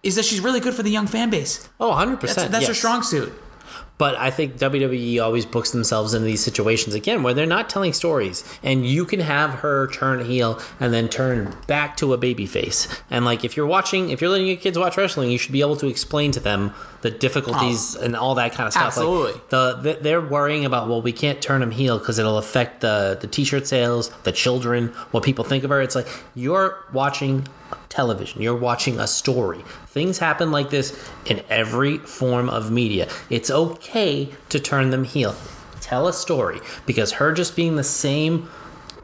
[0.02, 1.68] is that she's really good for the young fan base.
[1.80, 2.20] Oh, 100%.
[2.20, 3.32] That's, that's her strong suit.
[3.96, 7.92] But I think WWE always books themselves into these situations again where they're not telling
[7.92, 12.46] stories, and you can have her turn heel and then turn back to a baby
[12.46, 12.88] face.
[13.08, 15.60] And like if you're watching, if you're letting your kids watch wrestling, you should be
[15.60, 18.02] able to explain to them the difficulties oh.
[18.02, 18.96] and all that kind of stuff.
[18.96, 19.26] Like, Oh.
[19.26, 19.40] Absolutely.
[19.50, 23.16] the, the they're worrying about well, we can't turn them heel because it'll affect the
[23.20, 25.80] the t-shirt sales, the children, what people think of her.
[25.80, 27.46] It's like you're watching
[27.94, 28.42] television.
[28.42, 29.62] You're watching a story.
[29.86, 33.08] Things happen like this in every form of media.
[33.30, 35.36] It's okay to turn them heel.
[35.80, 38.50] Tell a story because her just being the same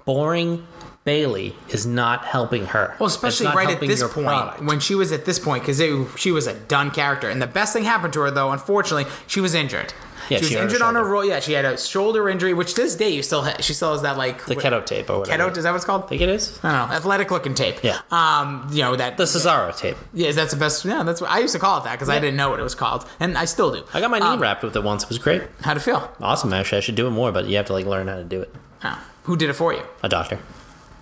[0.05, 0.67] boring
[1.05, 2.97] Bayley is not helping her.
[2.99, 4.63] Well, especially right at this point, product.
[4.63, 5.81] when she was at this point, because
[6.19, 7.31] she was a done character.
[7.31, 9.95] And the best thing happened to her, though, unfortunately, she was injured.
[10.31, 11.25] Yeah, she was she injured on her roll.
[11.25, 13.93] Yeah, she had a shoulder injury, which to this day you still ha- she still
[13.93, 15.51] has that like the keto tape or whatever.
[15.51, 15.57] keto.
[15.57, 16.05] Is that what it's called?
[16.05, 16.59] I think it is.
[16.63, 17.83] I don't know, athletic looking tape.
[17.83, 17.99] Yeah.
[18.11, 19.17] Um, you know that.
[19.17, 19.97] The Cesaro tape.
[20.15, 20.85] yeah, that's the best.
[20.85, 22.63] Yeah, that's what I used to call it that because I didn't know what it
[22.63, 23.85] was called, and I still do.
[23.93, 25.03] I got my knee Um, wrapped with it once.
[25.03, 25.43] It was great.
[25.63, 26.11] How'd it feel?
[26.21, 26.79] Awesome, actually.
[26.79, 28.55] I should do it more, but you have to like learn how to do it.
[28.85, 29.83] Oh, who did it for you?
[30.03, 30.39] A doctor.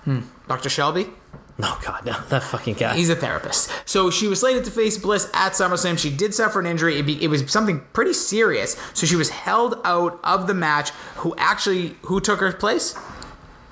[0.05, 0.21] Hmm.
[0.49, 0.69] Dr.
[0.71, 1.09] Shelby?
[1.61, 2.13] No, God, no.
[2.29, 2.95] That fucking guy.
[2.95, 3.71] He's a therapist.
[3.85, 5.99] So she was slated to face Bliss at SummerSlam.
[5.99, 6.99] She did suffer an injury.
[6.99, 8.77] It, be, it was something pretty serious.
[8.95, 10.91] So she was held out of the match.
[11.17, 12.95] Who actually who took her place?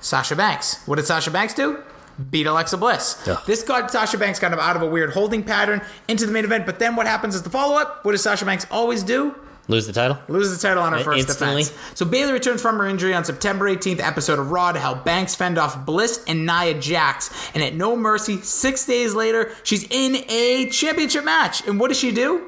[0.01, 0.85] Sasha Banks.
[0.85, 1.81] What did Sasha Banks do?
[2.29, 3.25] Beat Alexa Bliss.
[3.25, 3.39] Ugh.
[3.45, 6.43] This got Sasha Banks kind of out of a weird holding pattern into the main
[6.43, 6.65] event.
[6.65, 8.03] But then what happens is the follow up.
[8.03, 9.33] What does Sasha Banks always do?
[9.69, 10.17] Lose the title?
[10.29, 11.63] Lose the title on her Uh, first instantly?
[11.63, 11.77] defense.
[11.93, 15.35] So Bayley returns from her injury on September 18th episode of Raw to help Banks
[15.35, 17.29] fend off Bliss and Nia Jax.
[17.53, 21.67] And at No Mercy, six days later, she's in a championship match.
[21.67, 22.43] And what does she do?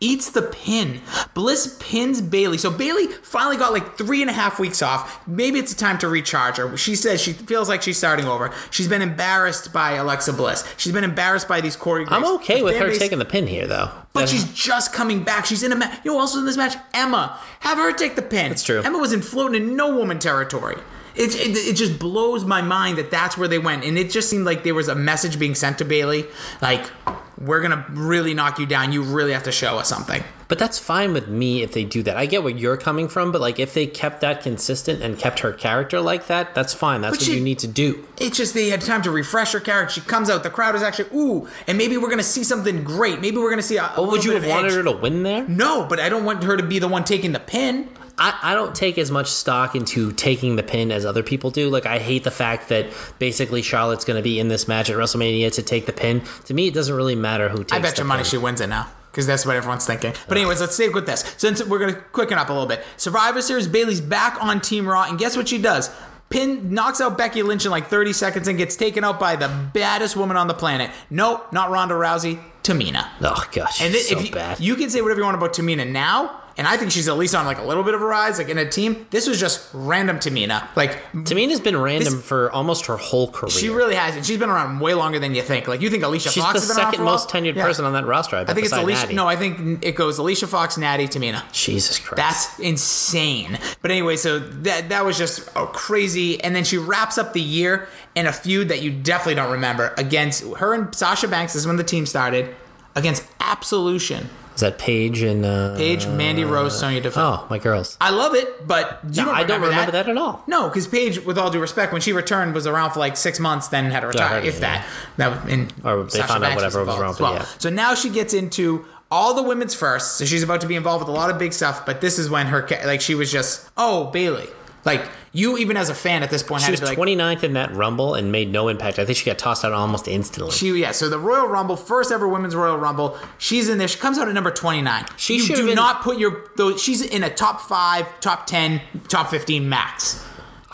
[0.00, 1.00] Eats the pin.
[1.34, 2.56] Bliss pins Bayley.
[2.58, 5.26] So Bayley finally got like three and a half weeks off.
[5.26, 6.76] Maybe it's a time to recharge her.
[6.76, 8.52] She says she feels like she's starting over.
[8.70, 10.62] She's been embarrassed by Alexa Bliss.
[10.76, 12.04] She's been embarrassed by these Corey.
[12.08, 13.90] I'm okay The with her base- taking the pin here, though.
[14.12, 15.46] but she's just coming back.
[15.46, 16.00] She's in a match.
[16.04, 16.76] You know was in this match?
[16.94, 17.38] Emma.
[17.60, 18.50] Have her take the pin.
[18.50, 18.82] That's true.
[18.82, 20.76] Emma was in floating in no woman territory.
[21.18, 23.84] It, it, it just blows my mind that that's where they went.
[23.84, 26.26] And it just seemed like there was a message being sent to Bayley.
[26.62, 26.88] Like,
[27.36, 28.92] we're going to really knock you down.
[28.92, 30.22] You really have to show us something.
[30.48, 32.16] But that's fine with me if they do that.
[32.16, 35.40] I get where you're coming from, but like if they kept that consistent and kept
[35.40, 37.02] her character like that, that's fine.
[37.02, 38.04] That's But what she- you need to do.
[38.18, 39.94] It's just they had time to refresh her character.
[39.94, 40.42] She comes out.
[40.42, 41.48] The crowd is actually, ooh.
[41.66, 43.20] And maybe we're going to see something great.
[43.20, 44.76] Maybe we're going to see a, a What would you have wanted edge.
[44.76, 45.46] her to win there?
[45.46, 47.90] No, but I don't want her to be the one taking the pin.
[48.18, 51.70] I, I don't take as much stock into taking the pin as other people do.
[51.70, 52.86] Like I hate the fact that
[53.18, 56.22] basically Charlotte's going to be in this match at WrestleMania to take the pin.
[56.46, 57.72] To me, it doesn't really matter who takes.
[57.72, 58.30] I bet the you money pin.
[58.30, 58.88] she wins it now.
[59.10, 60.12] Because that's what everyone's thinking.
[60.28, 61.20] But anyways, let's stick with this.
[61.38, 62.84] Since we're gonna quicken up a little bit.
[62.98, 65.90] Survivor Series, Bayley's back on Team Raw, and guess what she does?
[66.28, 69.48] Pin knocks out Becky Lynch in like 30 seconds and gets taken out by the
[69.72, 70.90] baddest woman on the planet.
[71.08, 73.08] No, not Ronda Rousey, Tamina.
[73.22, 74.60] Oh gosh, And then so if you, bad.
[74.60, 77.34] you can say whatever you want about Tamina now, and I think she's at least
[77.34, 79.06] on like a little bit of a rise, like in a team.
[79.10, 80.68] This was just random Tamina.
[80.76, 83.50] Like Tamina's been random This- for almost her whole career.
[83.50, 85.68] she really has, and she's been around way longer than you think.
[85.68, 87.14] Like you think Alicia She's Fox the second for a while?
[87.14, 87.64] most tenured Yeah.
[87.64, 88.36] person on that roster.
[88.36, 89.02] I, bet, I think it's Alicia.
[89.02, 89.14] Natty.
[89.14, 91.42] No, I think it goes Alicia Fox, Natty, Tamina.
[91.52, 92.16] Jesus Christ.
[92.16, 93.58] That's insane.
[93.80, 96.42] But anyway, so that that was just oh, crazy.
[96.42, 99.94] And then she wraps up the year in a feud that you definitely don't remember
[99.96, 101.52] against her and Sasha Banks.
[101.52, 102.54] This is when the team started
[102.96, 104.28] against Absolution.
[104.58, 107.22] Is that Paige and uh, Paige, Mandy Rose, Sonya Deville.
[107.22, 107.96] Oh, my girls.
[108.00, 110.08] I love it, but you No, don't I don't remember that.
[110.08, 110.42] at all.
[110.48, 113.38] No, because Paige, with all due respect, when she returned, was around for like six
[113.38, 114.84] months, then had to retire, if yeah.
[115.16, 115.44] that.
[115.46, 117.34] That Or they Sasha found out whatever was wrong well.
[117.34, 117.44] yeah.
[117.58, 120.16] So now she gets into all the women's first.
[120.16, 121.86] So she's about to be involved with a lot of big stuff.
[121.86, 124.48] But this is when her like she was just oh Bayley.
[124.88, 127.52] Like you, even as a fan at this point, She had was like, 29th in
[127.52, 128.98] that Rumble and made no impact.
[128.98, 130.52] I think she got tossed out almost instantly.
[130.52, 133.88] She yeah, so the Royal Rumble, first ever women's Royal Rumble, she's in there.
[133.88, 135.04] She comes out at number twenty nine.
[135.16, 136.76] She you should do been- not put your though.
[136.76, 140.24] She's in a top five, top ten, top fifteen max.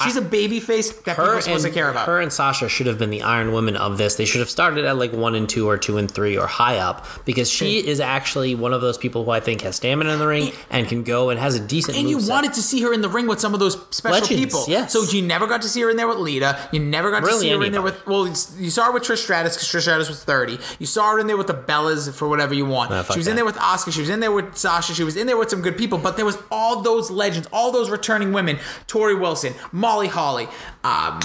[0.02, 2.06] She's a baby face that people her are supposed and, to care about.
[2.08, 4.16] her and Sasha should have been the Iron Women of this.
[4.16, 6.78] They should have started at like one and two or two and three or high
[6.78, 10.18] up because she is actually one of those people who I think has stamina in
[10.18, 11.96] the ring and can go and has a decent.
[11.96, 12.28] and you moveset.
[12.30, 14.64] wanted to see her in the ring with some of those special Legends, people.
[14.66, 14.92] yes.
[14.92, 16.58] So you never got to see her in there with Lita.
[16.72, 18.04] You never got to Really see her in there with.
[18.06, 20.58] Well, you saw her with Trish Stratus because Trish Stratus was thirty.
[20.80, 22.90] You saw her in there with the Bellas for whatever you want.
[23.12, 23.92] She was in there with Asuka.
[23.92, 24.92] She was in there with Sasha.
[24.92, 25.98] She was in there with some good people.
[25.98, 28.56] But there was all those legends, all those returning women:
[28.88, 29.54] Torrie Wilson,
[29.84, 30.48] Molly Holly.
[30.82, 31.20] Um,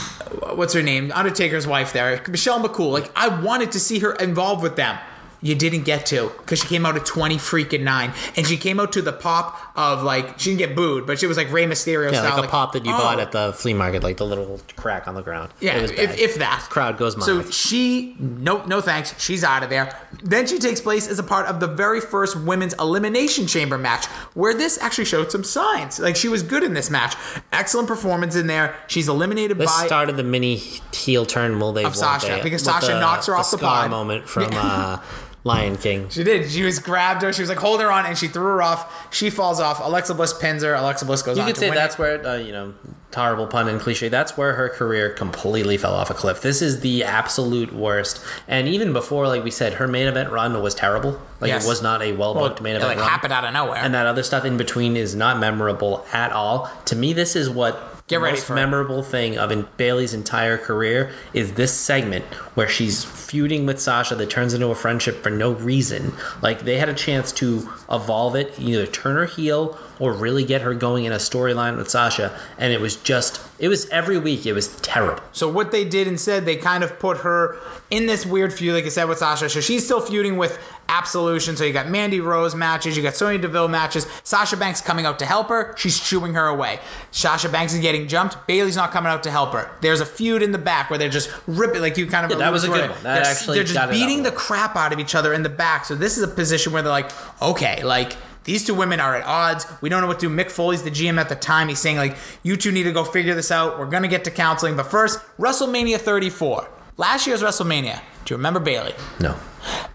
[0.58, 1.14] what's her name?
[1.14, 2.92] Undertaker's wife there, Michelle McCool.
[2.92, 5.00] Like I wanted to see her involved with them.
[5.42, 8.14] You didn't get to because she came out at 20 freaking 9.
[8.36, 11.28] And she came out to the pop of like, she didn't get booed, but she
[11.28, 12.38] was like Rey Mysterio Yeah, style.
[12.38, 12.98] like a pop that you oh.
[12.98, 15.52] bought at the flea market, like the little crack on the ground.
[15.60, 16.68] Yeah, it was if, if that.
[16.70, 17.26] crowd goes mad.
[17.26, 19.20] So she, no, no thanks.
[19.22, 19.98] She's out of there.
[20.24, 24.06] Then she takes place as a part of the very first women's elimination chamber match,
[24.34, 26.00] where this actually showed some signs.
[26.00, 27.16] Like she was good in this match.
[27.52, 28.76] Excellent performance in there.
[28.88, 29.86] She's eliminated this by.
[29.86, 30.56] started the mini
[30.94, 31.60] heel turn.
[31.60, 31.86] Will they?
[31.86, 32.42] Of Sasha, they?
[32.42, 33.92] because Sasha knocks her off the scar pod.
[33.92, 35.02] moment from uh,
[35.46, 36.10] Lion King.
[36.10, 36.50] She did.
[36.52, 37.32] She was grabbed her.
[37.32, 39.14] She was like, hold her on, and she threw her off.
[39.14, 39.80] She falls off.
[39.82, 40.74] Alexa Bliss pins her.
[40.74, 42.00] Alexa Bliss goes You on could to say win that's it.
[42.00, 42.74] where uh, you know
[43.12, 44.10] terrible pun and cliche.
[44.10, 46.42] That's where her career completely fell off a cliff.
[46.42, 48.22] This is the absolute worst.
[48.48, 51.20] And even before, like we said, her main event run was terrible.
[51.40, 51.66] Like Yes.
[51.66, 53.08] it was not a well booked main it event like run.
[53.08, 53.78] happened out of nowhere.
[53.80, 56.70] and that other stuff in between is not memorable at all.
[56.86, 58.56] To me, this is what Get the ready most for it.
[58.56, 64.16] memorable thing of in Bayley's entire career is this segment where she's feuding with Sasha
[64.16, 66.14] that turns into a friendship for no reason.
[66.42, 70.62] Like they had a chance to evolve it, either turn her heel or really get
[70.62, 74.46] her going in a storyline with Sasha, and it was just it was every week
[74.46, 75.22] it was terrible.
[75.34, 77.58] So what they did instead, they kind of put her
[77.90, 79.50] in this weird feud, like I said, with Sasha.
[79.50, 81.56] So she's still feuding with Absolution.
[81.56, 84.08] So you got Mandy Rose matches, you got Sonya Deville matches.
[84.24, 85.76] Sasha Banks coming out to help her.
[85.78, 86.80] She's shooing her away.
[87.12, 88.48] Sasha Banks is getting jumped.
[88.48, 89.70] Bayley's not coming out to help her.
[89.82, 92.32] There's a feud in the back where they're just ripping, like you kind of.
[92.32, 92.90] Yeah, that was a good it.
[92.90, 93.04] one.
[93.04, 95.86] That they're, actually they're just beating the crap out of each other in the back.
[95.86, 98.16] So this is a position where they're like, okay, like.
[98.50, 99.68] These two women are at odds.
[99.80, 100.36] We don't know what to do.
[100.36, 101.68] Mick Foley's the GM at the time.
[101.68, 103.78] He's saying, like, you two need to go figure this out.
[103.78, 104.76] We're going to get to counseling.
[104.76, 106.68] But first, WrestleMania 34.
[106.98, 108.02] Last year's WrestleMania.
[108.26, 108.96] Do you remember Bayley?
[109.20, 109.38] No.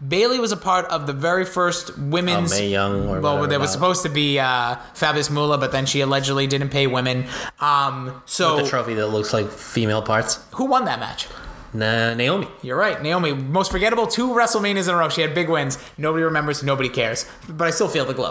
[0.06, 2.52] Bayley was a part of the very first women's.
[2.52, 5.84] Oh, Mae Young or well, there was supposed to be uh, Fabulous Moolah, but then
[5.84, 7.26] she allegedly didn't pay women.
[7.58, 10.38] Um, so The trophy that looks like female parts.
[10.52, 11.26] who won that match?
[11.74, 12.46] Na- Naomi.
[12.62, 13.32] You're right, Naomi.
[13.34, 15.08] Most forgettable two WrestleManias in a row.
[15.08, 15.78] She had big wins.
[15.98, 16.62] Nobody remembers.
[16.62, 17.26] Nobody cares.
[17.48, 18.30] But I still feel the glow.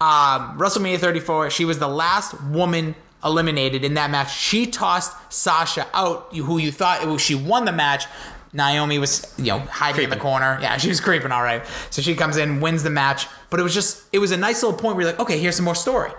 [0.00, 1.50] Um, WrestleMania 34.
[1.50, 4.34] She was the last woman eliminated in that match.
[4.36, 8.06] She tossed Sasha out, who you thought it was, she won the match.
[8.52, 10.58] Naomi was, you know, hiding in the corner.
[10.62, 11.32] Yeah, she was creeping.
[11.32, 11.62] All right.
[11.90, 13.26] So she comes in, wins the match.
[13.50, 15.56] But it was just, it was a nice little point where you're like, okay, here's
[15.56, 16.10] some more story.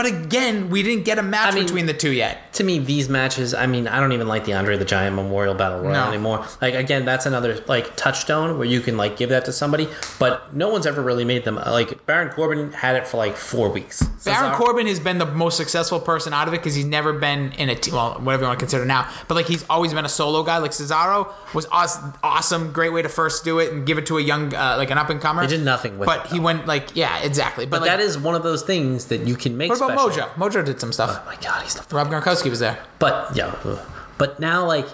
[0.00, 2.38] But again, we didn't get a match I mean- between the two yet.
[2.54, 5.54] to me, these matches, I mean, I don't even like the Andre the Giant Memorial
[5.54, 6.08] Battle Royal No.
[6.08, 6.44] anymore.
[6.60, 9.88] Like, again, that's another, like, touchstone where you can, like, give that to somebody,
[10.18, 11.56] but no one's ever really made them.
[11.56, 14.02] Like, Baron Corbin had it for, like, four weeks.
[14.24, 17.12] Baron Cesaro- Corbin has been the most successful person out of it because he's never
[17.12, 19.06] been in a team, well, whatever you want to consider now.
[19.28, 20.58] But like he's always been a solo guy.
[20.58, 24.18] Like Cesaro was awesome, awesome great way to first do it and give it to
[24.18, 25.42] a young, uh, like an up and comer.
[25.42, 27.64] He did nothing with but it, But he went like, yeah, exactly.
[27.64, 30.28] But, But like, that is one of those things that you can make special.
[30.28, 30.32] Mojo?
[30.34, 31.20] Mojo did some stuff.
[31.22, 32.78] Oh my god, he's the Rob Gronkowski was there.
[32.98, 33.84] But yeah, uh,
[34.18, 34.86] but now like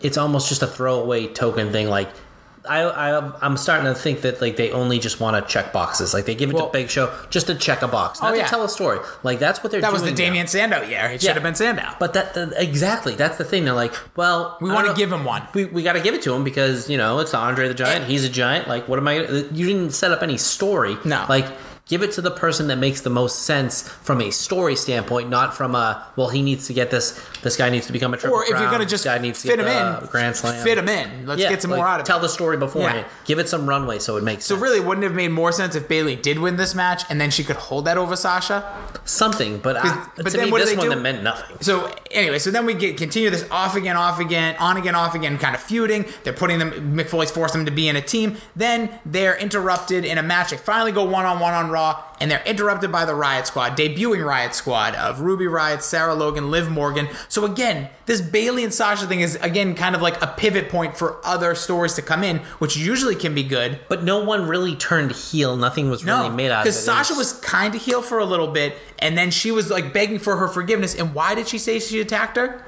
[0.00, 1.88] it's almost just a throwaway token thing.
[1.88, 2.08] Like
[2.68, 6.14] I, I I'm starting to think that like they only just want to check boxes.
[6.14, 8.34] Like they give it Well- to Big Show just to check a box, not Oh,
[8.36, 8.44] yeah.
[8.44, 9.00] to tell a story.
[9.24, 9.90] Like that's what they're doing.
[9.90, 10.16] That was the now.
[10.16, 11.06] Damien Sandow year.
[11.06, 11.96] It should have been Sandow.
[11.98, 13.64] But that, that exactly that's the thing.
[13.64, 15.42] They're like, well, We want to give him one.
[15.54, 18.04] We, we got to give it to him because you know it's Andre the Giant.
[18.04, 18.68] He's a giant.
[18.68, 19.24] Like, what am I?
[19.26, 20.96] Uh, you didn't set up any story.
[21.04, 21.26] No.
[21.28, 21.46] Like,
[21.88, 25.54] give it to the person that makes the most sense from a story standpoint, not
[25.54, 27.20] from a well, he needs to get this.
[27.42, 29.42] This guy needs to become a triple Or if you're going to just guy needs
[29.42, 30.62] to fit him in, Grand Slam.
[30.62, 31.26] fit him in.
[31.26, 32.20] Let's Yeah, get some like, more out of Tell it.
[32.20, 33.06] Tell the story beforehand.
[33.08, 33.24] Yeah.
[33.26, 34.62] Give it some runway so it makes So sense.
[34.62, 37.30] really, wouldn't it have made more sense if Bayley did win this match and then
[37.30, 38.64] she could hold that over Sasha?
[39.04, 39.58] something.
[39.58, 40.94] But, uh, I, but to then me, what do this one do?
[40.94, 41.56] that meant nothing.
[41.60, 45.14] So anyway, so then we get continue this off again, off again, on again, off
[45.14, 46.04] again, kind of feuding.
[46.24, 46.70] They're putting them.
[46.96, 48.36] Mick Foley's forced them to be in a team.
[48.54, 50.50] Then they're interrupted in a match.
[50.50, 53.76] They finally go one on one on Raw, and they're interrupted by the Riot Squad,
[53.76, 57.08] debuting Riot Squad of Ruby Riot, Sarah Logan, Liv Morgan.
[57.28, 60.96] So again, this Bayley and Sasha thing is again kind of like a pivot point
[60.96, 63.80] for other stories to come in, which usually can be good.
[63.88, 65.56] But no one really turned heel.
[65.56, 66.70] Nothing was really made out of it.
[66.70, 69.92] because Sasha was kind of heel for a little bit, and then she was like
[69.92, 70.94] begging for her forgiveness.
[70.94, 72.64] And why did she say she attacked her?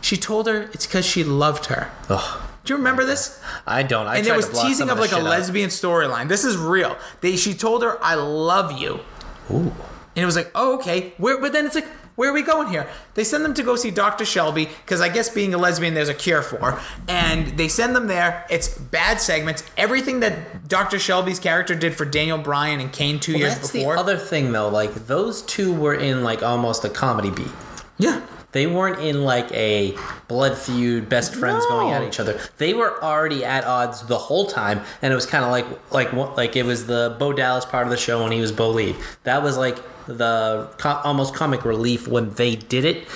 [0.00, 1.90] She told her it's because she loved her.
[2.08, 3.40] Ugh, Do you remember this?
[3.66, 4.06] I don't.
[4.06, 6.28] I And it was teasing of like a lesbian storyline.
[6.28, 6.98] This is real.
[7.22, 9.00] They she told her I love you,
[9.50, 9.72] Ooh.
[9.72, 9.72] and
[10.14, 11.14] it was like oh okay.
[11.16, 12.86] Where but then it's like where are we going here?
[13.14, 14.26] They send them to go see Dr.
[14.26, 18.06] Shelby because I guess being a lesbian there's a cure for, and they send them
[18.06, 18.44] there.
[18.50, 19.64] It's bad segments.
[19.78, 20.98] Everything that Dr.
[20.98, 23.94] Shelby's character did for Daniel Bryan and Kane two years That's before.
[23.94, 24.68] the other thing, though.
[24.68, 27.48] Like those two were in like almost a comedy beat.
[27.96, 28.20] yeah.
[28.52, 29.94] They weren't in like a
[30.26, 31.80] blood feud, best friends No.
[31.80, 32.40] going at each other.
[32.56, 36.12] They were already at odds the whole time, and it was kind of like like
[36.36, 38.96] like it was the Bo Dallas part of the show when he was Bo Lee.
[39.24, 39.76] That was like
[40.06, 43.06] the co- almost comic relief when they did it,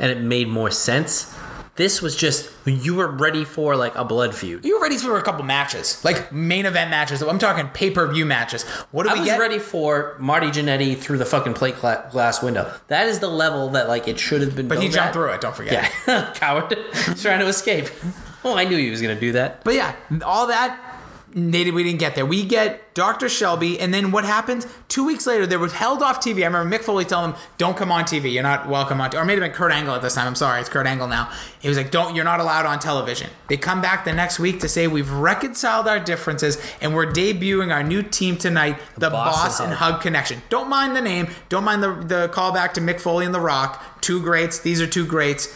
[0.00, 1.32] and it made more sense.
[1.76, 4.62] This was just you were ready for like a blood feud.
[4.64, 7.22] You were ready for a couple matches, like main event matches.
[7.22, 8.64] I'm talking pay per view matches.
[8.90, 9.40] What do I we was get?
[9.40, 12.70] ready for Marty Jannetty through the fucking plate gla- glass window.
[12.88, 14.68] That is the level that like it should have been.
[14.68, 15.12] But he jumped at.
[15.14, 15.40] through it.
[15.40, 15.90] Don't forget.
[16.06, 17.88] Yeah, coward, He's trying to escape.
[18.44, 19.62] Oh, I knew he was gonna do that.
[19.62, 19.94] But yeah,
[20.24, 20.91] all that
[21.34, 22.26] we didn't get there.
[22.26, 23.28] We get Dr.
[23.28, 24.66] Shelby, and then what happens?
[24.88, 26.42] Two weeks later, they were held off TV.
[26.42, 28.32] I remember Mick Foley telling them, "Don't come on TV.
[28.32, 29.16] You're not welcome on." T-.
[29.16, 30.26] Or maybe it been Kurt Angle at this time.
[30.26, 31.30] I'm sorry, it's Kurt Angle now.
[31.60, 32.14] He was like, "Don't.
[32.14, 35.88] You're not allowed on television." They come back the next week to say we've reconciled
[35.88, 39.94] our differences and we're debuting our new team tonight, the, Boss Boss, and and Hug.
[39.94, 40.42] Hug Connection.
[40.50, 41.28] Don't mind the name.
[41.48, 44.00] Don't mind the the callback to Mick Foley and The Rock.
[44.02, 44.58] Two greats.
[44.58, 45.48] These are two greats.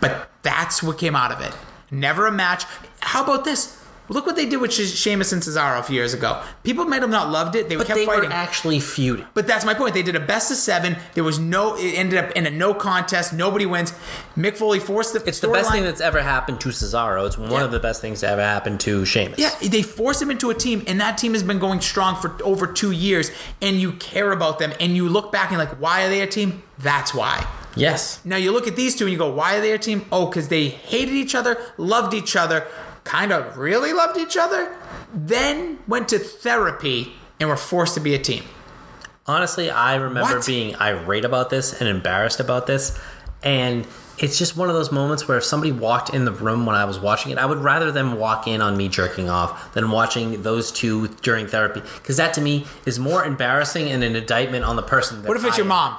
[0.00, 1.56] But that's what came out of it.
[1.90, 2.64] Never a match.
[3.00, 3.82] How about this?
[4.10, 6.40] Look what they did with She- Sheamus and Cesaro a few years ago.
[6.62, 7.68] People might have not loved it.
[7.68, 8.30] They But kept they fighting.
[8.30, 9.26] were actually feuding.
[9.34, 9.94] but that's my point.
[9.94, 10.96] They did a best of seven.
[11.14, 11.76] There was no.
[11.76, 13.32] It ended up in a no contest.
[13.32, 13.92] Nobody wins.
[14.36, 15.22] Mick Foley forced the.
[15.26, 17.26] It's the best storyline- thing that's ever happened to Cesaro.
[17.26, 17.64] It's one Yeah.
[17.64, 19.38] of the best things to ever happen to Sheamus.
[19.38, 22.32] Yeah, they forced him into a team, and that team has been going strong for
[22.42, 23.30] over two years.
[23.60, 26.26] And you care about them, and you look back and like, why are they a
[26.26, 26.62] team?
[26.78, 27.46] That's why.
[27.74, 28.18] Yes.
[28.24, 30.04] Now you look at these two and you go, why are they a team?
[30.10, 32.66] Oh, because they hated each other, loved each other,
[33.08, 34.74] kind of really loved each other,
[35.12, 38.44] then went to therapy and were forced to be a team.
[39.26, 40.46] Honestly, I remember What?
[40.46, 42.98] being irate about this and embarrassed about this.
[43.42, 43.86] And
[44.18, 46.84] it's just one of those moments where if somebody walked in the room when I
[46.86, 50.42] was watching it, I would rather them walk in on me jerking off than watching
[50.42, 51.80] those two during therapy.
[51.96, 55.22] Because that to me is more embarrassing and an indictment on the person.
[55.22, 55.68] That What if it's I your am.
[55.68, 55.96] mom?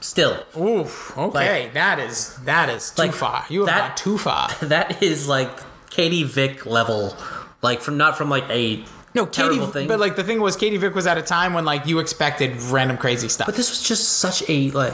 [0.00, 1.16] Still, Oof.
[1.18, 3.44] Okay, that is that is too Like, far.
[3.48, 4.50] You have that- gone too far.
[4.62, 5.50] that is like
[5.96, 7.16] Katie Vick level.
[7.62, 8.84] Like from not from like a
[9.14, 9.48] No, Katie.
[9.48, 9.88] terrible thing.
[9.88, 12.60] But like the thing was, Katie Vick was at a time when like you expected
[12.64, 13.46] random crazy stuff.
[13.46, 14.92] But this was just such a like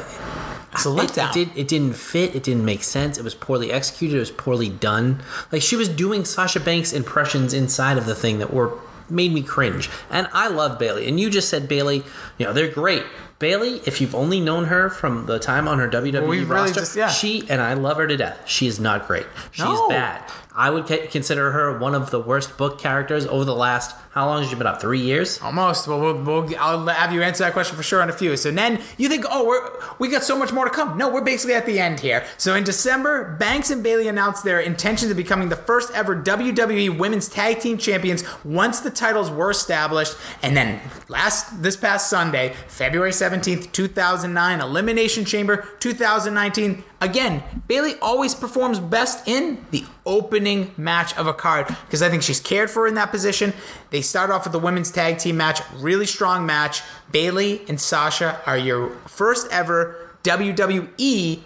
[0.72, 1.30] it's a it, letdown.
[1.30, 4.30] it did it didn't fit, it didn't make sense, it was poorly executed, it was
[4.30, 5.20] poorly done.
[5.50, 8.72] Like she was doing Sasha Banks impressions inside of the thing that were
[9.10, 9.90] made me cringe.
[10.08, 11.08] And I love Bayley.
[11.08, 12.02] And you just said Bayley,
[12.38, 13.02] you know, they're great.
[13.40, 16.96] Bayley, if you've only known her from the time on her WWE really roster, just-
[16.96, 17.08] yeah.
[17.10, 18.38] she and I love her to death.
[18.46, 19.26] She is not great.
[19.50, 19.88] She's No.
[19.88, 20.22] bad.
[20.54, 24.26] I would ca- consider her one of the worst book characters over the last how
[24.26, 24.78] long has she been up?
[24.78, 25.40] Three years.
[25.40, 25.88] Almost.
[25.88, 28.36] Well, we'll, we'll I'll have you answer that question for sure in a few.
[28.36, 30.98] So then you think, oh, we're we got so much more to come.
[30.98, 32.26] No, we're basically at the end here.
[32.36, 36.98] So in December, Banks and Bayley announced their intentions of becoming the first ever WWE
[36.98, 40.14] Women's Tag Team Champions once the titles were established.
[40.42, 46.34] And then last this past Sunday, February seventeenth, two thousand nine, Elimination Chamber, two thousand
[46.34, 46.84] nineteen.
[47.02, 52.22] Again, Bayley always performs best in the opening match of a card because I think
[52.22, 53.52] she's cared for in that position.
[53.90, 56.80] They start off with the women's tag team match, really strong match.
[57.10, 61.40] Bayley and Sasha are your first ever WWE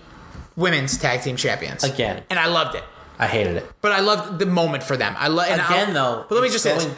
[0.56, 1.82] women's tag team champions.
[1.82, 2.22] Again.
[2.28, 2.84] And I loved it.
[3.18, 3.70] I hated it.
[3.80, 5.14] But I loved the moment for them.
[5.18, 6.96] I love Again, though, But let me it's just say this: going-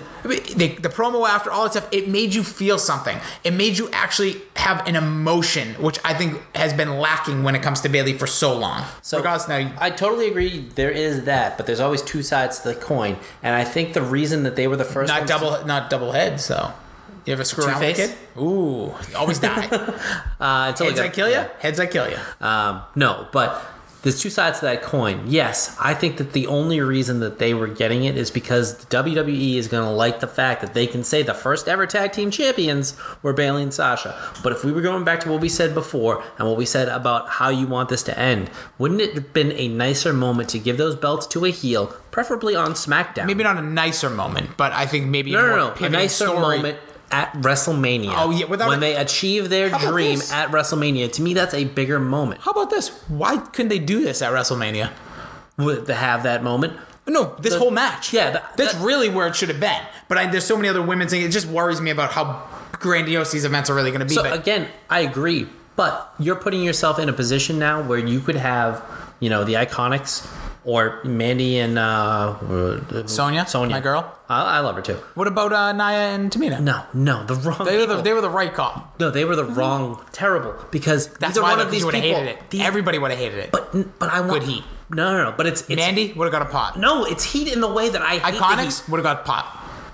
[0.59, 3.19] the, the promo after all that stuff, it made you feel something.
[3.45, 7.63] It made you actually have an emotion, which I think has been lacking when it
[7.63, 8.85] comes to Bayley for so long.
[9.03, 10.67] So Regardless, now I totally agree.
[10.75, 14.03] There is that, but there's always two sides to the coin, and I think the
[14.03, 16.73] reason that they were the first not ones to- double, not double heads though.
[17.27, 18.17] You ever screw around with a Two-Face?
[18.35, 18.41] kid?
[18.43, 19.67] Ooh, always die.
[20.41, 21.45] uh, until Heads I kill you.
[21.59, 22.17] Heads I kill you.
[22.41, 23.63] Um, no, but
[24.03, 25.25] there's two sides to that coin.
[25.27, 28.97] Yes, I think that the only reason that they were getting it is because the
[28.97, 32.13] WWE is going to like the fact that they can say the first ever tag
[32.13, 34.17] team champions were Bayley and Sasha.
[34.43, 36.89] But if we were going back to what we said before and what we said
[36.89, 40.59] about how you want this to end, wouldn't it have been a nicer moment to
[40.61, 43.27] give those belts to a heel, preferably on SmackDown?
[43.27, 46.27] Maybe not a nicer moment, but I think maybe no, a no, no, a nicer
[46.27, 46.41] story.
[46.41, 46.79] moment
[47.11, 48.13] at WrestleMania.
[48.17, 50.33] Oh, yeah, without when a- they achieve their dream this?
[50.33, 51.11] at WrestleMania.
[51.13, 52.41] To me, that's a bigger moment.
[52.43, 52.89] How about this?
[53.09, 54.91] Why couldn't they do this at WrestleMania?
[55.57, 56.75] With- To have that moment,
[57.07, 58.13] No, this The- whole match.
[58.13, 59.81] yeah, that- that's that- really where it should have been.
[60.09, 61.25] But I, there's so many other women's things.
[61.25, 62.43] It just worries me about how
[62.81, 64.15] grandiose these events are really going to be.
[64.15, 68.21] So but again, I agree, but you're putting yourself in a position now where you
[68.21, 68.83] could have,
[69.21, 70.27] you know, the Iconics
[70.69, 74.15] or Mandy and uh, Sonya, Sonya, my girl.
[74.29, 74.97] I, I love her too.
[75.15, 76.61] what about uh, Nia and Tamina?
[76.61, 77.65] No, no, the wrong.
[77.65, 77.97] They were, people.
[77.97, 78.93] the, they were the right call.
[79.01, 82.03] no, they were the wrong, terrible because That's why one of these you would have
[82.05, 82.21] people.
[82.21, 82.51] hated it.
[82.51, 83.51] these- Everybody would have hated it.
[83.51, 84.65] but but I want Good heat.
[84.91, 85.37] No, no, no.
[85.37, 86.79] But it's it's Mandy would have got a pot.
[86.79, 88.41] no, it's heat in the way that I hate the heat.
[88.43, 89.45] Iconics would have got pot.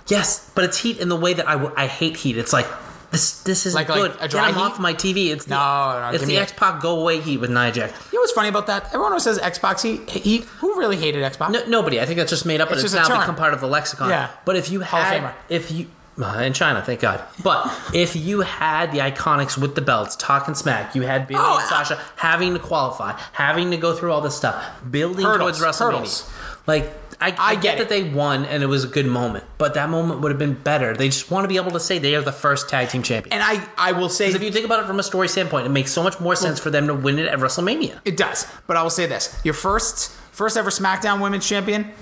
[0.08, 2.36] Yes, but it's heat in the way that I, w- I hate heat.
[2.36, 2.66] It's like
[3.14, 4.10] this this isn't Like- like good.
[4.18, 4.60] a Get dry him heat?
[4.60, 5.30] off my TV.
[5.32, 7.92] It's the, No, no, it's the me X Pac go away heat with Nia Jax.
[8.12, 8.86] You know what's funny about that?
[8.86, 11.50] Everyone who says Xbox heat, heat who really hated Xbox?
[11.50, 12.00] No, nobody.
[12.00, 13.20] I think that's just made up, but It's it's, a now term.
[13.20, 14.10] become part of the lexicon.
[14.10, 14.28] Yeah.
[14.44, 15.86] But if you had, if you
[16.22, 17.20] uh, in China, thank God.
[17.42, 21.58] But if you had the Iconics with the belts, talking smack, you had Bayley Oh,
[21.58, 25.78] and Sasha having to qualify, having to go through all this stuff, building Hurdles, towards
[25.78, 25.92] WrestleMania.
[25.92, 26.30] hurdles.
[26.68, 29.44] Like I, I, I get, get that they won and it was a good moment,
[29.58, 30.96] but that moment would have been better.
[30.96, 33.32] They just want to be able to say they are the first tag team champion.
[33.32, 35.70] And I, I will say if you think about it from a story standpoint, it
[35.70, 38.00] makes so much more sense for them to win it at WrestleMania.
[38.04, 41.92] It does, but I will say this: your first, first ever SmackDown Women's Champion,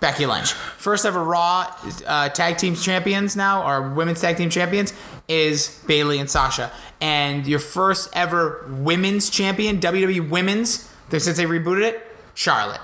[0.00, 0.52] Becky Lynch.
[0.52, 1.74] First ever Raw
[2.06, 4.92] uh, Tag Team Champions now, or Women's Tag Team Champions,
[5.28, 6.70] is Bayley and Sasha.
[7.00, 12.80] And your first ever Women's Champion, WWE Women's, since they rebooted it, Charlotte.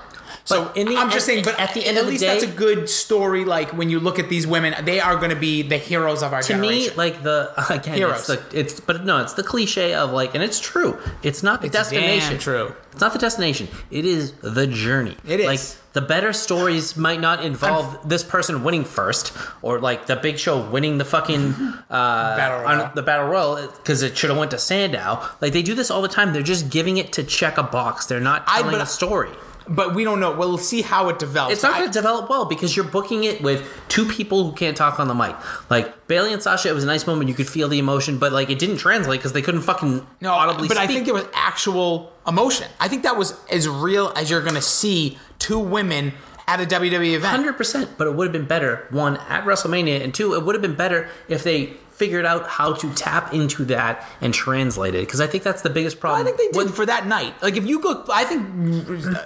[0.51, 2.21] So But in the I'm end- just saying, but at the end of the least
[2.21, 3.45] day- that's a good story.
[3.45, 6.33] Like when you look at these women, they are going to be the heroes of
[6.33, 6.91] our to generation.
[6.91, 8.29] me, like the again, Heroes.
[8.29, 10.97] it's the it's but no, it's the cliche of like, and it's true.
[11.23, 12.29] It's not the It's destination.
[12.31, 12.75] damn true.
[12.91, 13.69] It's not the destination.
[13.89, 15.15] It is the journey.
[15.25, 15.45] It is.
[15.45, 15.59] like
[15.93, 20.59] the better stories might not involve this person winning first, or like the Big Show
[20.69, 21.53] winning the fucking
[21.89, 25.21] uh, Battle on the battle royal because it should have went to Sandow.
[25.41, 26.33] Like they do this all the time.
[26.33, 28.05] They're just giving it to check a box.
[28.07, 29.29] They're not telling a story.
[29.67, 30.35] But we don't know.
[30.35, 31.53] We'll see how it develops.
[31.53, 34.75] It's not going to develop well because you're booking it with two people who can't
[34.75, 35.35] talk on the mic.
[35.69, 37.29] Like Bayley and Sasha, it was a nice moment.
[37.29, 40.33] You could feel the emotion, but like it didn't translate because they couldn't fucking No,
[40.33, 42.67] audibly but I think there was actual emotion.
[42.79, 46.13] I think that was as real as you're going to see two women
[46.47, 47.25] at a WWE event.
[47.25, 48.87] Hundred percent, but it would have been better.
[48.89, 52.73] One at WrestleMania, and two, it would have been better if they figured out how
[52.73, 55.01] to tap into that and translate it.
[55.05, 56.21] Because I think that's the biggest problem.
[56.21, 57.35] I think they did with- for that night.
[57.43, 58.41] Like if you look, I think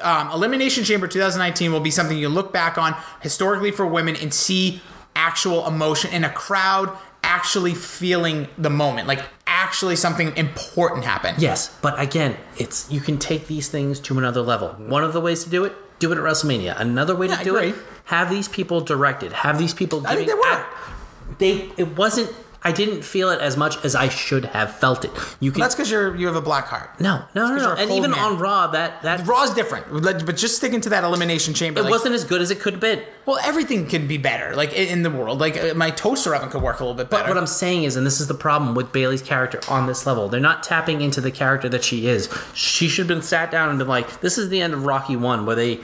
[0.04, 4.34] um, Elimination Chamber 2019 will be something you look back on historically for women and
[4.34, 4.82] see
[5.16, 6.92] actual emotion in a crowd
[7.24, 11.42] actually feeling the moment, like actually something important happened.
[11.42, 14.70] Yes, but again, it's you can take these things to another level.
[14.96, 16.78] One of the ways to do it, do it at WrestleMania.
[16.78, 17.74] Another way Yeah, to do it,
[18.06, 19.32] have these people directed.
[19.32, 20.02] Have these people.
[20.02, 20.46] Giving I think they were.
[20.46, 21.72] act- they.
[21.78, 22.30] It wasn't.
[22.66, 25.12] I didn't feel it as much as I should have felt it.
[25.40, 25.62] You can.
[25.62, 27.00] That's because you're you have a black heart.
[27.00, 27.74] no, no, no, no.
[27.74, 28.20] And even man.
[28.20, 31.82] on Raw, that that Raw's different, but just sticking to that Elimination Chamber.
[31.82, 33.04] it like, wasn't as good as it could have been.
[33.28, 35.40] Well, everything can be better, like in in the world.
[35.40, 37.26] Like uh, my toaster oven could work a little bit better.
[37.26, 40.08] But what I'm saying is, and this is the problem with Bayley's character on this
[40.08, 42.36] level, they're not tapping into the character that she is.
[42.56, 45.16] She should have been sat down and been like, "This is the end of Rocky
[45.16, 45.82] One, where they."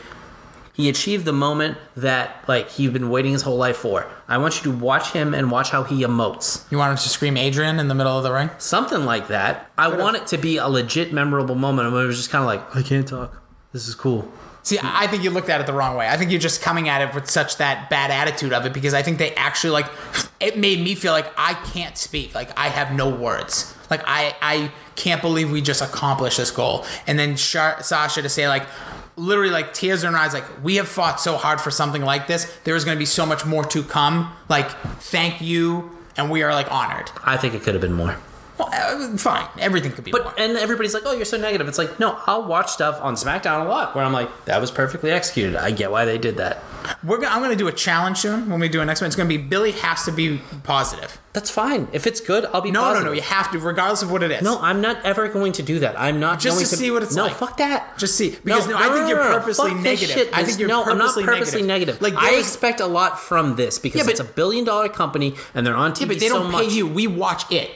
[0.82, 4.08] He achieved the moment that like he'd been waiting his whole life for.
[4.28, 6.66] I want you to watch him and watch how he emotes.
[6.72, 8.50] you want him to scream Adrian in the middle of the ring?
[8.58, 9.70] Something like that.
[9.78, 12.48] I want it to be a legit memorable moment where it was just kind of
[12.48, 13.40] like, I can't talk.
[13.74, 14.28] This is cool.
[14.64, 16.08] See, I think you looked at it the wrong way.
[16.08, 18.96] I think you're just coming at it with such that bad attitude of it because
[18.96, 19.88] I think they actually like
[20.40, 22.34] it made me feel like I can't speak.
[22.34, 23.76] Like I have no words.
[23.92, 26.86] Like I I can't believe we just accomplished this goal.
[27.08, 28.64] And then Sasha to say like
[29.16, 32.28] literally like tears in her eyes like we have fought so hard for something like
[32.28, 32.46] this.
[32.64, 34.32] There is going to be so much more to come.
[34.50, 37.12] Like thank you and we are like honored.
[37.24, 38.18] I think it could have been more.
[38.70, 41.78] Well, uh, fine, everything could be But and everybody's like, "Oh, you're so negative." It's
[41.78, 45.12] like, no, I'll watch stuff on SmackDown a lot where I'm like, "That was perfectly
[45.12, 45.56] executed.
[45.56, 46.64] I get why they did that."
[47.04, 49.08] We're gonna, I'm going to do a challenge soon when we do an next one.
[49.08, 51.20] It's going to be Billy has to be positive.
[51.34, 51.88] That's fine.
[51.94, 53.04] If it's good, I'll be No, positive.
[53.06, 53.16] no, no.
[53.16, 54.42] You have to, regardless of what it is.
[54.42, 55.98] No, I'm not ever going to do that.
[55.98, 57.34] I'm not Just going to see what it's no, like.
[57.34, 57.98] No, fuck that.
[57.98, 60.30] Just see, because no, I think you're purposely negative.
[60.34, 62.02] I think you're no, I'm not purposely purposely negative.
[62.02, 62.02] negative.
[62.02, 64.90] Like, I was- expect a lot from this because Yeah, but- it's a billion dollar
[64.90, 66.68] company and they're on TV Yeah, but they so don't much.
[66.68, 66.88] pay you.
[66.88, 67.72] We watch it.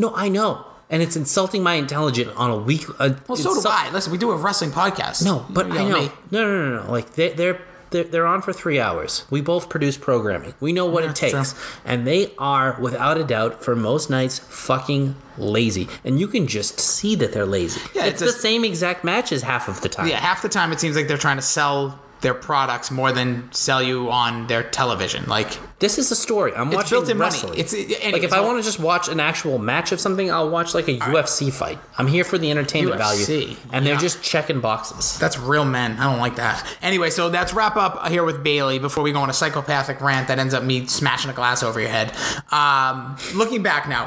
[0.00, 2.84] No, I know, and it's insulting my intelligence on a week.
[2.98, 3.90] Uh, Well, so do I.
[3.92, 5.24] Listen, we do a wrestling podcast.
[5.24, 6.00] No, but You I know.
[6.00, 6.10] me.
[6.30, 6.90] No, no, no, no.
[6.90, 7.60] Like they, they're.
[7.92, 9.24] They're, they're on for three hours.
[9.30, 10.54] We both produce programming.
[10.60, 11.52] We know what Yeah, it takes.
[11.54, 11.62] true.
[11.84, 15.88] And they are, without a doubt, for most nights, fucking lazy.
[16.04, 17.80] And you can just see that they're lazy.
[17.92, 20.06] Yeah, it's, it's the a- same exact matches half of the time.
[20.06, 23.48] Yeah, half the time it seems like they're trying to sell their products more than
[23.52, 25.24] sell you on their television.
[25.26, 26.52] Like, This is a story.
[26.54, 27.30] I'm watching built-in money.
[27.30, 27.54] wrestling.
[27.58, 30.30] It's- it- like anyways, if I want to just watch an actual match of something,
[30.30, 31.78] I'll watch like a UFC fight.
[31.96, 35.18] I'm here for the entertainment UFC, value, and they're just checking boxes.
[35.18, 35.96] That's real men.
[35.98, 36.62] I don't like that.
[36.82, 40.28] Anyway, so let's wrap up here with Bayley before we go on a psychopathic rant
[40.28, 42.12] that ends up me smashing a glass over your head.
[42.52, 44.06] Um, looking back now,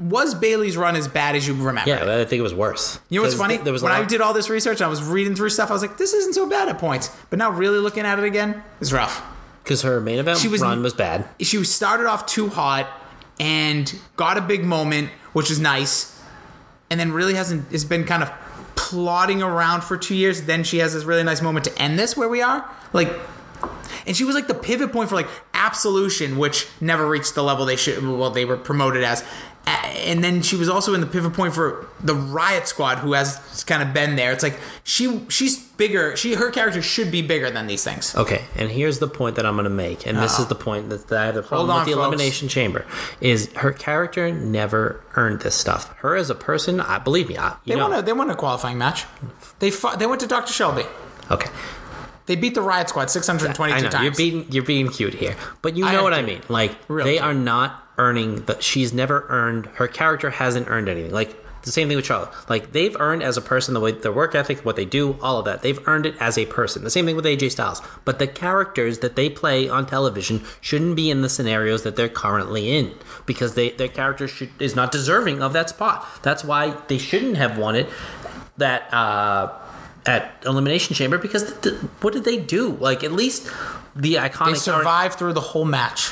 [0.00, 1.88] was Bayley's run as bad as you remember?
[1.90, 2.98] Yeah, I think it was worse.
[3.08, 3.54] You know what's funny?
[3.54, 5.70] th- There was when I did all this research, I was reading through stuff.
[5.70, 8.24] I was like, "This isn't so bad at points." But now, really looking at it
[8.24, 9.22] again, it's rough.
[9.64, 11.28] because her main event She was- run was bad.
[11.40, 12.88] She started off too hot
[13.40, 16.18] and got a big moment, which is nice,
[16.90, 17.70] and then really hasn't.
[17.72, 18.30] Has been kind of
[18.76, 20.42] plodding around for two years.
[20.42, 22.64] Then she has this really nice moment to end this where we are.
[22.92, 23.12] Like,
[24.06, 27.66] and she was like the pivot point for like Absolution, which never reached the level
[27.66, 28.02] they should.
[28.06, 29.22] Well, they were promoted as.
[29.68, 33.64] And then she was also in the pivot point for the Riot Squad, who has
[33.64, 34.32] kind of been there.
[34.32, 36.16] It's like she she's bigger.
[36.16, 38.14] She her character should be bigger than these things.
[38.14, 40.42] Okay, and here's the point that I'm going to make, and this uh-huh.
[40.44, 42.06] is the point that, that I have the problem on, with the folks.
[42.06, 42.86] elimination chamber
[43.20, 45.94] is her character never earned this stuff.
[45.98, 47.88] Her as a person, I believe me, I, They know.
[47.88, 49.04] won a they won a qualifying match.
[49.58, 50.52] They fought, they went to Dr.
[50.52, 50.84] Shelby.
[51.30, 51.50] okay,
[52.26, 54.04] They beat the Riot Squad 622 I know times.
[54.04, 56.40] you're being you're being cute here, but you know am what I mean.
[56.48, 57.22] Like they cute.
[57.22, 58.62] are not earning that.
[58.62, 59.66] She's never earned.
[59.66, 61.12] Her character hasn't earned anything.
[61.12, 62.30] Like the same thing with Charlotte.
[62.48, 65.38] Like they've earned as a person the way their work ethic, what they do, all
[65.38, 65.62] of that.
[65.62, 66.84] They've earned it as a person.
[66.84, 67.82] The same thing with AJ Styles.
[68.04, 72.08] But the characters that they play on television shouldn't be in the scenarios that they're
[72.08, 72.94] currently in
[73.26, 76.06] because they their character should is not deserving of that spot.
[76.22, 77.88] That's why they shouldn't have won it.
[78.56, 78.92] That.
[78.92, 79.52] uh
[80.06, 81.52] at Elimination Chamber because
[82.00, 82.70] what did they do?
[82.76, 83.50] Like at least
[83.94, 86.10] the iconic they survived through the whole match.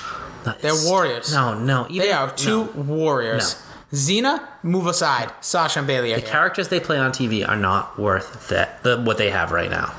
[0.61, 1.33] They're warriors.
[1.33, 1.87] No, no.
[1.91, 2.83] Even, They are two no.
[2.83, 3.63] warriors.
[3.93, 5.33] Xena, move aside.
[5.41, 6.31] Sasha and Bayley are The here.
[6.31, 9.95] characters they play on TV are not worth that the, what they have right now.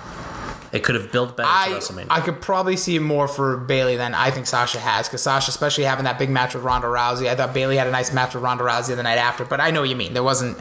[0.73, 2.07] It could have built better to I, WrestleMania.
[2.09, 5.85] I could probably see more for Bayley than I think Sasha has because Sasha, especially
[5.85, 8.43] having that big match with Ronda Rousey, I thought Bayley had a nice match with
[8.43, 9.45] Ronda Rousey the night after.
[9.45, 10.13] But I know what you mean.
[10.13, 10.57] There wasn't.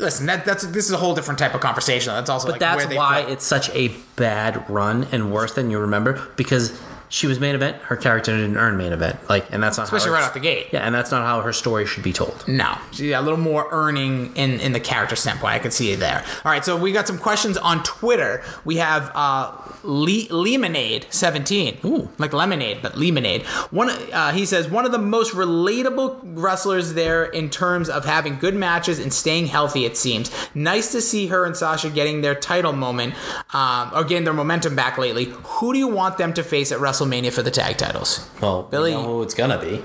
[0.00, 2.12] Listen, that, that's this is a whole different type of conversation.
[2.12, 3.32] That's also but like that's where they why play.
[3.32, 6.76] it's such a bad run and worse than you remember because
[7.10, 7.76] she was main event.
[7.82, 9.18] Her character didn't earn main event.
[9.28, 10.68] Like, and that's not especially how right out the gate.
[10.72, 12.44] Yeah, and that's not how her story should be told.
[12.48, 15.52] No, She's a little more earning in in the character standpoint.
[15.52, 16.24] I could see it there.
[16.44, 18.42] All right, so we got some questions on Twitter.
[18.64, 19.52] We have uh,
[19.82, 22.08] Le- Lemonade seventeen, Ooh.
[22.18, 23.42] like lemonade, but lemonade.
[23.70, 28.38] One, uh, he says one of the most relatable wrestlers there in terms of having
[28.38, 29.84] good matches and staying healthy.
[29.84, 33.14] It seems nice to see her and Sasha getting their title moment
[33.52, 35.24] um, or getting their momentum back lately.
[35.24, 38.28] Who do you want them to face at WrestleMania for the tag titles?
[38.40, 39.82] Well, Billy- know who it's gonna be.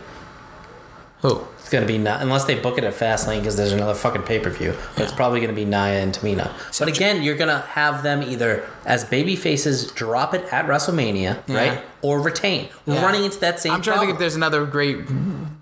[1.22, 1.42] Who?
[1.60, 4.38] It's gonna be not, unless they book it at Fastlane because there's another fucking pay
[4.38, 4.76] per view.
[4.96, 6.52] But it's probably gonna be Nia and Tamina.
[6.78, 11.56] But again, you're gonna have them either as baby faces drop it at WrestleMania, Yeah.
[11.58, 12.70] right, or retain.
[12.86, 13.04] We're Yeah.
[13.06, 13.72] running into that same.
[13.74, 15.08] I'm trying to think if there's another great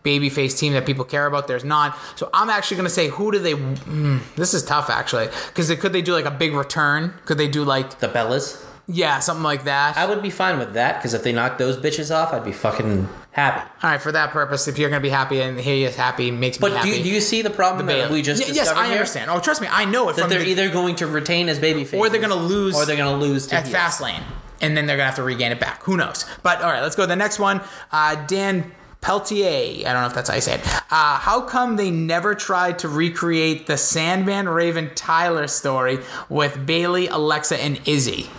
[0.03, 1.47] babyface team that people care about.
[1.47, 1.97] There's not.
[2.17, 3.53] So I'm actually going to say, who do they?
[3.53, 7.13] Mm, this is tough actually, because could they do like a big return?
[7.23, 8.57] Could they do like the Bellas.
[8.87, 9.95] Yeah, something like that?
[9.97, 12.51] I would be fine with that because if they knock those bitches off, I'd be
[12.51, 13.61] fucking happy.
[13.81, 16.31] All right, for that purpose, if you're going to be happy and hear you happy
[16.31, 16.91] makes me But happy.
[16.91, 18.95] do you, do you see the problem that we just Y- yes, discovered I here?
[18.95, 19.31] understand.
[19.31, 21.85] Oh, trust me, I know it That they're the, either going to retain as baby
[21.85, 23.65] faces or they're going to lose or they're going to lose to at.
[23.65, 24.21] Fastlane,
[24.59, 25.81] and then they're going to have to regain it back.
[25.83, 26.25] Who knows?
[26.43, 27.61] But all right, let's go to the next one.
[27.89, 28.69] Uh, Dan
[28.99, 29.87] Peltier.
[29.87, 30.67] I don't know if that's how you say it.
[30.91, 37.07] Uh, how come they never tried to recreate the Sandman Raven Tyler story with Bayley,
[37.07, 38.29] Alexa, and Izzy?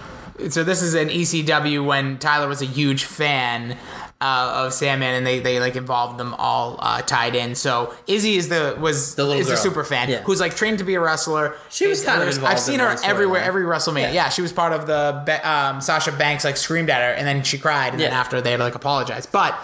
[0.51, 3.79] So this is an ECW when Tyler was a huge fan
[4.21, 7.55] uh, of Sandman, and they, they like involved them all uh, tied in.
[7.55, 10.23] So Izzy is the was The little is a super fan Yeah.
[10.23, 11.55] who's like trained to be a wrestler.
[11.71, 14.03] She was Is- kind of I've seen her everywhere, every WrestleMania.
[14.03, 14.13] Yeah.
[14.13, 14.29] Yeah.
[14.29, 17.59] she was part of the um, Sasha Banks like screamed at her, and then she
[17.59, 19.27] cried, and then after they had to like apologize.
[19.27, 19.57] But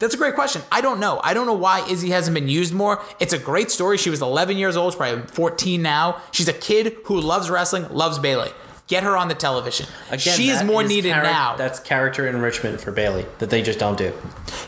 [0.00, 0.62] That's a great question.
[0.72, 1.20] I don't know.
[1.22, 3.02] I don't know why Izzy hasn't been used more.
[3.20, 3.98] It's a great story.
[3.98, 4.92] She was 11 years old.
[4.92, 6.20] She's probably 14 now.
[6.32, 8.50] She's a kid who loves wrestling, loves Bayley.
[8.88, 9.86] Get her on the television.
[10.10, 11.56] Again, she is more needed charac- now.
[11.56, 14.12] That's character enrichment for Bayley that they just don't do.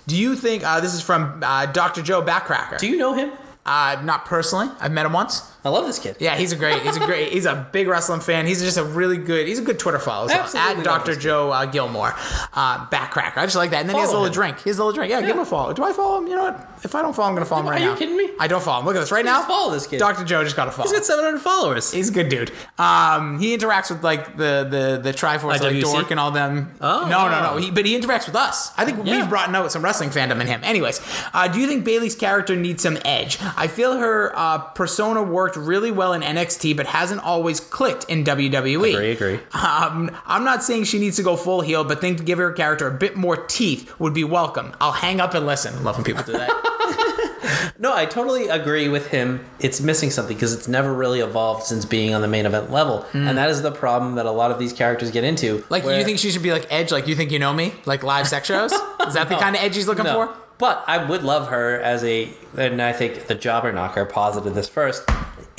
[0.06, 2.02] Do you think uh, this is from uh, Dr.
[2.02, 2.78] Joe Backcracker?
[2.78, 3.32] Do you know him?
[3.66, 4.68] uh, not personally.
[4.80, 5.40] I've met him once.
[5.64, 6.16] I love this kid.
[6.20, 6.80] Yeah, he's a great.
[6.82, 7.32] He's a great.
[7.32, 8.46] He's a big wrestling fan.
[8.46, 9.46] He's just a really good.
[9.46, 10.28] He's a good Twitter follow.
[10.28, 11.16] So Absolutely at Dr.
[11.16, 12.14] Joe uh, Gilmore,
[12.54, 13.36] uh, backcracker.
[13.38, 13.80] I just like that.
[13.80, 14.32] And then he has a little him.
[14.32, 14.58] drink.
[14.60, 15.10] He has a little drink.
[15.10, 15.72] Yeah, give him a follow.
[15.72, 16.28] Do I follow him?
[16.28, 16.66] You know what?
[16.82, 17.84] If I don't follow him, I'm gonna follow him right now.
[17.84, 17.98] Are you now.
[17.98, 18.30] kidding me?
[18.40, 18.86] I don't follow him.
[18.86, 19.42] Look at this right now.
[19.42, 19.98] Follow this kid.
[19.98, 20.24] Dr.
[20.24, 20.88] Joe just got a follow.
[20.88, 21.92] He's got 700 followers.
[21.92, 22.50] He's a good dude.
[22.78, 26.72] Um, he interacts with like the the the Triforce, like Dork and all them.
[26.80, 27.06] Oh.
[27.08, 27.56] no, no, no.
[27.58, 28.72] He, but he interacts with us.
[28.78, 29.20] I think Yeah.
[29.20, 30.60] we've brought out some wrestling fandom in him.
[30.64, 31.00] Anyways,
[31.34, 33.38] uh, do you think Bayley's character needs some edge?
[33.56, 35.22] I feel her uh, persona
[35.56, 38.94] worked really well in NXT, but hasn't always clicked in WWE.
[38.94, 39.34] Agree, agree.
[39.52, 42.52] Um, I'm not saying she needs to go full heel, but think to give her
[42.52, 44.72] character a bit more teeth would be welcome.
[44.80, 45.82] I'll hang up and listen.
[45.84, 46.50] Love when people do that.
[47.78, 49.42] No, I totally agree with him.
[49.58, 53.06] It's missing something because it's never really evolved since being on the main event level,
[53.14, 55.64] and that is the problem that a lot of these characters get into.
[55.70, 56.92] like, where- you think she should be like Edge?
[56.92, 57.72] Like, you think you know me?
[57.86, 58.70] Like live sex shows?
[58.72, 60.12] Is that the kind of Edge he's looking No.
[60.26, 60.36] for?
[60.58, 64.68] But I would love her as a, and I think the jobber knocker posited this
[64.68, 65.08] first.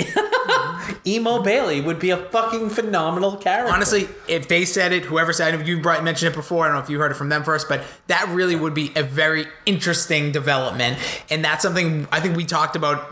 [1.05, 3.73] Emo Bayley would be a fucking phenomenal character.
[3.73, 6.65] Honestly, if they said it, whoever said it, you mentioned it before.
[6.65, 8.91] I don't know if you heard it from them first, but that really would be
[8.95, 10.97] a very interesting development,
[11.29, 13.07] and that's something I think we talked about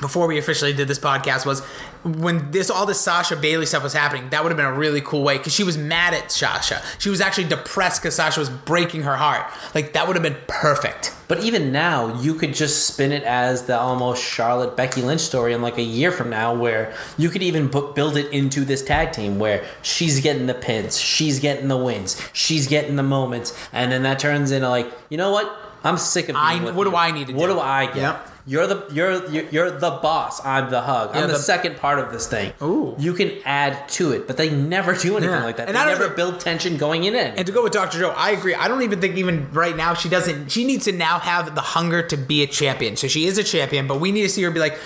[0.00, 1.46] before we officially did this podcast.
[1.46, 1.62] Was
[2.06, 5.00] when this all this Sasha Bayley stuff was happening, that would have been a really
[5.00, 6.80] cool way because she was mad at Sasha.
[6.98, 9.46] She was actually depressed because Sasha was breaking her heart.
[9.74, 11.12] Like that would have been perfect.
[11.28, 15.52] But even now, you could just spin it as the almost Charlotte Becky Lynch story
[15.52, 18.84] in like a year from now, where you could even bu- build it into this
[18.84, 23.52] tag team where she's getting the pins, she's getting the wins, she's getting the moments,
[23.72, 25.65] and then that turns into like, you know what?
[25.86, 26.34] I'm sick of.
[26.34, 26.90] Being I- with what you.
[26.90, 27.56] do I need to What do?
[27.56, 27.96] What do I get?
[27.96, 28.30] Yep.
[28.48, 30.44] You're the you're you're you're the boss.
[30.46, 31.10] I'm the hug.
[31.16, 32.52] I'm the, the- second part of this thing.
[32.62, 32.94] Ooh.
[32.96, 35.42] You can add to it, but they never do anything Yeah.
[35.42, 35.66] like that.
[35.66, 37.16] And they I never even- build tension going in.
[37.16, 37.98] And to go with Dr.
[37.98, 38.54] Joe, I agree.
[38.54, 40.52] I don't even think even right now she doesn't.
[40.52, 42.94] She needs to now have the hunger to be a champion.
[42.96, 44.78] So she is a champion, but we need to see her be like.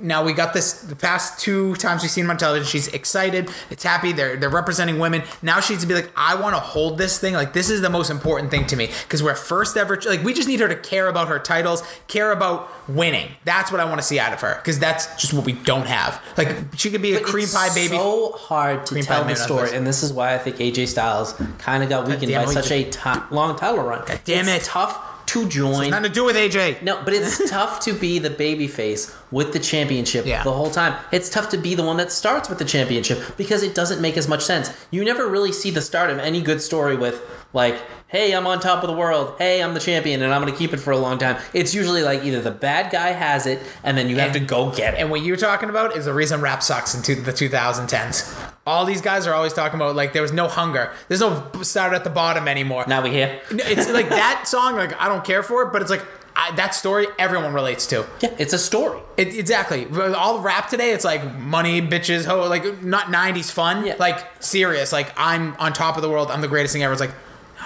[0.00, 0.72] Now we got this.
[0.82, 3.50] The past two times we've seen her on television, she's excited.
[3.70, 4.12] It's happy.
[4.12, 5.22] They're they're representing women.
[5.42, 7.34] Now she needs to be like, I want to hold this thing.
[7.34, 10.00] Like this is the most important thing to me because we're first ever.
[10.04, 13.28] Like we just need her to care about her titles, care about winning.
[13.44, 15.86] That's what I want to see out of her because that's just what we don't
[15.86, 16.22] have.
[16.36, 17.96] Like she could be a But cream it's pie baby.
[17.96, 21.34] So hard to Cream tell the story, and this is why I think AJ Styles
[21.58, 24.04] kind of got weakened by such a ti- long title run.
[24.24, 24.68] damn it's it.
[24.68, 25.90] tough to join.
[25.90, 26.82] Nothing to do with AJ.
[26.82, 30.42] no, but it's tough to be the baby face with the championship Yeah.
[30.42, 30.94] the whole time.
[31.10, 34.16] It's tough to be the one that starts with the championship because it doesn't make
[34.16, 34.70] as much sense.
[34.90, 37.20] You never really see the start of any good story with
[37.52, 37.76] like,
[38.12, 39.34] "Hey, I'm on top of the world.
[39.38, 41.74] Hey, I'm the champion and I'm going to keep it for a long time." It's
[41.74, 44.94] usually like either the bad guy has it and then you have to go get
[44.94, 45.00] it.
[45.00, 48.50] And what you're talking about is the reason rap sucks in two, the 2010s.
[48.64, 50.92] All these guys are always talking about like there was no hunger.
[51.08, 52.84] There's no start at the bottom anymore.
[52.86, 53.40] now we here.
[53.50, 54.76] It's like that song.
[54.76, 56.04] Like I don't care for it, but it's like
[56.36, 58.06] I, that story everyone relates to.
[58.20, 59.00] Yeah, it's a story.
[59.16, 59.86] It, exactly.
[60.14, 63.84] All rap today, it's like money, bitches, ho, like not '90s fun.
[63.84, 63.96] Yeah.
[63.98, 64.92] Like serious.
[64.92, 66.30] Like I'm on top of the world.
[66.30, 66.92] I'm the greatest thing ever.
[66.92, 67.14] It's like.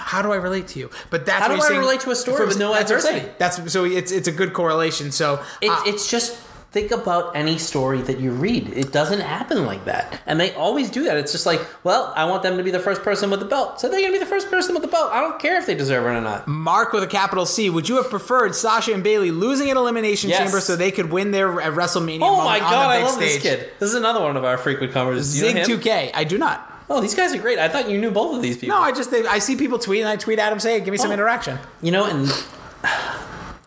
[0.07, 0.89] How do I relate to you?
[1.09, 3.29] But that's How do I saying relate to a story with no that's adversity?
[3.37, 5.11] That's so it's it's a good correlation.
[5.11, 6.37] So It, uh, it's just
[6.71, 8.69] think about any story that you read.
[8.69, 11.17] It doesn't happen like that, and they always do that.
[11.17, 13.81] It's just like, well, I want them to be the first person with the belt,
[13.81, 15.11] so they're gonna be the first person with the belt.
[15.11, 16.47] I don't care if they deserve it or not.
[16.47, 20.29] Mark with a capital C, would you have preferred Sasha and Bayley losing at Elimination
[20.29, 20.39] Yes.
[20.39, 23.41] Chamber so they could win their WrestleMania Oh my god, I love stage?
[23.41, 23.69] this kid.
[23.79, 25.33] This is another one of our frequent covers.
[25.33, 25.79] Do you know Zig him?
[25.79, 26.11] 2K.
[26.13, 26.76] I do not.
[26.89, 27.59] Oh, these guys are great.
[27.59, 28.77] I thought you knew both of these people.
[28.77, 30.97] No, I just I see people tweet and I tweet at them say, "Give me
[30.97, 31.13] some Oh.
[31.13, 32.29] interaction." You know, and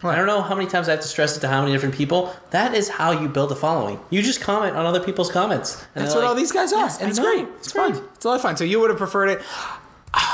[0.02, 1.94] I don't know how many times I have to stress it to how many different
[1.94, 2.34] people.
[2.50, 4.00] That is how you build a following.
[4.08, 5.74] You just comment on other people's comments.
[5.94, 7.24] And That's they're what all like, these guys are, "Yes, and I it's know.
[7.30, 7.46] great.
[7.58, 8.02] It's fun.
[8.14, 8.56] It's a lot of fun.
[8.56, 9.42] So you would have preferred it.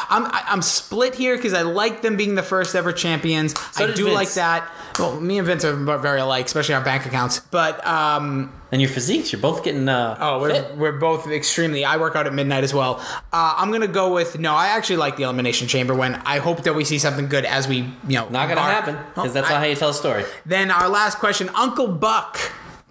[0.08, 3.54] I'm I- I'm split here because I like them being the first ever champions.
[3.76, 4.14] I did do Vince.
[4.14, 4.68] like that.
[5.00, 7.40] Well, me and Vince are very alike, especially our bank accounts.
[7.50, 10.76] But um, And your physiques, you're both getting uh, Oh, we're, fit.
[10.76, 11.82] we're both extremely.
[11.86, 12.96] I work out at midnight as well.
[13.32, 14.52] Uh, I'm gonna go with no.
[14.54, 15.94] I actually like the elimination chamber.
[15.94, 18.74] When I hope that we see something good as we, you know, Not gonna embark.
[18.84, 20.26] happen because Oh, that's I- not how you tell a story.
[20.44, 22.38] Then our last question, Uncle Buck.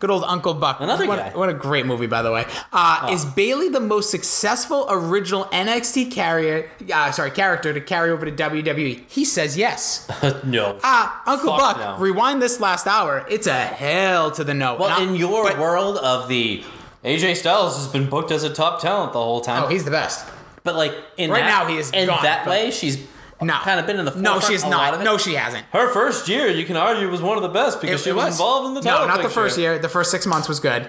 [0.05, 0.81] Good old Uncle Buck.
[0.81, 1.31] Another what, guy.
[1.35, 2.45] What a great movie, by the way.
[2.71, 6.69] Uh, Is Bayley the most successful original NXT carrier?
[6.93, 9.01] Uh, sorry, character to carry over to WWE?
[9.07, 10.07] He says yes.
[10.43, 10.77] no.
[10.83, 11.77] Ah, Uncle Fuck Buck.
[11.79, 12.03] no.
[12.03, 13.25] Rewind this last hour.
[13.31, 14.75] It's a hell to the no.
[14.75, 16.63] Well, Not- in your but- world of the
[17.03, 19.63] AJ Styles has been booked as a top talent the whole time.
[19.63, 20.23] oh, he's the best.
[20.63, 23.03] but like in Right that, now he is in gone, that way she's
[23.41, 25.01] No, kind of been in the no, she's a lot of not.
[25.01, 25.03] it.
[25.03, 25.65] No, she hasn't.
[25.73, 28.67] Her first year, you can argue, was one of the best because she was, involved
[28.69, 29.77] in the title no, not the first year.
[29.77, 30.87] The first six months was good,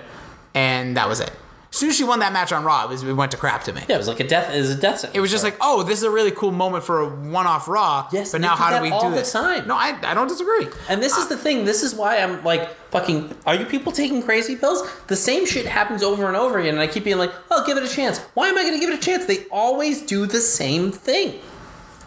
[0.54, 1.32] and that was it.
[1.76, 3.64] As soon as she won that match on Raw, it, was, it went to crap
[3.64, 3.82] to me.
[3.88, 4.54] Yeah, it was like a death.
[4.54, 5.16] It was a death sentence.
[5.16, 8.08] It was just like, oh, this is a really cool moment for a one-off Raw.
[8.12, 9.32] Yes, but they now do how do we all do the this?
[9.32, 9.66] time.
[9.66, 10.68] No, I, I don't disagree.
[10.88, 11.64] And this is the thing.
[11.64, 13.34] This is why I'm like fucking.
[13.44, 14.88] Are you people taking crazy pills?
[15.08, 17.76] The same shit happens over and over again, and I keep being like, "Oh, give
[17.76, 19.26] it a chance." Why am I going to give it a chance?
[19.26, 21.40] They always do the same thing.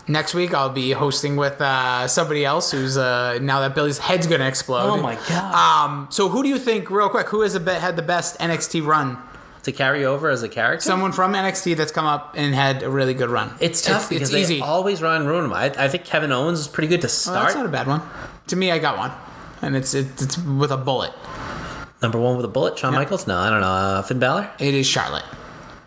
[0.10, 4.26] Next week, I'll be hosting with uh, somebody else who's uh, now that Billy's head's
[4.28, 4.90] gonna explode.
[4.90, 5.54] Oh my god!
[5.54, 8.38] Um, so who do you think, real quick, who has a be- had the best
[8.40, 9.18] NXT run?
[9.64, 12.90] to carry over as a character, Someone from NXT that's come up and had a
[12.90, 13.52] really good run.
[13.60, 14.62] it's tough because it's they easy.
[14.62, 15.52] always run and ruin them.
[15.54, 17.44] I, I think Kevin Owens is pretty good to Oh, start.
[17.44, 18.02] that's not a bad one.
[18.48, 19.12] To me, I got one,
[19.62, 21.12] and it's it's, it's with a bullet.
[22.02, 23.28] Number one with a bullet, Shawn Michaels.
[23.28, 23.68] No, I don't know.
[23.68, 24.50] Uh, Finn Balor.
[24.60, 25.26] It is Charlotte.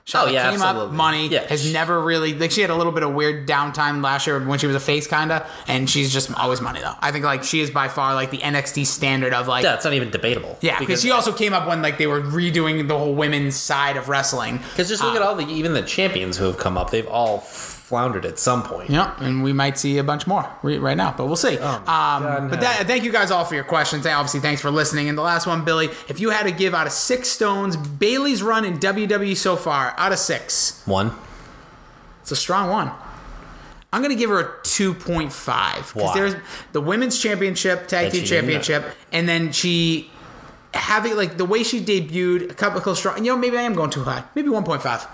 [0.05, 0.97] Charlotte Oh, yeah, came up, absolutely.
[0.97, 1.47] money Yeah.
[1.47, 4.59] has never really like she had a little bit of weird downtime last year when
[4.59, 6.95] she was a face kinda, and she's just always money though.
[7.01, 9.85] I think like she is by far like the NXT standard of like Yeah, it's
[9.85, 10.59] not even debatable.
[10.61, 13.97] yeah because she also came up when like they were redoing the whole women's side
[13.97, 14.59] of wrestling.
[14.59, 16.91] Because just look uh, at all the even the champions who have come up.
[16.91, 17.39] They've all
[17.93, 18.89] floundered at some point.
[18.89, 21.59] Yeah, and we might see a bunch more re- right now, but we'll see.
[21.59, 24.07] um, God, but that, thank you guys all for your questions.
[24.07, 25.11] And obviously, thanks for listening.
[25.11, 28.43] And the last one, Billy, if you had to give out of six stones, Bayley's
[28.43, 31.13] run in WWE so far, out of six, One.
[32.23, 32.91] it's a strong one.
[33.93, 36.35] I'm gonna give her a 2.5 because there's
[36.73, 38.53] the women's championship, tag That team she didn't know.
[38.63, 40.11] championship, and then she
[40.73, 43.19] having like the way she debuted a couple of strong.
[43.23, 44.25] You know, maybe I am going too high.
[44.35, 45.07] Maybe 1.5.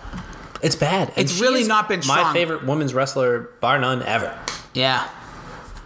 [0.62, 1.08] It's bad.
[1.10, 4.36] And It's really not been my favorite women's wrestler, bar none, ever.
[4.74, 5.06] Yeah,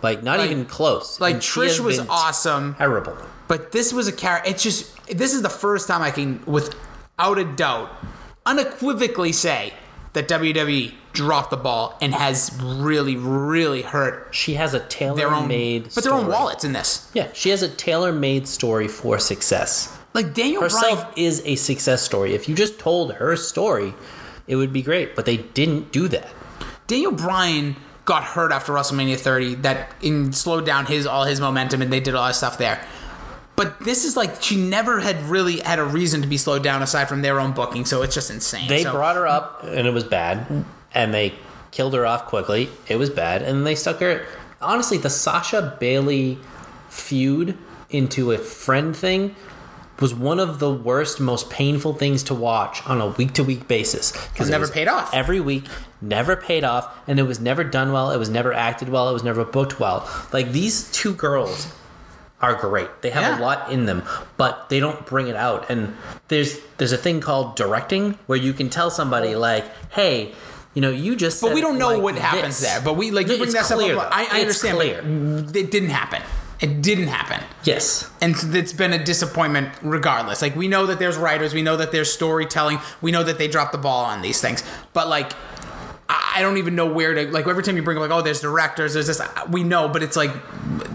[0.03, 1.20] Like not Like- even close.
[1.20, 2.74] like And she Trish has was been awesome.
[2.77, 3.16] Terrible.
[3.49, 4.51] But this was a character.
[4.51, 7.90] It's just this is the first time I can, without a doubt,
[8.47, 9.73] unequivocally say
[10.15, 14.89] that WWE dropped the ball and has really, really hurt She has a their own
[14.89, 16.32] tailor-made, but their own story.
[16.32, 17.09] wallets in this.
[17.15, 19.97] Yeah, she has a tailor-made story for success.
[20.15, 22.35] Like Daniel Herself Bryan, is a success story.
[22.35, 23.94] If you just told her story,
[24.47, 25.14] it would be great.
[25.16, 26.28] But they didn't do that.
[26.86, 29.56] Daniel Bryan got hurt after WrestleMania 30.
[29.56, 32.85] That in, slowed down his all his momentum, and they did all that stuff there.
[33.55, 36.82] But this is like she never had really had a reason to be slowed down
[36.82, 37.85] aside from their own booking.
[37.85, 38.69] So it's just insane.
[38.69, 40.64] They So- brought her up, and it was bad,
[40.94, 41.35] and they
[41.70, 42.70] killed her off quickly.
[42.89, 44.23] It was bad, and they stuck her.
[44.60, 46.39] Honestly, the Sasha Bayley
[46.89, 47.56] feud
[47.90, 49.35] into a friend thing
[50.03, 53.66] was one of the worst, most painful things to watch on a week to week
[53.69, 55.15] basis because Never paid off.
[55.15, 55.65] every week.
[56.03, 58.11] Never paid off, and it was never done well.
[58.11, 59.09] It was never acted well.
[59.09, 60.07] It was never booked well.
[60.33, 61.73] Like these two girls
[62.41, 62.91] are great.
[63.03, 63.39] They have Yeah.
[63.39, 64.03] a lot in them,
[64.37, 65.70] but they don't bring it out.
[65.70, 65.97] And
[66.27, 70.33] there's there's a thing called directing where you can tell somebody like, "Hey,
[70.74, 72.81] you know, you just." But we don't know like what happens this." there.
[72.81, 74.11] But we like you bring that clear, up.
[74.11, 74.16] though.
[74.16, 74.77] I, I understand.
[74.77, 74.99] clear.
[75.55, 76.20] It didn't happen.
[76.62, 77.44] It didn't happen.
[77.64, 80.40] Yes, And it's been a disappointment regardless.
[80.40, 83.48] Like we know that there's writers, we know that there's storytelling, we know that they
[83.48, 84.62] dropped the ball on these things.
[84.93, 85.32] But like
[86.09, 88.22] I I don't even know where to like every time you bring up like oh
[88.22, 89.20] there's directors there's this
[89.51, 90.30] we know but it's like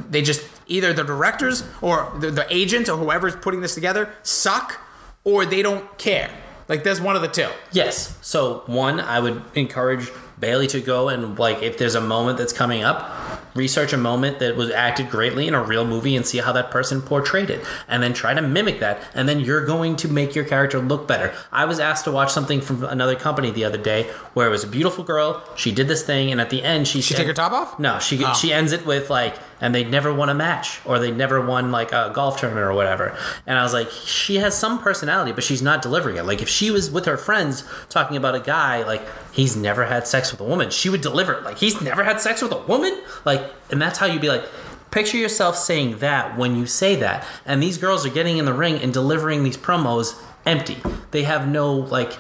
[0.10, 4.81] they just either the directors or the, the agent or whoever's putting this together suck
[5.23, 6.31] or they don't care
[6.68, 8.18] like there's one of the two yes.
[8.22, 12.53] So one, I would encourage Bayley to go and like if there's a moment that's
[12.53, 13.11] coming up,
[13.55, 16.69] research a moment that was acted greatly in a real movie and see how that
[16.69, 20.35] person portrayed it, and then try to mimic that, and then you're going to make
[20.35, 21.34] your character look better.
[21.51, 24.03] I was asked to watch something from another company the other day
[24.35, 25.41] where it was a beautiful girl.
[25.55, 27.97] She did this thing, and at the end, she she take her top off No,
[27.99, 28.34] she Oh.
[28.34, 31.72] she ends it with like, and they never won a match, or they never won
[31.72, 33.18] like a golf tournament or whatever.
[33.46, 36.24] And I was like, she has some personality, but she's not delivering it.
[36.24, 39.02] Like if she was with her friends talking about a guy, like
[39.32, 41.44] he's never had sex with a woman, she would deliver it.
[41.44, 44.46] Like he's never had sex with a woman, like, and that's how you'd be like.
[44.90, 48.54] Picture yourself saying that when you say that, and these girls are getting in the
[48.54, 50.78] ring and delivering these promos empty.
[51.12, 52.14] They have no like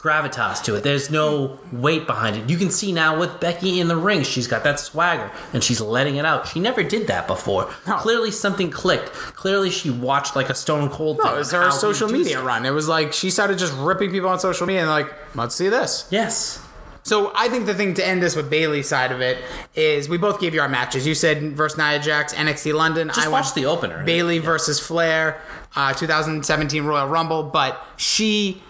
[0.00, 0.82] gravitas to it.
[0.82, 2.48] There's no weight behind it.
[2.48, 5.80] You can see now with Becky in the ring, she's got that swagger and she's
[5.80, 6.48] letting it out.
[6.48, 7.70] She never did that before.
[7.86, 7.96] No.
[7.98, 9.10] Clearly something clicked.
[9.12, 11.18] Clearly she watched like a Stone Cold.
[11.18, 12.46] no thing it was her social media stuff.
[12.46, 15.54] run it was like she started just ripping people on social media and like let's
[15.54, 16.64] see this Yes.
[17.02, 19.38] So I think the thing to end this with Bayley's side of it
[19.74, 21.06] is we both gave you our matches.
[21.06, 23.08] You said versus Nia Jax, NXT London.
[23.08, 24.04] Just I watched the opener.
[24.04, 25.40] Bayley versus Flair,
[25.74, 27.42] uh, 2017 Royal Rumble.
[27.42, 28.62] But she,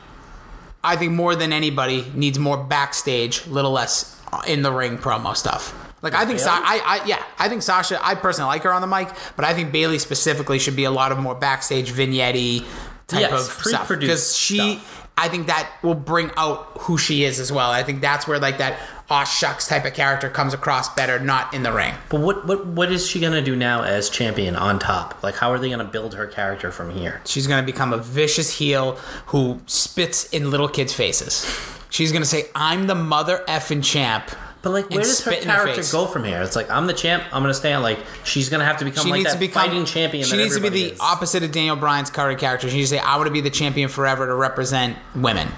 [0.83, 5.75] I think more than anybody, needs more backstage, little less in the ring promo stuff.
[6.03, 7.99] Like I think, Sa- I, I yeah, I think Sasha.
[8.03, 10.91] I personally like her on the mic, but I think Bayley specifically should be a
[10.91, 12.65] lot of more backstage vignette
[13.07, 14.77] type Yes, of stuff because she.
[14.77, 14.97] stuff.
[15.19, 17.71] I think that will bring out who she is as well.
[17.71, 18.79] I think that's where like that
[19.11, 21.95] aw shucks type of character comes across better, not in the ring.
[22.09, 25.23] But what what what is she gonna do now as champion on top?
[25.23, 27.21] Like, how are they gonna build her character from here?
[27.25, 28.93] She's going to become a vicious heel
[29.27, 31.47] who spits in little kids' faces.
[31.91, 34.31] She's going to say, I'm the mother effing champ.
[34.63, 35.93] But like, where and does her spit in their character face.
[35.93, 36.43] go from here?
[36.43, 37.25] It's like I'm the champ.
[37.33, 37.83] I'm gonna stay on.
[37.83, 40.25] Like, she's gonna have to become She like needs that to become fighting champion.
[40.25, 41.01] She that needs to be the is.
[41.01, 42.69] opposite of Daniel Bryan's current character.
[42.69, 45.49] She needs to say, "I want to be the champion forever to represent women."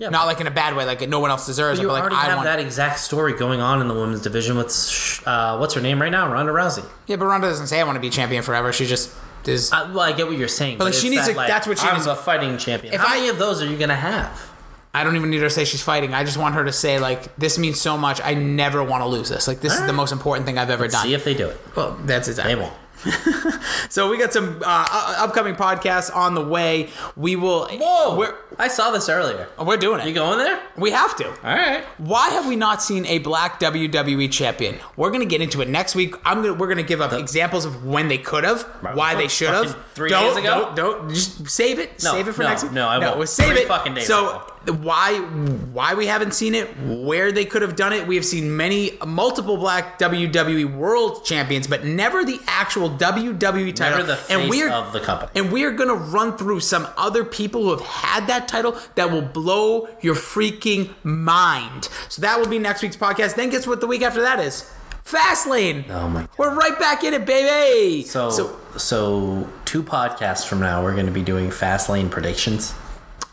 [0.00, 1.84] Yeah, Not like in a bad way, like no one else deserves But it.
[1.84, 2.46] you But like already I have want.
[2.46, 6.10] that exact story going on in the women's division with uh, what's her name right
[6.10, 6.84] now, Ronda Rousey.
[7.06, 8.72] Yeah, but Ronda doesn't say I want to be champion forever.
[8.72, 9.10] She just
[9.46, 9.70] is.
[9.70, 11.66] Uh, well, I get what you're saying, but, like, she needs that, to- like, that's
[11.66, 12.94] what she I'm needs- a fighting champion.
[12.94, 14.50] If How I- many of those are you gonna have?
[14.94, 16.14] I don't even need her to say she's fighting.
[16.14, 18.20] I just want her to say like this means so much.
[18.24, 19.46] I never want to lose this.
[19.46, 21.04] Like this is the most important thing I've ever done.
[21.04, 21.60] See if they do it.
[21.76, 22.54] well, that's exactly.
[22.54, 22.72] They won't.
[23.90, 26.90] So we got some uh, upcoming podcasts on the way.
[27.16, 27.66] We will.
[27.68, 28.32] Whoa!
[28.56, 29.48] I saw this earlier.
[29.58, 30.06] we're doing it.
[30.06, 30.60] You going there?
[30.76, 31.26] We have to.
[31.28, 31.82] All right.
[31.98, 34.78] Why have we not seen a black WWE champion?
[34.96, 36.14] We're gonna get into it next week.
[36.24, 38.62] I'm gonna we're gonna give up examples of when they could have,
[38.94, 39.76] why they should have.
[39.94, 40.72] Three don't, days ago?
[40.76, 42.02] Don't, don't just save it.
[42.04, 42.72] No, save it for no, next week.
[42.72, 43.18] no, I won't.
[43.18, 43.68] we'll save Three it.
[43.68, 45.18] fucking days so why
[45.72, 46.68] why we haven't seen it?
[46.84, 48.06] Where they could have done it?
[48.06, 53.98] We have seen many multiple black WWE World Champions, but never the actual WWE title.
[53.98, 55.30] Never the face we're of the company.
[55.34, 58.76] and we are going to run through some other people who have had that title
[58.96, 61.88] that will blow your freaking mind.
[62.08, 63.36] So that will be next week's podcast.
[63.36, 64.70] Then guess what the week after that is?
[65.04, 65.88] Fastlane.
[65.88, 66.28] Oh my God.
[66.36, 68.04] We're right back in it, baby.
[68.04, 68.30] So,
[68.76, 72.74] so, two podcasts from now, we're going to be doing fast lane predictions.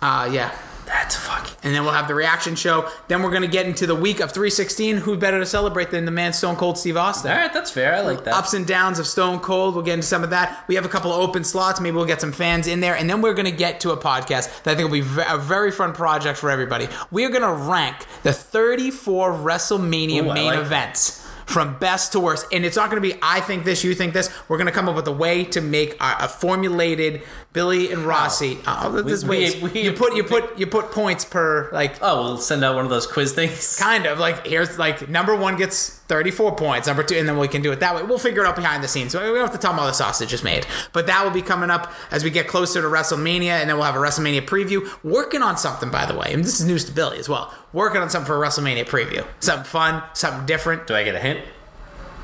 [0.02, 0.58] uh, yeah.
[0.88, 1.54] That's fucking.
[1.64, 2.90] And then we'll have the reaction show.
[3.10, 4.98] Then we're going to get into the week of 316.
[4.98, 7.30] Who better to celebrate than the man Stone Cold Steve Austin?
[7.30, 7.94] All right, that's fair.
[7.94, 8.34] I like that.
[8.34, 9.76] ups and downs of Stone Cold.
[9.76, 10.64] We'll get into some of that.
[10.70, 11.82] We have a couple of open slots.
[11.82, 12.96] Maybe we'll get some fans in there.
[12.96, 15.38] And then we're going to get to a podcast that I think will be a
[15.38, 16.88] very fun project for everybody.
[17.12, 21.27] We are going to rank the 34 WrestleMania Ooh, main like that.
[21.48, 24.14] From best to worst, and it's not going to be I think this, you think
[24.14, 24.30] this.
[24.50, 27.22] We're going to come up with a way to make a, a formulated
[27.54, 28.60] Billy and Rossi.
[28.66, 29.62] Uh, oh, this We- ways.
[29.62, 32.84] we- you put you put you put points per like Oh, we'll send out one
[32.84, 33.78] of those quiz things.
[33.80, 37.48] kind of like here's like number one gets 34 points number two and then we
[37.48, 38.04] can do it that way.
[38.04, 39.12] We'll figure it out behind the scenes.
[39.12, 40.66] So we don't have to tell them all the sausage is made.
[40.94, 43.86] But that will be coming up as we get closer to wrestlemania and then we'll
[43.86, 44.88] have a wrestlemania preview.
[45.04, 47.54] Working on something by the way and this is news to billy as well.
[47.74, 49.26] Working on something for a wrestlemania preview.
[49.40, 50.88] Something fun something different.
[50.88, 51.42] Do I get a hint?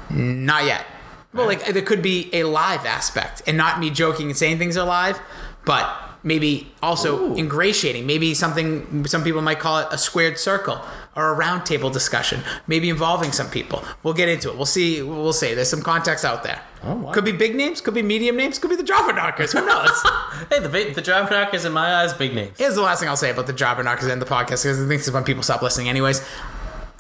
[0.10, 0.86] not yet.
[1.34, 4.78] Well like there could be a live aspect and not me joking and saying things
[4.78, 5.20] are live
[5.66, 7.36] but maybe also Ooh.
[7.36, 8.06] ingratiating.
[8.06, 10.82] Maybe something some people might call it a squared circle
[11.16, 13.84] or a roundtable discussion maybe involving some people.
[14.04, 14.56] We'll get into it.
[14.56, 16.62] We'll see we'll see there's some context out there.
[16.84, 17.12] Oh, wow.
[17.12, 19.52] could be big names could be medium names could be the jobber knockers.
[19.54, 19.90] Who knows?
[20.50, 22.58] Hey, the the job knockers in my eyes, big names.
[22.58, 24.88] here's the last thing i'll say about the jobber knockers and the podcast because i
[24.88, 26.22] think this is when people stop listening anyways.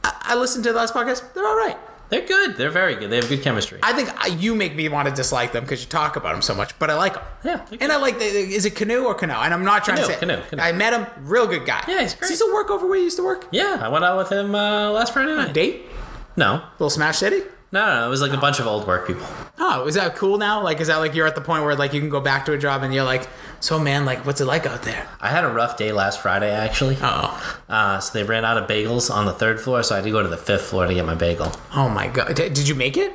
[0.03, 1.34] I, I listened to the last podcast.
[1.34, 1.77] They're all right
[2.14, 2.57] They're good.
[2.57, 3.10] They're very good.
[3.10, 3.80] They have good chemistry.
[3.81, 6.41] I think I- you make me want to dislike them because you talk about them
[6.44, 7.23] so much, but I like them.
[7.44, 9.34] Yeah, and I like the, is it Canoe or Canoe?
[9.34, 10.61] And I'm not trying Canoe, to say Canoe, Canoe.
[10.61, 11.84] I met him, real good guy.
[11.88, 12.35] Yeah, he's Does he great.
[12.35, 13.48] still work over where he used to work?
[13.52, 15.53] yeah, I went out with him uh, last Friday night.
[15.53, 15.88] Date,
[16.35, 17.41] No, little Smash City.
[17.74, 18.06] No, no.
[18.06, 19.26] It was like a bunch of old work people.
[19.60, 20.62] Oh, is that cool now?
[20.64, 22.54] Like, is that like you're at the point where like you can go back to
[22.54, 23.28] a job and you're like,
[23.60, 25.08] so man, like, what's it like out there?
[25.22, 26.98] I had a rough day last Friday, actually.
[27.02, 30.06] Oh, Uh, so they ran out of bagels on the third floor, so I had
[30.06, 31.52] to go to the fifth floor to get my bagel.
[31.76, 33.14] oh my god, D- did you make it?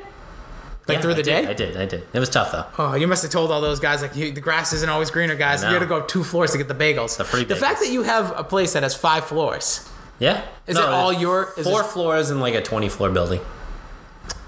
[0.87, 1.47] Like Yeah, through I the did, day?
[1.51, 2.03] I did, I did.
[2.13, 2.65] It was tough though.
[2.79, 5.35] Oh, you must have told all those guys like you, the grass isn't always greener,
[5.35, 5.61] guys.
[5.61, 5.73] You know.
[5.75, 7.15] got to go up two floors to get the bagels.
[7.17, 7.57] The free The bagels.
[7.59, 9.87] fact that you have a place that has five floors
[10.17, 10.41] Yeah.
[10.65, 11.53] is it all your?
[11.57, 13.39] Is four it- floors in like a twenty floor building?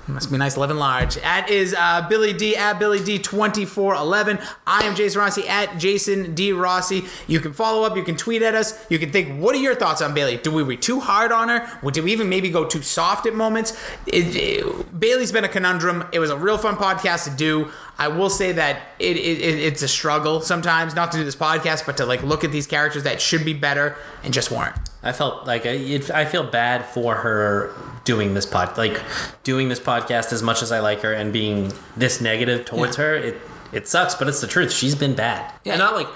[0.08, 1.18] Must be nice living large.
[1.20, 4.40] At is uh, Billy D at Billy D twenty four eleven.
[4.68, 7.06] I am Jason Rossi at Jason D Rossi.
[7.28, 7.96] You can follow up.
[7.96, 8.84] You can tweet at us.
[8.90, 9.40] You can think.
[9.42, 10.38] What are your thoughts on Bayley?
[10.38, 11.70] Do we were too hard on her?
[11.92, 13.80] Did we even maybe go too soft at moments?
[14.08, 16.04] It, it- Bayley's been a conundrum.
[16.12, 17.72] It was a real fun podcast to do.
[18.02, 21.36] I will say that it, it, it it's a struggle sometimes not to do this
[21.36, 24.76] podcast, but to like look at these characters that should be better and just weren't.
[25.04, 27.74] I felt like I, it, I feel bad for her
[28.04, 29.00] doing this pod, like
[29.44, 33.04] doing this podcast as much as I like her and being this negative towards Yeah.
[33.04, 33.16] her.
[33.16, 33.42] It
[33.72, 34.72] it sucks, but it's the truth.
[34.74, 35.74] She's been bad, Yeah.
[35.74, 36.08] and not like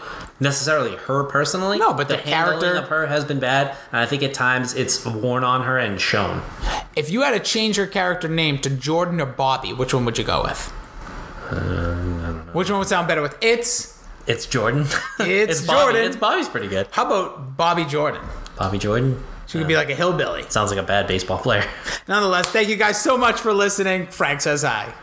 [0.42, 1.78] necessarily her personally.
[1.78, 4.74] No, but the handling character- of her has been bad, and I think at times
[4.74, 6.42] it's worn on her and shown.
[6.96, 10.18] If you had to change her character name to Jordan or Bobby, which one would
[10.18, 10.74] you go with?
[11.52, 13.38] Um, Which one would sound better with?
[13.42, 14.86] It's It's Jordan.
[15.20, 15.80] It's Bobby.
[15.94, 16.04] Jordan.
[16.08, 16.88] It's Bobby's pretty good.
[16.92, 18.22] how about Bobby Jordan?
[18.58, 20.44] Bobby Jordan She could be like a hillbilly.
[20.50, 21.66] sounds like a bad baseball player.
[22.08, 24.08] Nonetheless, thank you guys so much for listening.
[24.08, 24.94] Frank says hi.